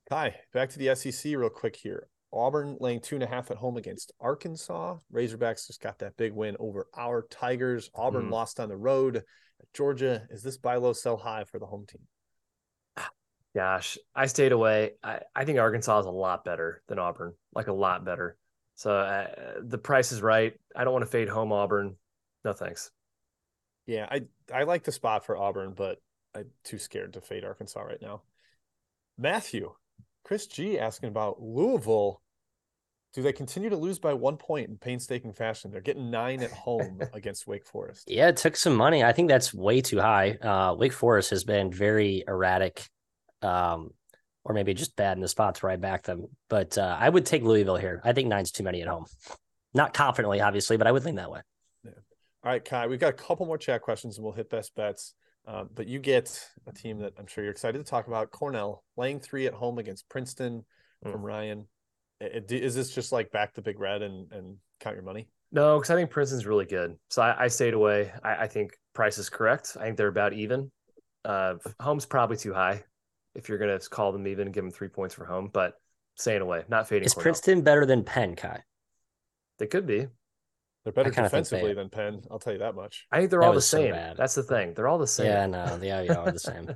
Hi, 0.09 0.35
back 0.53 0.69
to 0.71 0.79
the 0.79 0.93
SEC 0.95 1.37
real 1.37 1.49
quick 1.49 1.75
here. 1.75 2.07
Auburn 2.33 2.77
laying 2.79 2.99
two 3.01 3.15
and 3.15 3.23
a 3.23 3.27
half 3.27 3.51
at 3.51 3.57
home 3.57 3.77
against 3.77 4.11
Arkansas. 4.19 4.97
Razorbacks 5.13 5.67
just 5.67 5.81
got 5.81 5.99
that 5.99 6.17
big 6.17 6.33
win 6.33 6.57
over 6.59 6.87
our 6.97 7.27
Tigers. 7.29 7.89
Auburn 7.93 8.25
Hmm. 8.25 8.31
lost 8.31 8.59
on 8.59 8.69
the 8.69 8.75
road 8.77 9.17
at 9.17 9.73
Georgia. 9.73 10.27
Is 10.29 10.41
this 10.43 10.57
buy 10.57 10.75
low, 10.77 10.93
sell 10.93 11.17
high 11.17 11.43
for 11.45 11.59
the 11.59 11.65
home 11.65 11.85
team? 11.87 12.01
gosh, 13.53 13.97
I 14.15 14.27
stayed 14.27 14.53
away. 14.53 14.91
I, 15.03 15.19
I 15.35 15.43
think 15.45 15.59
Arkansas 15.59 15.99
is 15.99 16.05
a 16.05 16.09
lot 16.11 16.45
better 16.45 16.81
than 16.87 16.99
Auburn, 16.99 17.33
like 17.53 17.67
a 17.67 17.73
lot 17.73 18.05
better. 18.05 18.37
So 18.75 18.95
uh, 18.95 19.27
the 19.61 19.77
price 19.77 20.11
is 20.13 20.21
right. 20.21 20.53
I 20.75 20.83
don't 20.85 20.93
want 20.93 21.03
to 21.03 21.11
fade 21.11 21.27
home 21.27 21.51
Auburn. 21.51 21.97
No 22.43 22.53
thanks. 22.53 22.91
Yeah, 23.85 24.07
I 24.09 24.23
I 24.53 24.63
like 24.63 24.83
the 24.83 24.91
spot 24.91 25.25
for 25.25 25.37
Auburn, 25.37 25.73
but 25.75 25.99
I'm 26.35 26.47
too 26.63 26.77
scared 26.77 27.13
to 27.13 27.21
fade 27.21 27.43
Arkansas 27.43 27.81
right 27.81 28.01
now. 28.01 28.21
Matthew, 29.17 29.73
Chris 30.23 30.47
G 30.47 30.79
asking 30.79 31.09
about 31.09 31.41
Louisville. 31.41 32.21
Do 33.13 33.21
they 33.21 33.33
continue 33.33 33.69
to 33.69 33.75
lose 33.75 33.99
by 33.99 34.13
one 34.13 34.37
point 34.37 34.69
in 34.69 34.77
painstaking 34.77 35.33
fashion? 35.33 35.69
They're 35.69 35.81
getting 35.81 36.09
nine 36.09 36.41
at 36.41 36.51
home 36.51 37.01
against 37.13 37.45
Wake 37.45 37.65
Forest. 37.65 38.09
Yeah, 38.09 38.29
it 38.29 38.37
took 38.37 38.55
some 38.55 38.75
money. 38.75 39.03
I 39.03 39.11
think 39.11 39.27
that's 39.27 39.53
way 39.53 39.81
too 39.81 39.99
high. 39.99 40.31
Uh, 40.31 40.75
Wake 40.75 40.93
Forest 40.93 41.31
has 41.31 41.43
been 41.43 41.73
very 41.73 42.23
erratic, 42.25 42.85
um, 43.41 43.89
or 44.45 44.55
maybe 44.55 44.73
just 44.73 44.95
bad 44.95 45.17
in 45.17 45.21
the 45.21 45.27
spots 45.27 45.61
where 45.61 45.73
I 45.73 45.75
back 45.75 46.03
them. 46.03 46.27
But 46.49 46.77
uh, 46.77 46.95
I 46.97 47.09
would 47.09 47.25
take 47.25 47.43
Louisville 47.43 47.75
here. 47.75 48.01
I 48.05 48.13
think 48.13 48.29
nine's 48.29 48.51
too 48.51 48.63
many 48.63 48.81
at 48.81 48.87
home. 48.87 49.05
Not 49.73 49.93
confidently, 49.93 50.39
obviously, 50.39 50.77
but 50.77 50.87
I 50.87 50.93
would 50.93 51.03
lean 51.03 51.15
that 51.15 51.31
way. 51.31 51.41
All 52.43 52.51
right, 52.51 52.63
Kai, 52.63 52.87
we've 52.87 52.99
got 52.99 53.09
a 53.09 53.13
couple 53.13 53.45
more 53.45 53.57
chat 53.57 53.81
questions 53.81 54.17
and 54.17 54.23
we'll 54.23 54.33
hit 54.33 54.49
best 54.49 54.73
bets. 54.75 55.13
Uh, 55.47 55.65
but 55.73 55.87
you 55.87 55.99
get 55.99 56.39
a 56.67 56.71
team 56.71 56.99
that 56.99 57.13
I'm 57.17 57.25
sure 57.27 57.43
you're 57.43 57.51
excited 57.51 57.77
to 57.77 57.83
talk 57.83 58.07
about 58.07 58.31
Cornell 58.31 58.83
laying 58.97 59.19
three 59.19 59.47
at 59.47 59.53
home 59.53 59.77
against 59.79 60.07
Princeton 60.09 60.65
Mm. 61.03 61.11
from 61.11 61.23
Ryan. 61.23 61.67
I- 62.21 62.25
I- 62.25 62.43
Is 62.49 62.75
this 62.75 62.93
just 62.93 63.11
like 63.11 63.31
back 63.31 63.55
the 63.55 63.61
big 63.63 63.79
red 63.79 64.03
and, 64.03 64.31
and 64.31 64.57
count 64.79 64.95
your 64.95 65.03
money? 65.03 65.27
No, 65.51 65.77
because 65.79 65.89
I 65.89 65.95
think 65.95 66.11
Princeton's 66.11 66.45
really 66.45 66.65
good. 66.65 66.95
So 67.09 67.23
I, 67.23 67.45
I 67.45 67.47
stayed 67.47 67.73
away. 67.73 68.11
I, 68.23 68.43
I 68.43 68.47
think 68.47 68.77
price 68.93 69.17
is 69.17 69.27
correct. 69.29 69.75
I 69.79 69.83
think 69.85 69.97
they're 69.97 70.07
about 70.07 70.33
even. 70.33 70.71
Uh, 71.25 71.55
home's 71.79 72.05
probably 72.05 72.37
too 72.37 72.53
high 72.53 72.83
if 73.33 73.49
you're 73.49 73.57
going 73.57 73.77
to 73.79 73.89
call 73.89 74.11
them 74.11 74.27
even, 74.27 74.51
give 74.51 74.63
them 74.63 74.71
three 74.71 74.89
points 74.89 75.15
for 75.15 75.25
home, 75.25 75.49
but 75.51 75.73
staying 76.15 76.41
away, 76.41 76.63
not 76.69 76.87
fading. 76.87 77.05
Is 77.05 77.13
Cornell. 77.15 77.23
Princeton 77.23 77.61
better 77.63 77.85
than 77.87 78.03
Penn, 78.03 78.35
Kai? 78.35 78.61
They 79.57 79.65
could 79.67 79.87
be. 79.87 80.07
They're 80.83 80.93
better 80.93 81.11
defensively 81.11 81.69
they- 81.69 81.73
than 81.75 81.89
Penn. 81.89 82.21
I'll 82.31 82.39
tell 82.39 82.53
you 82.53 82.59
that 82.59 82.75
much. 82.75 83.05
I 83.11 83.19
think 83.19 83.29
they're 83.29 83.41
That 83.41 83.45
all 83.47 83.51
the 83.51 83.57
was 83.57 83.67
so 83.67 83.77
same. 83.77 83.93
That's 84.17 84.35
the 84.35 84.43
thing. 84.43 84.73
They're 84.73 84.87
all 84.87 84.97
the 84.97 85.07
same. 85.07 85.27
Yeah, 85.27 85.45
no, 85.45 85.77
the 85.77 85.91
Ivy 85.91 86.09
are 86.09 86.31
the 86.31 86.39
same. 86.39 86.69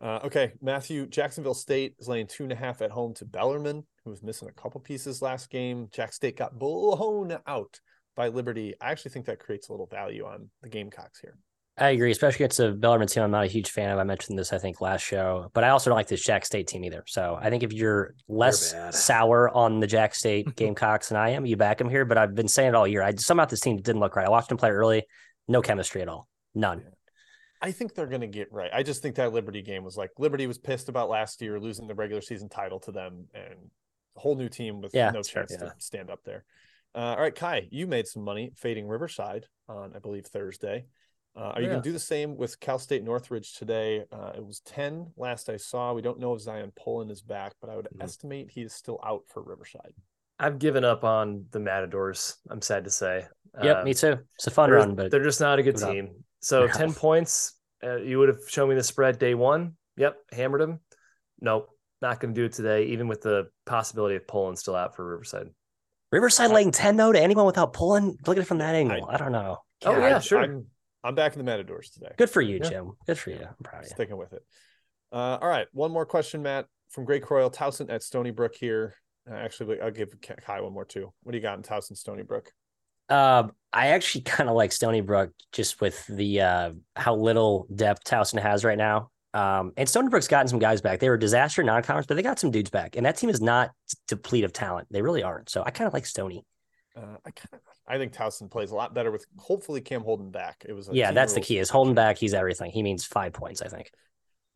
Uh, 0.00 0.20
okay, 0.22 0.52
Matthew, 0.62 1.08
Jacksonville 1.08 1.54
State 1.54 1.96
is 1.98 2.06
laying 2.06 2.28
two 2.28 2.44
and 2.44 2.52
a 2.52 2.54
half 2.54 2.82
at 2.82 2.90
home 2.92 3.14
to 3.14 3.24
Bellarmine, 3.24 3.84
who 4.04 4.10
was 4.10 4.22
missing 4.22 4.48
a 4.48 4.52
couple 4.52 4.80
pieces 4.80 5.20
last 5.20 5.50
game. 5.50 5.88
Jack 5.90 6.12
State 6.12 6.36
got 6.36 6.56
blown 6.56 7.36
out 7.48 7.80
by 8.14 8.28
Liberty. 8.28 8.74
I 8.80 8.92
actually 8.92 9.10
think 9.10 9.26
that 9.26 9.40
creates 9.40 9.68
a 9.68 9.72
little 9.72 9.88
value 9.88 10.24
on 10.24 10.50
the 10.62 10.68
Gamecocks 10.68 11.18
here. 11.18 11.36
I 11.78 11.90
agree, 11.90 12.10
especially 12.10 12.44
against 12.44 12.60
a 12.60 12.72
Bellarmine 12.72 13.08
team 13.08 13.22
I'm 13.22 13.30
not 13.30 13.44
a 13.44 13.48
huge 13.48 13.70
fan 13.70 13.90
of. 13.90 13.98
I 13.98 14.04
mentioned 14.04 14.38
this, 14.38 14.52
I 14.52 14.58
think, 14.58 14.80
last 14.80 15.02
show, 15.02 15.50
but 15.54 15.64
I 15.64 15.70
also 15.70 15.90
don't 15.90 15.96
like 15.96 16.08
this 16.08 16.24
Jack 16.24 16.44
State 16.44 16.66
team 16.66 16.84
either. 16.84 17.04
So 17.06 17.38
I 17.40 17.50
think 17.50 17.62
if 17.62 17.72
you're 17.72 18.14
less 18.26 18.74
sour 18.90 19.48
on 19.50 19.80
the 19.80 19.86
Jack 19.86 20.14
State 20.16 20.56
Gamecocks 20.56 21.08
than 21.08 21.18
I 21.18 21.30
am, 21.30 21.46
you 21.46 21.56
back 21.56 21.78
them 21.78 21.88
here. 21.88 22.04
But 22.04 22.18
I've 22.18 22.34
been 22.34 22.48
saying 22.48 22.70
it 22.70 22.74
all 22.74 22.86
year. 22.86 23.02
I 23.02 23.14
somehow 23.14 23.44
this 23.44 23.60
team 23.60 23.76
didn't 23.76 24.00
look 24.00 24.16
right. 24.16 24.26
I 24.26 24.30
watched 24.30 24.48
them 24.48 24.58
play 24.58 24.70
early, 24.70 25.04
no 25.46 25.62
chemistry 25.62 26.02
at 26.02 26.08
all, 26.08 26.28
none. 26.54 26.82
I 27.60 27.72
think 27.72 27.94
they're 27.94 28.06
going 28.06 28.20
to 28.20 28.28
get 28.28 28.52
right. 28.52 28.70
I 28.72 28.82
just 28.82 29.02
think 29.02 29.16
that 29.16 29.32
Liberty 29.32 29.62
game 29.62 29.84
was 29.84 29.96
like 29.96 30.10
Liberty 30.18 30.46
was 30.46 30.58
pissed 30.58 30.88
about 30.88 31.08
last 31.08 31.40
year 31.42 31.58
losing 31.58 31.86
the 31.86 31.94
regular 31.94 32.22
season 32.22 32.48
title 32.48 32.78
to 32.80 32.92
them 32.92 33.26
and 33.34 33.70
a 34.16 34.20
whole 34.20 34.36
new 34.36 34.48
team 34.48 34.80
with 34.80 34.94
Yeah, 34.94 35.10
no 35.10 35.22
fair, 35.22 35.44
chance 35.44 35.52
yeah. 35.52 35.68
to 35.68 35.74
stand 35.78 36.10
up 36.10 36.20
there. 36.24 36.44
Uh, 36.94 37.14
all 37.16 37.20
right, 37.20 37.34
Kai, 37.34 37.68
you 37.70 37.86
made 37.86 38.06
some 38.06 38.22
money 38.22 38.52
fading 38.56 38.86
Riverside 38.86 39.46
on, 39.68 39.92
I 39.94 39.98
believe, 39.98 40.26
Thursday. 40.26 40.86
Uh, 41.38 41.52
are 41.54 41.60
you 41.60 41.66
Yeah. 41.68 41.74
going 41.74 41.82
to 41.82 41.88
do 41.88 41.92
the 41.92 41.98
same 42.00 42.36
with 42.36 42.58
Cal 42.58 42.78
State 42.80 43.04
Northridge 43.04 43.54
today? 43.54 44.04
Uh, 44.10 44.32
it 44.34 44.44
was 44.44 44.58
10 44.60 45.12
last 45.16 45.48
I 45.48 45.56
saw. 45.56 45.92
We 45.92 46.02
don't 46.02 46.18
know 46.18 46.34
if 46.34 46.42
Zyon 46.42 46.74
Pullin 46.74 47.10
is 47.10 47.22
back, 47.22 47.52
but 47.60 47.70
I 47.70 47.76
would 47.76 47.86
Mhm. 47.94 48.02
estimate 48.02 48.50
he 48.50 48.62
is 48.62 48.72
still 48.72 48.98
out 49.04 49.22
for 49.28 49.42
Riverside. 49.42 49.94
I've 50.40 50.58
given 50.58 50.84
up 50.84 51.04
on 51.04 51.46
the 51.52 51.60
Matadors. 51.60 52.38
I'm 52.50 52.60
sad 52.62 52.84
to 52.84 52.90
say. 52.90 53.26
Yep, 53.62 53.76
Uh, 53.76 53.84
me 53.84 53.94
too. 53.94 54.18
It's 54.34 54.46
a 54.48 54.50
fun 54.50 54.70
they're, 54.70 54.78
run, 54.80 54.94
but 54.96 55.10
they're 55.12 55.22
just 55.22 55.40
not 55.40 55.58
a 55.58 55.62
good 55.62 55.76
give 55.76 55.84
up. 55.84 55.92
team. 55.92 56.24
So 56.40 56.66
No. 56.66 56.72
10 56.72 56.92
points. 56.92 57.54
Uh, 57.84 57.96
you 57.96 58.18
would 58.18 58.28
have 58.28 58.40
shown 58.48 58.68
me 58.68 58.74
the 58.74 58.82
spread 58.82 59.18
day 59.20 59.34
one. 59.34 59.76
Yep. 59.96 60.16
Hammered 60.32 60.60
them. 60.60 60.80
Nope. 61.40 61.68
Not 62.02 62.18
going 62.20 62.34
to 62.34 62.40
do 62.40 62.44
it 62.46 62.52
today, 62.52 62.84
even 62.86 63.06
with 63.08 63.22
the 63.22 63.48
possibility 63.66 64.16
of 64.16 64.26
Pullin 64.26 64.56
still 64.56 64.74
out 64.76 64.94
for 64.96 65.04
Riverside. 65.04 65.50
Riverside 66.10 66.50
laying 66.50 66.70
10 66.72 66.96
though 66.96 67.12
to 67.12 67.20
anyone 67.20 67.46
without 67.46 67.72
Pullin. 67.72 68.16
Look 68.26 68.36
at 68.36 68.42
it 68.42 68.46
from 68.46 68.58
that 68.58 68.74
angle. 68.74 69.08
I, 69.08 69.16
don't 69.16 69.32
know. 69.32 69.58
Oh, 69.84 69.92
yeah, 69.98 70.16
I- 70.16 70.18
sure. 70.20 70.40
I'm, 70.42 70.66
I'm 71.08 71.14
back 71.14 71.32
in 71.32 71.38
the 71.38 71.44
Matadors 71.44 71.88
today. 71.88 72.12
Good 72.18 72.28
for 72.28 72.42
you, 72.42 72.58
Yeah. 72.62 72.68
Jim. 72.68 72.92
Good 73.06 73.18
for 73.18 73.30
you. 73.30 73.38
I'm 73.40 73.64
proud 73.64 73.78
of 73.84 73.84
you. 73.88 73.94
sticking 73.94 74.18
with 74.18 74.34
it. 74.34 74.42
Uh, 75.10 75.38
all 75.40 75.48
right, 75.48 75.66
one 75.72 75.90
more 75.90 76.04
question, 76.04 76.42
Matt, 76.42 76.66
from 76.90 77.06
Greg 77.06 77.22
Croyle, 77.22 77.50
Towson 77.50 77.90
at 77.90 78.02
Stony 78.02 78.30
Brook 78.30 78.54
here. 78.54 78.94
Uh, 79.28 79.32
actually, 79.32 79.80
I'll 79.80 79.90
give 79.90 80.10
Kai 80.20 80.60
one 80.60 80.74
more 80.74 80.84
too. 80.84 81.10
What 81.22 81.32
do 81.32 81.38
you 81.38 81.42
got 81.42 81.56
in 81.56 81.62
Towson, 81.62 81.96
Stony 81.96 82.24
Brook? 82.24 82.52
Um, 83.08 83.52
I 83.72 83.88
actually 83.88 84.20
kind 84.24 84.50
of 84.50 84.54
like 84.56 84.70
Stony 84.70 85.00
Brook 85.00 85.30
just 85.52 85.80
with 85.80 86.06
the 86.08 86.42
uh 86.42 86.72
how 86.94 87.14
little 87.14 87.66
depth 87.74 88.04
Towson 88.04 88.38
has 88.42 88.62
right 88.62 88.76
now. 88.76 89.10
Um, 89.32 89.72
and 89.78 89.88
Stony 89.88 90.10
Brook's 90.10 90.28
gotten 90.28 90.48
some 90.48 90.58
guys 90.58 90.82
back. 90.82 91.00
They 91.00 91.08
were 91.08 91.14
a 91.14 91.18
disaster 91.20 91.62
non-conference, 91.62 92.06
but 92.06 92.16
they 92.16 92.22
got 92.22 92.38
some 92.38 92.50
dudes 92.50 92.68
back, 92.68 92.96
and 92.96 93.06
that 93.06 93.16
team 93.16 93.30
is 93.30 93.40
not 93.40 93.70
deplete 94.08 94.44
of 94.44 94.52
talent. 94.52 94.88
They 94.90 95.00
really 95.00 95.22
aren't. 95.22 95.48
So 95.48 95.62
I 95.64 95.70
kind 95.70 95.88
of 95.88 95.94
like 95.94 96.04
Stony. 96.04 96.44
Uh, 96.98 97.16
I 97.24 97.30
kind 97.30 97.48
of, 97.52 97.60
I 97.86 97.96
think 97.96 98.12
Towson 98.12 98.50
plays 98.50 98.72
a 98.72 98.74
lot 98.74 98.92
better 98.94 99.10
with 99.12 99.24
hopefully 99.38 99.80
Cam 99.80 100.02
Holden 100.02 100.30
back. 100.30 100.64
It 100.68 100.72
was 100.72 100.88
a 100.88 100.94
Yeah, 100.94 101.12
that's 101.12 101.32
the 101.34 101.40
key. 101.40 101.58
Is 101.58 101.68
situation. 101.68 101.72
Holden 101.72 101.94
back. 101.94 102.18
He's 102.18 102.34
everything. 102.34 102.70
He 102.72 102.82
means 102.82 103.04
five 103.04 103.32
points. 103.32 103.62
I 103.62 103.68
think. 103.68 103.90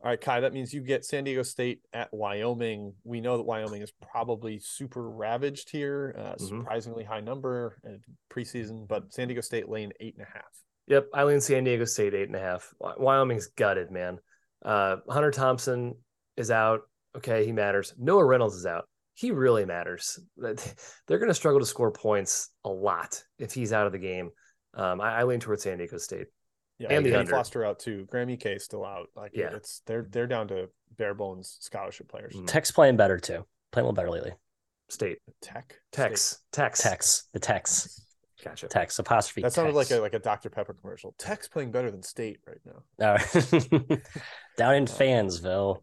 All 0.02 0.10
right, 0.10 0.20
Kai, 0.20 0.40
that 0.40 0.52
means 0.52 0.74
you 0.74 0.80
get 0.80 1.04
San 1.04 1.22
Diego 1.22 1.44
State 1.44 1.80
at 1.92 2.12
Wyoming. 2.12 2.94
We 3.04 3.20
know 3.20 3.36
that 3.36 3.44
Wyoming 3.44 3.82
is 3.82 3.92
probably 4.10 4.58
super 4.58 5.08
ravaged 5.08 5.70
here, 5.70 6.12
uh, 6.18 6.34
Mhm. 6.34 6.40
surprisingly 6.48 7.04
high 7.04 7.20
number 7.20 7.78
in 7.84 8.00
preseason, 8.28 8.88
but 8.88 9.12
San 9.14 9.28
Diego 9.28 9.40
State 9.42 9.68
lane 9.68 9.92
eight 10.00 10.16
and 10.18 10.26
a 10.26 10.30
half. 10.30 10.50
Yep, 10.88 11.06
I 11.14 11.22
lean 11.22 11.40
San 11.40 11.62
Diego 11.62 11.84
State 11.84 12.14
eight 12.14 12.26
and 12.26 12.34
a 12.34 12.40
half. 12.40 12.74
Wyoming's 12.80 13.46
gutted, 13.46 13.92
man. 13.92 14.18
Uh, 14.64 14.96
Hunter 15.08 15.30
Thompson 15.30 15.94
is 16.36 16.50
out. 16.50 16.80
Okay, 17.16 17.46
he 17.46 17.52
matters. 17.52 17.94
Noah 17.96 18.24
Reynolds 18.24 18.56
is 18.56 18.66
out. 18.66 18.88
He 19.14 19.30
really 19.30 19.64
matters. 19.64 20.18
They're 20.36 21.18
going 21.18 21.28
to 21.28 21.34
struggle 21.34 21.60
to 21.60 21.66
score 21.66 21.90
points 21.90 22.50
a 22.64 22.70
lot 22.70 23.22
if 23.38 23.52
he's 23.52 23.72
out 23.72 23.86
of 23.86 23.92
the 23.92 23.98
game. 23.98 24.30
Um, 24.74 25.00
I, 25.00 25.20
I 25.20 25.24
lean 25.24 25.40
towards 25.40 25.62
San 25.64 25.78
Diego 25.78 25.98
State. 25.98 26.28
Yeah, 26.78 26.88
And 26.90 27.04
the 27.04 27.14
under. 27.18 27.30
Foster 27.30 27.64
out 27.64 27.78
too. 27.78 28.06
Graham 28.10 28.30
Ike 28.30 28.58
still 28.58 28.84
out. 28.84 29.08
Like, 29.14 29.32
Yeah. 29.34 29.50
it's 29.54 29.82
they're 29.86 30.06
they're 30.10 30.26
down 30.26 30.48
to 30.48 30.68
bare 30.96 31.14
bones 31.14 31.58
scholarship 31.60 32.08
players. 32.08 32.34
Mm. 32.34 32.46
Tech's 32.46 32.70
playing 32.70 32.96
better 32.96 33.18
too. 33.18 33.44
Playing 33.70 33.84
a 33.84 33.88
little 33.90 33.92
better 33.92 34.10
lately. 34.10 34.32
State, 34.88 35.18
Tech, 35.40 35.74
Tex, 35.92 36.38
Tex, 36.52 36.82
Tech's 36.82 37.28
the 37.32 37.38
Tech's 37.38 37.72
State. 37.92 38.04
Gotcha. 38.44 38.66
Tech's 38.66 38.98
apostrophe. 38.98 39.42
That 39.42 39.52
sounded 39.52 39.74
like 39.76 39.90
a 39.92 39.98
like 40.00 40.14
a 40.14 40.18
Dr 40.18 40.50
Pepper 40.50 40.74
commercial. 40.74 41.14
Tech's 41.16 41.46
playing 41.46 41.70
better 41.70 41.92
than 41.92 42.02
State 42.02 42.40
right 42.46 42.58
now. 42.66 42.82
No. 42.98 43.16
Down 44.56 44.74
in 44.74 44.86
Fansville. 44.86 45.80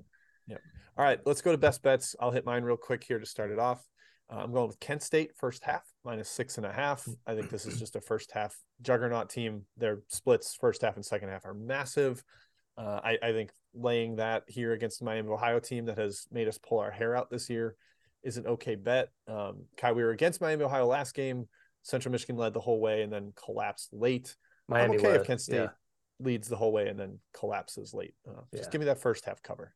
All 0.99 1.05
right, 1.05 1.17
let's 1.25 1.41
go 1.41 1.53
to 1.53 1.57
best 1.57 1.81
bets. 1.81 2.13
I'll 2.19 2.29
hit 2.31 2.43
mine 2.43 2.61
real 2.63 2.75
quick 2.75 3.05
here 3.05 3.19
to 3.19 3.25
start 3.25 3.51
it 3.51 3.57
off. 3.57 3.81
Uh, 4.29 4.39
I'm 4.39 4.51
going 4.51 4.67
with 4.67 4.81
Kent 4.81 5.01
State 5.01 5.31
first 5.33 5.63
half 5.63 5.85
minus 6.03 6.27
six 6.27 6.57
and 6.57 6.65
a 6.65 6.73
half. 6.73 7.07
I 7.25 7.35
think 7.35 7.49
this 7.49 7.65
is 7.65 7.79
just 7.79 7.95
a 7.95 8.01
first 8.01 8.33
half 8.33 8.53
juggernaut 8.81 9.29
team. 9.29 9.61
Their 9.77 10.01
splits 10.09 10.57
first 10.59 10.81
half 10.81 10.97
and 10.97 11.05
second 11.05 11.29
half 11.29 11.45
are 11.45 11.53
massive. 11.53 12.21
Uh, 12.77 12.99
I, 13.01 13.17
I 13.23 13.31
think 13.31 13.51
laying 13.73 14.17
that 14.17 14.43
here 14.47 14.73
against 14.73 14.99
the 14.99 15.05
Miami 15.05 15.29
Ohio 15.29 15.61
team 15.61 15.85
that 15.85 15.97
has 15.97 16.27
made 16.33 16.49
us 16.49 16.57
pull 16.57 16.79
our 16.79 16.91
hair 16.91 17.15
out 17.15 17.29
this 17.29 17.49
year 17.49 17.77
is 18.21 18.35
an 18.35 18.45
okay 18.45 18.75
bet. 18.75 19.07
Um, 19.25 19.63
Kai, 19.77 19.93
we 19.93 20.03
were 20.03 20.11
against 20.11 20.41
Miami 20.41 20.65
Ohio 20.65 20.85
last 20.85 21.13
game. 21.13 21.47
Central 21.83 22.11
Michigan 22.11 22.35
led 22.35 22.53
the 22.53 22.59
whole 22.59 22.81
way 22.81 23.03
and 23.03 23.13
then 23.13 23.31
collapsed 23.41 23.93
late. 23.93 24.35
Miami 24.67 24.95
I'm 24.95 24.99
okay 24.99 25.11
led. 25.11 25.21
if 25.21 25.27
Kent 25.27 25.39
State 25.39 25.55
Yeah. 25.59 25.69
leads 26.19 26.49
the 26.49 26.57
whole 26.57 26.73
way 26.73 26.89
and 26.89 26.99
then 26.99 27.19
collapses 27.33 27.93
late. 27.93 28.15
Uh, 28.27 28.41
just 28.53 28.65
Yeah. 28.65 28.69
give 28.71 28.79
me 28.81 28.85
that 28.87 28.99
first 28.99 29.23
half 29.23 29.41
cover. 29.41 29.73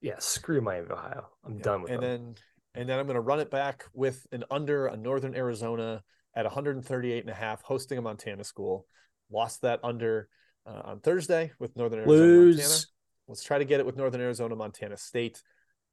Yeah, 0.00 0.18
screw 0.18 0.60
Miami, 0.60 0.88
Ohio. 0.90 1.28
I'm 1.44 1.56
Yeah. 1.58 1.62
done 1.62 1.82
with 1.82 1.90
and 1.92 2.02
them. 2.02 2.24
then 2.24 2.34
and 2.74 2.88
then 2.88 2.98
I'm 3.00 3.06
going 3.06 3.16
to 3.16 3.20
run 3.20 3.40
it 3.40 3.50
back 3.50 3.84
with 3.94 4.26
an 4.30 4.44
under 4.50 4.86
a 4.86 4.96
Northern 4.96 5.34
Arizona 5.34 6.04
at 6.36 6.44
138 6.44 7.18
and 7.20 7.28
a 7.30 7.34
half, 7.34 7.62
hosting 7.62 7.98
a 7.98 8.02
Montana 8.02 8.44
school. 8.44 8.86
Lost 9.30 9.62
that 9.62 9.80
under 9.82 10.28
uh, 10.66 10.82
on 10.84 11.00
Thursday 11.00 11.50
with 11.58 11.74
Northern 11.76 11.98
Arizona, 12.00 12.20
Lose. 12.20 12.56
Montana. 12.58 12.80
Let's 13.26 13.42
try 13.42 13.58
to 13.58 13.64
get 13.64 13.80
it 13.80 13.86
with 13.86 13.96
Northern 13.96 14.20
Arizona, 14.20 14.54
Montana 14.54 14.96
State. 14.96 15.42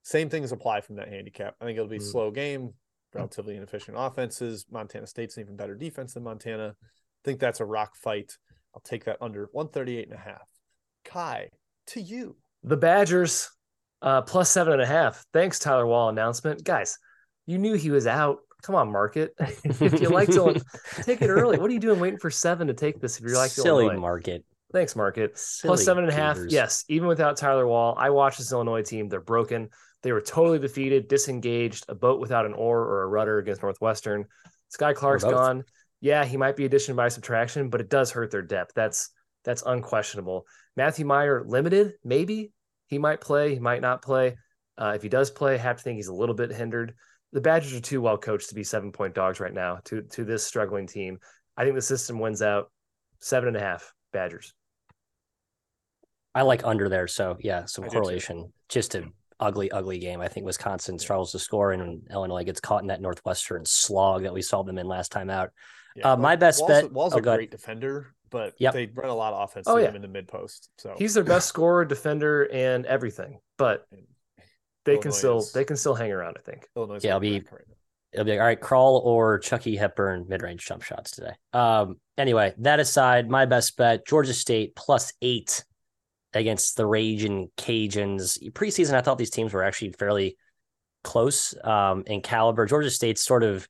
Same 0.04 0.30
things 0.30 0.52
apply 0.52 0.82
from 0.82 0.98
that 0.98 1.08
handicap. 1.08 1.56
I 1.60 1.66
think 1.66 1.78
it'll 1.78 1.90
be 1.90 1.96
a 1.98 2.00
Mm. 2.00 2.12
slow 2.12 2.30
game, 2.32 2.74
relatively 3.14 3.56
inefficient 3.56 3.98
offenses. 4.00 4.66
Montana 4.70 5.08
State's 5.08 5.38
an 5.38 5.42
even 5.44 5.56
better 5.56 5.74
defense 5.76 6.14
than 6.14 6.24
Montana. 6.24 6.76
I 6.80 6.86
think 7.24 7.40
that's 7.40 7.60
a 7.60 7.66
rock 7.66 7.96
fight. 7.96 8.38
I'll 8.76 8.82
take 8.82 9.06
that 9.06 9.18
under 9.22 9.50
138 9.52 10.06
and 10.10 10.14
a 10.14 10.22
half. 10.22 10.48
Kai, 11.06 11.50
to 11.88 12.02
you. 12.02 12.38
The 12.64 12.78
Badgers, 12.78 13.50
uh, 14.02 14.22
plus 14.22 14.50
seven 14.50 14.74
and 14.74 14.82
a 14.82 14.86
half. 14.86 15.26
Thanks, 15.34 15.60
Tyler 15.60 15.86
Wahl 15.86 16.10
announcement. 16.10 16.64
Guys, 16.64 16.98
you 17.46 17.58
knew 17.58 17.74
he 17.74 17.92
was 17.92 18.08
out. 18.08 18.40
Come 18.64 18.76
on, 18.76 18.92
market. 18.92 19.34
if 19.40 20.02
you 20.02 20.10
like 20.10 20.30
to 20.30 20.62
take 21.04 21.22
it 21.22 21.30
early, 21.30 21.58
what 21.58 21.70
are 21.70 21.74
you 21.74 21.80
doing 21.80 22.00
waiting 22.00 22.20
for 22.20 22.32
seven 22.32 22.68
to 22.68 22.74
take 22.74 23.00
this 23.00 23.20
if 23.20 23.26
you 23.26 23.36
like 23.36 23.52
silly 23.52 23.86
Illinois? 23.86 23.90
Silly 23.90 24.02
market. 24.02 24.46
Thanks, 24.74 24.96
market. 24.96 25.38
Silly 25.38 25.70
Plus 25.70 25.86
seven 25.86 26.04
and 26.04 26.12
a 26.12 26.16
half. 26.16 26.36
Beavers. 26.36 26.54
Yes, 26.54 26.86
even 26.90 27.08
without 27.08 27.38
Tyler 27.38 27.66
Wahl, 27.66 27.96
I 27.98 28.10
watched 28.10 28.40
this 28.40 28.52
Illinois 28.52 28.84
team. 28.84 29.08
They're 29.08 29.22
broken. 29.22 29.70
They 30.04 30.12
were 30.12 30.22
totally 30.22 30.60
defeated, 30.60 31.08
disengaged, 31.08 31.86
a 31.90 31.96
boat 31.96 32.20
without 32.20 32.46
an 32.46 32.54
oar 32.54 32.80
or 32.80 33.04
a 33.04 33.08
rudder 33.08 33.40
against 33.40 33.64
Northwestern. 33.64 34.26
Skyy 34.76 34.94
Clark's 34.94 35.24
gone. 35.24 35.64
Yeah, 36.02 36.26
he 36.26 36.38
might 36.38 36.56
be 36.56 36.66
addition 36.66 36.96
by 36.96 37.08
subtraction, 37.08 37.70
but 37.70 37.82
it 37.82 37.90
does 37.90 38.12
hurt 38.12 38.30
their 38.30 38.42
depth. 38.42 38.74
That's 38.76 39.10
that's 39.44 39.64
unquestionable. 39.66 40.46
Matthew 40.76 41.06
Mayer 41.06 41.44
limited, 41.48 41.94
maybe 42.04 42.52
he 42.88 42.98
might 42.98 43.22
play, 43.22 43.54
he 43.54 43.60
might 43.60 43.82
not 43.82 44.02
play. 44.02 44.38
Uh, 44.78 44.94
if 44.96 45.02
he 45.02 45.10
does 45.10 45.32
play, 45.32 45.56
I 45.56 45.58
have 45.58 45.78
to 45.78 45.84
think 45.84 45.96
he's 45.98 46.08
a 46.08 46.14
little 46.14 46.36
bit 46.36 46.52
hindered. 46.52 46.94
The 47.34 47.42
Badgers 47.42 47.74
are 47.74 47.82
too 47.82 48.02
well 48.02 48.18
coached 48.18 48.50
to 48.50 48.56
be 48.56 48.64
seven 48.64 48.92
point 48.92 49.14
dogs 49.14 49.40
right 49.40 49.54
now 49.54 49.80
to 49.86 50.02
to 50.02 50.24
this 50.24 50.44
struggling 50.46 50.88
team. 50.88 51.20
I 51.58 51.64
think 51.64 51.76
the 51.76 51.82
system 51.82 52.20
wins 52.20 52.42
out 52.42 52.72
seven 53.20 53.48
and 53.50 53.58
a 53.58 53.60
half 53.60 53.94
Badgers. 54.14 54.54
I 56.34 56.44
like 56.44 56.64
under 56.64 56.88
there. 56.90 57.08
So 57.08 57.38
yeah, 57.40 57.66
some 57.66 57.86
I 57.86 57.88
correlation. 57.88 58.54
Just 58.70 58.96
an 58.96 59.12
ugly, 59.40 59.72
ugly 59.72 59.98
game. 60.00 60.22
I 60.22 60.28
think 60.28 60.46
Wisconsin 60.46 61.00
struggles 61.00 61.32
to 61.32 61.40
score 61.40 61.72
and 61.72 62.04
Illinois 62.12 62.44
gets 62.44 62.60
caught 62.60 62.82
in 62.82 62.88
that 62.88 63.02
Northwestern 63.02 63.66
slog 63.66 64.24
that 64.24 64.34
we 64.34 64.42
saw 64.42 64.62
them 64.64 64.78
in 64.78 64.88
last 64.88 65.12
time 65.12 65.30
out. 65.30 65.50
Yeah, 65.96 66.12
Uh, 66.12 66.18
my 66.18 66.36
best 66.36 66.62
Wahl's, 66.62 66.82
bet- 66.84 66.92
Wahl's 66.92 67.14
oh, 67.14 67.18
a 67.18 67.22
go 67.22 67.32
ahead. 67.32 67.38
great 67.40 67.52
defender, 67.52 68.14
but 68.30 68.54
Yep. 68.60 68.74
they 68.74 68.86
run 68.88 69.10
a 69.10 69.16
lot 69.16 69.34
of 69.34 69.44
offense 69.50 69.68
Oh, 69.68 69.76
to 69.78 69.82
yeah. 69.82 69.90
him 69.90 69.96
in 69.96 70.02
the 70.02 70.08
mid 70.08 70.28
post. 70.28 70.70
So 70.78 70.96
He's 70.98 71.14
their 71.14 71.24
best 71.24 71.48
scorer, 71.48 71.86
defender, 71.86 72.44
and 72.52 72.86
everything. 72.86 73.40
But 73.58 73.88
they 74.86 74.98
can 74.98 75.12
still 75.12 75.40
is- 75.40 75.52
they 75.52 75.66
can 75.66 75.78
still 75.78 75.96
hang 75.96 76.12
around. 76.12 76.38
I 76.38 76.42
think. 76.42 76.68
Illinois. 76.76 77.00
Yeah, 77.04 77.14
I'll 77.14 77.20
be- 77.20 77.44
It'll 78.14 78.24
be 78.26 78.32
like, 78.32 78.40
all 78.40 78.46
right, 78.46 78.60
Crowl 78.60 79.02
or 79.04 79.38
Chucky 79.40 79.76
Hepburn 79.76 80.28
mid 80.30 80.42
range 80.42 80.66
jump 80.66 80.82
shots 80.82 81.12
today. 81.12 81.34
Um, 81.52 82.00
anyway, 82.18 82.54
that 82.60 82.80
aside, 82.80 83.30
my 83.30 83.46
best 83.46 83.76
bet 83.76 84.08
Georgia 84.08 84.34
State 84.34 84.76
plus 84.76 85.12
eight 85.22 85.66
against 86.34 86.78
the 86.78 86.86
Ragin' 86.86 87.52
Cajuns. 87.58 88.42
Preseason, 88.54 88.94
I 88.94 89.02
thought 89.02 89.18
these 89.18 89.30
teams 89.30 89.54
were 89.54 89.62
actually 89.62 89.92
fairly 89.92 90.38
close 91.04 91.54
um, 91.64 92.04
in 92.08 92.22
caliber. 92.22 92.66
Georgia 92.66 92.90
State's 92.90 93.22
sort 93.22 93.44
of 93.44 93.68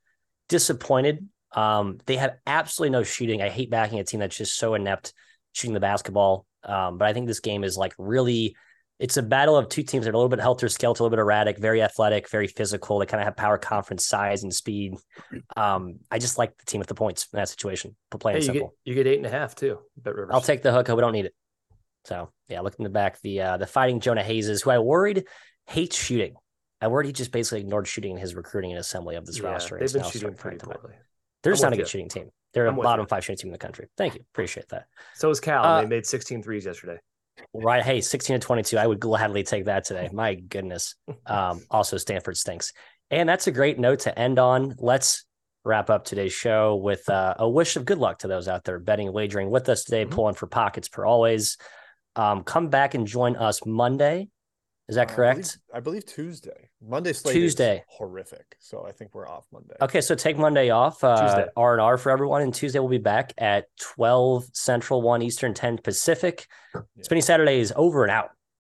disappointed. 0.50 1.28
Um, 1.58 1.98
they 2.06 2.18
have 2.18 2.36
absolutely 2.46 2.92
no 2.92 3.04
shooting. 3.04 3.42
I 3.42 3.50
hate 3.50 3.72
backing 3.72 4.00
a 4.00 4.04
team 4.04 4.20
that's 4.20 4.38
just 4.38 4.58
so 4.58 4.76
inept 4.76 5.14
shooting 5.54 5.74
the 5.74 5.80
basketball. 5.80 6.46
Um, 6.64 6.98
but 6.98 7.08
I 7.08 7.14
think 7.14 7.28
this 7.28 7.40
game 7.40 7.64
is 7.64 7.76
like 7.78 7.94
really 7.98 8.56
it's 9.00 9.18
a 9.18 9.24
battle 9.24 9.56
of 9.56 9.70
two 9.70 9.84
teams 9.84 10.06
that 10.06 10.12
are 10.12 10.14
a 10.14 10.18
little 10.18 10.30
bit 10.30 10.40
helter 10.40 10.70
skelter, 10.70 11.02
a 11.02 11.04
little 11.04 11.16
bit 11.16 11.22
erratic, 11.22 11.60
very 11.60 11.82
athletic, 11.82 12.30
very 12.30 12.48
physical. 12.48 13.00
They 13.00 13.06
kind 13.06 13.22
of 13.22 13.26
have 13.26 13.36
power 13.36 13.58
conference 13.58 14.08
size 14.08 14.44
and 14.44 14.54
speed. 14.54 14.96
Um, 15.56 16.00
I 16.12 16.20
just 16.20 16.38
like 16.38 16.58
the 16.58 16.66
team 16.66 16.80
with 16.80 16.88
the 16.88 16.96
points 16.96 17.28
in 17.32 17.38
that 17.38 17.50
situation. 17.50 17.96
Plain 18.12 18.34
Hey, 18.34 18.38
and 18.40 18.46
you 18.48 18.54
get 18.54 18.60
simple. 18.60 18.76
you 18.86 18.96
get 18.96 19.08
eight 19.08 19.18
and 19.18 19.26
a 19.26 19.30
half 19.30 19.56
too. 19.56 19.80
BetRivers. 20.02 20.30
I'll 20.32 20.42
take 20.42 20.62
the 20.62 20.72
hook. 20.72 20.88
We 20.88 20.96
don't 20.96 21.14
need 21.14 21.26
it. 21.26 21.34
So 22.06 22.30
yeah, 22.50 22.62
looking 22.62 22.80
in 22.80 22.84
the 22.86 22.94
back, 22.94 23.20
the 23.22 23.42
uh, 23.42 23.58
the 23.58 23.68
fighting 23.68 24.00
Jonah 24.00 24.24
Hayes, 24.24 24.62
who 24.62 24.70
I 24.70 24.80
worried 24.80 25.26
hates 25.66 25.98
shooting. 25.98 26.36
I 26.82 26.88
worried 26.88 27.08
he 27.08 27.14
just 27.14 27.32
basically 27.32 27.62
ignored 27.62 27.88
shooting 27.88 28.12
in 28.12 28.18
his 28.18 28.36
recruiting 28.36 28.72
and 28.72 28.80
assembly 28.80 29.16
of 29.16 29.26
this 29.26 29.40
Yeah, 29.40 29.50
roster. 29.50 29.80
They've 29.80 29.92
been 29.92 30.04
shooting 30.04 30.36
pretty 30.36 30.58
poorly. 30.58 30.96
They're 31.44 31.52
I'm 31.54 31.56
just 31.56 31.64
not 31.64 31.74
a 31.74 31.76
good 31.76 31.82
you. 31.84 31.88
shooting 31.88 32.10
team. 32.10 32.30
They're 32.54 32.68
I'm 32.68 32.80
a 32.80 32.82
bottom 32.84 33.04
you. 33.04 33.08
five 33.08 33.24
shooting 33.24 33.38
team 33.38 33.48
in 33.50 33.54
the 33.54 33.58
country. 33.60 33.88
Thank 33.98 34.16
you. 34.16 34.22
Appreciate 34.34 34.70
that. 34.70 34.86
So 35.16 35.30
is 35.30 35.40
Cal. 35.40 35.64
Uh, 35.64 35.82
they 35.82 35.88
made 35.88 36.06
16 36.06 36.42
threes 36.44 36.66
yesterday. 36.66 36.98
Right. 37.54 37.84
Hey, 37.84 38.02
16 38.02 38.40
to 38.40 38.46
22. 38.46 38.78
I 38.78 38.88
would 38.88 39.00
gladly 39.00 39.44
take 39.44 39.66
that 39.66 39.86
today. 39.86 40.10
My 40.14 40.36
goodness. 40.36 40.96
Um, 41.26 41.62
also, 41.70 41.98
Stanford 41.98 42.38
stinks. 42.38 42.72
And 43.12 43.28
that's 43.28 43.48
a 43.48 43.52
great 43.52 43.78
note 43.80 44.00
to 44.02 44.18
end 44.18 44.40
on. 44.40 44.76
Let's 44.80 45.26
wrap 45.66 45.90
up 45.90 46.06
today's 46.06 46.32
show 46.34 46.76
with 46.78 47.08
uh, 47.10 47.36
a 47.38 47.50
wish 47.50 47.76
of 47.76 47.84
good 47.84 47.98
luck 47.98 48.20
to 48.20 48.28
those 48.30 48.48
out 48.48 48.64
there 48.64 48.80
betting 48.80 49.08
and 49.08 49.14
wagering 49.14 49.50
with 49.50 49.68
us 49.68 49.84
today, 49.84 50.06
Mhm. 50.06 50.12
pulling 50.12 50.36
for 50.36 50.48
pockets 50.48 50.88
per 50.88 51.06
always. 51.06 51.58
Um, 52.16 52.44
come 52.44 52.70
back 52.70 52.94
and 52.96 53.06
join 53.06 53.36
us 53.36 53.60
Monday. 53.66 54.30
Is 54.90 54.96
that 54.96 55.10
Uh, 55.10 55.12
I 55.12 55.16
correct? 55.16 55.36
believe, 55.40 55.56
I 55.74 55.80
believe 55.82 56.06
Tuesday. 56.06 56.70
Monday 56.82 57.12
slate 57.12 57.34
Tuesday. 57.34 57.78
is 57.78 57.84
horrific, 57.90 58.56
so 58.60 58.86
I 58.86 58.92
think 58.94 59.14
we're 59.14 59.28
off 59.28 59.46
Monday. 59.52 59.76
Okay, 59.82 60.00
so 60.00 60.16
take 60.16 60.38
Monday 60.38 60.70
off. 60.70 61.04
Uh, 61.04 61.22
Tuesday. 61.28 61.48
R 61.58 61.74
and 61.74 61.82
R 61.82 61.98
for 61.98 62.10
everyone, 62.10 62.42
and 62.42 62.54
Tuesday 62.54 62.80
we'll 62.80 62.88
be 62.88 62.98
back 62.98 63.34
at 63.38 63.66
twelve 63.80 64.46
Central, 64.54 65.02
one 65.02 65.22
Eastern, 65.22 65.54
ten 65.54 65.78
Pacific. 65.78 66.48
Yeah. 66.74 66.82
Spinning 67.02 67.22
Saturday 67.24 67.60
is 67.60 67.74
over 67.76 68.04
and 68.04 68.12
out. 68.12 68.30